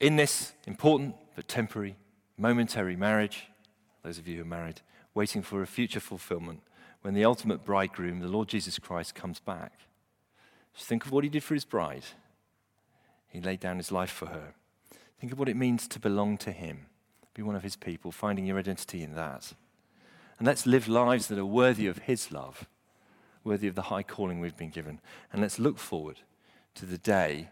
in 0.00 0.16
this 0.16 0.52
important 0.66 1.16
but 1.34 1.48
temporary, 1.48 1.96
momentary 2.36 2.96
marriage, 2.96 3.48
those 4.02 4.18
of 4.18 4.28
you 4.28 4.36
who 4.36 4.42
are 4.42 4.46
married, 4.46 4.80
waiting 5.14 5.42
for 5.42 5.62
a 5.62 5.66
future 5.66 6.00
fulfillment 6.00 6.60
when 7.02 7.14
the 7.14 7.24
ultimate 7.24 7.64
bridegroom, 7.64 8.20
the 8.20 8.28
Lord 8.28 8.48
Jesus 8.48 8.78
Christ, 8.78 9.14
comes 9.14 9.40
back. 9.40 9.72
Just 10.74 10.88
think 10.88 11.04
of 11.04 11.12
what 11.12 11.24
he 11.24 11.30
did 11.30 11.42
for 11.42 11.54
his 11.54 11.64
bride. 11.64 12.04
He 13.28 13.40
laid 13.40 13.60
down 13.60 13.76
his 13.76 13.92
life 13.92 14.10
for 14.10 14.26
her. 14.26 14.54
Think 15.20 15.32
of 15.32 15.38
what 15.38 15.48
it 15.48 15.56
means 15.56 15.88
to 15.88 15.98
belong 15.98 16.38
to 16.38 16.52
him, 16.52 16.86
be 17.34 17.42
one 17.42 17.56
of 17.56 17.62
his 17.62 17.76
people, 17.76 18.12
finding 18.12 18.46
your 18.46 18.58
identity 18.58 19.02
in 19.02 19.14
that. 19.14 19.52
And 20.38 20.46
let's 20.46 20.66
live 20.66 20.86
lives 20.88 21.26
that 21.28 21.38
are 21.38 21.44
worthy 21.44 21.88
of 21.88 21.98
his 21.98 22.30
love, 22.30 22.68
worthy 23.42 23.66
of 23.66 23.74
the 23.74 23.82
high 23.82 24.04
calling 24.04 24.38
we've 24.38 24.56
been 24.56 24.70
given. 24.70 25.00
And 25.32 25.42
let's 25.42 25.58
look 25.58 25.78
forward 25.78 26.20
to 26.76 26.86
the 26.86 26.98
day 26.98 27.48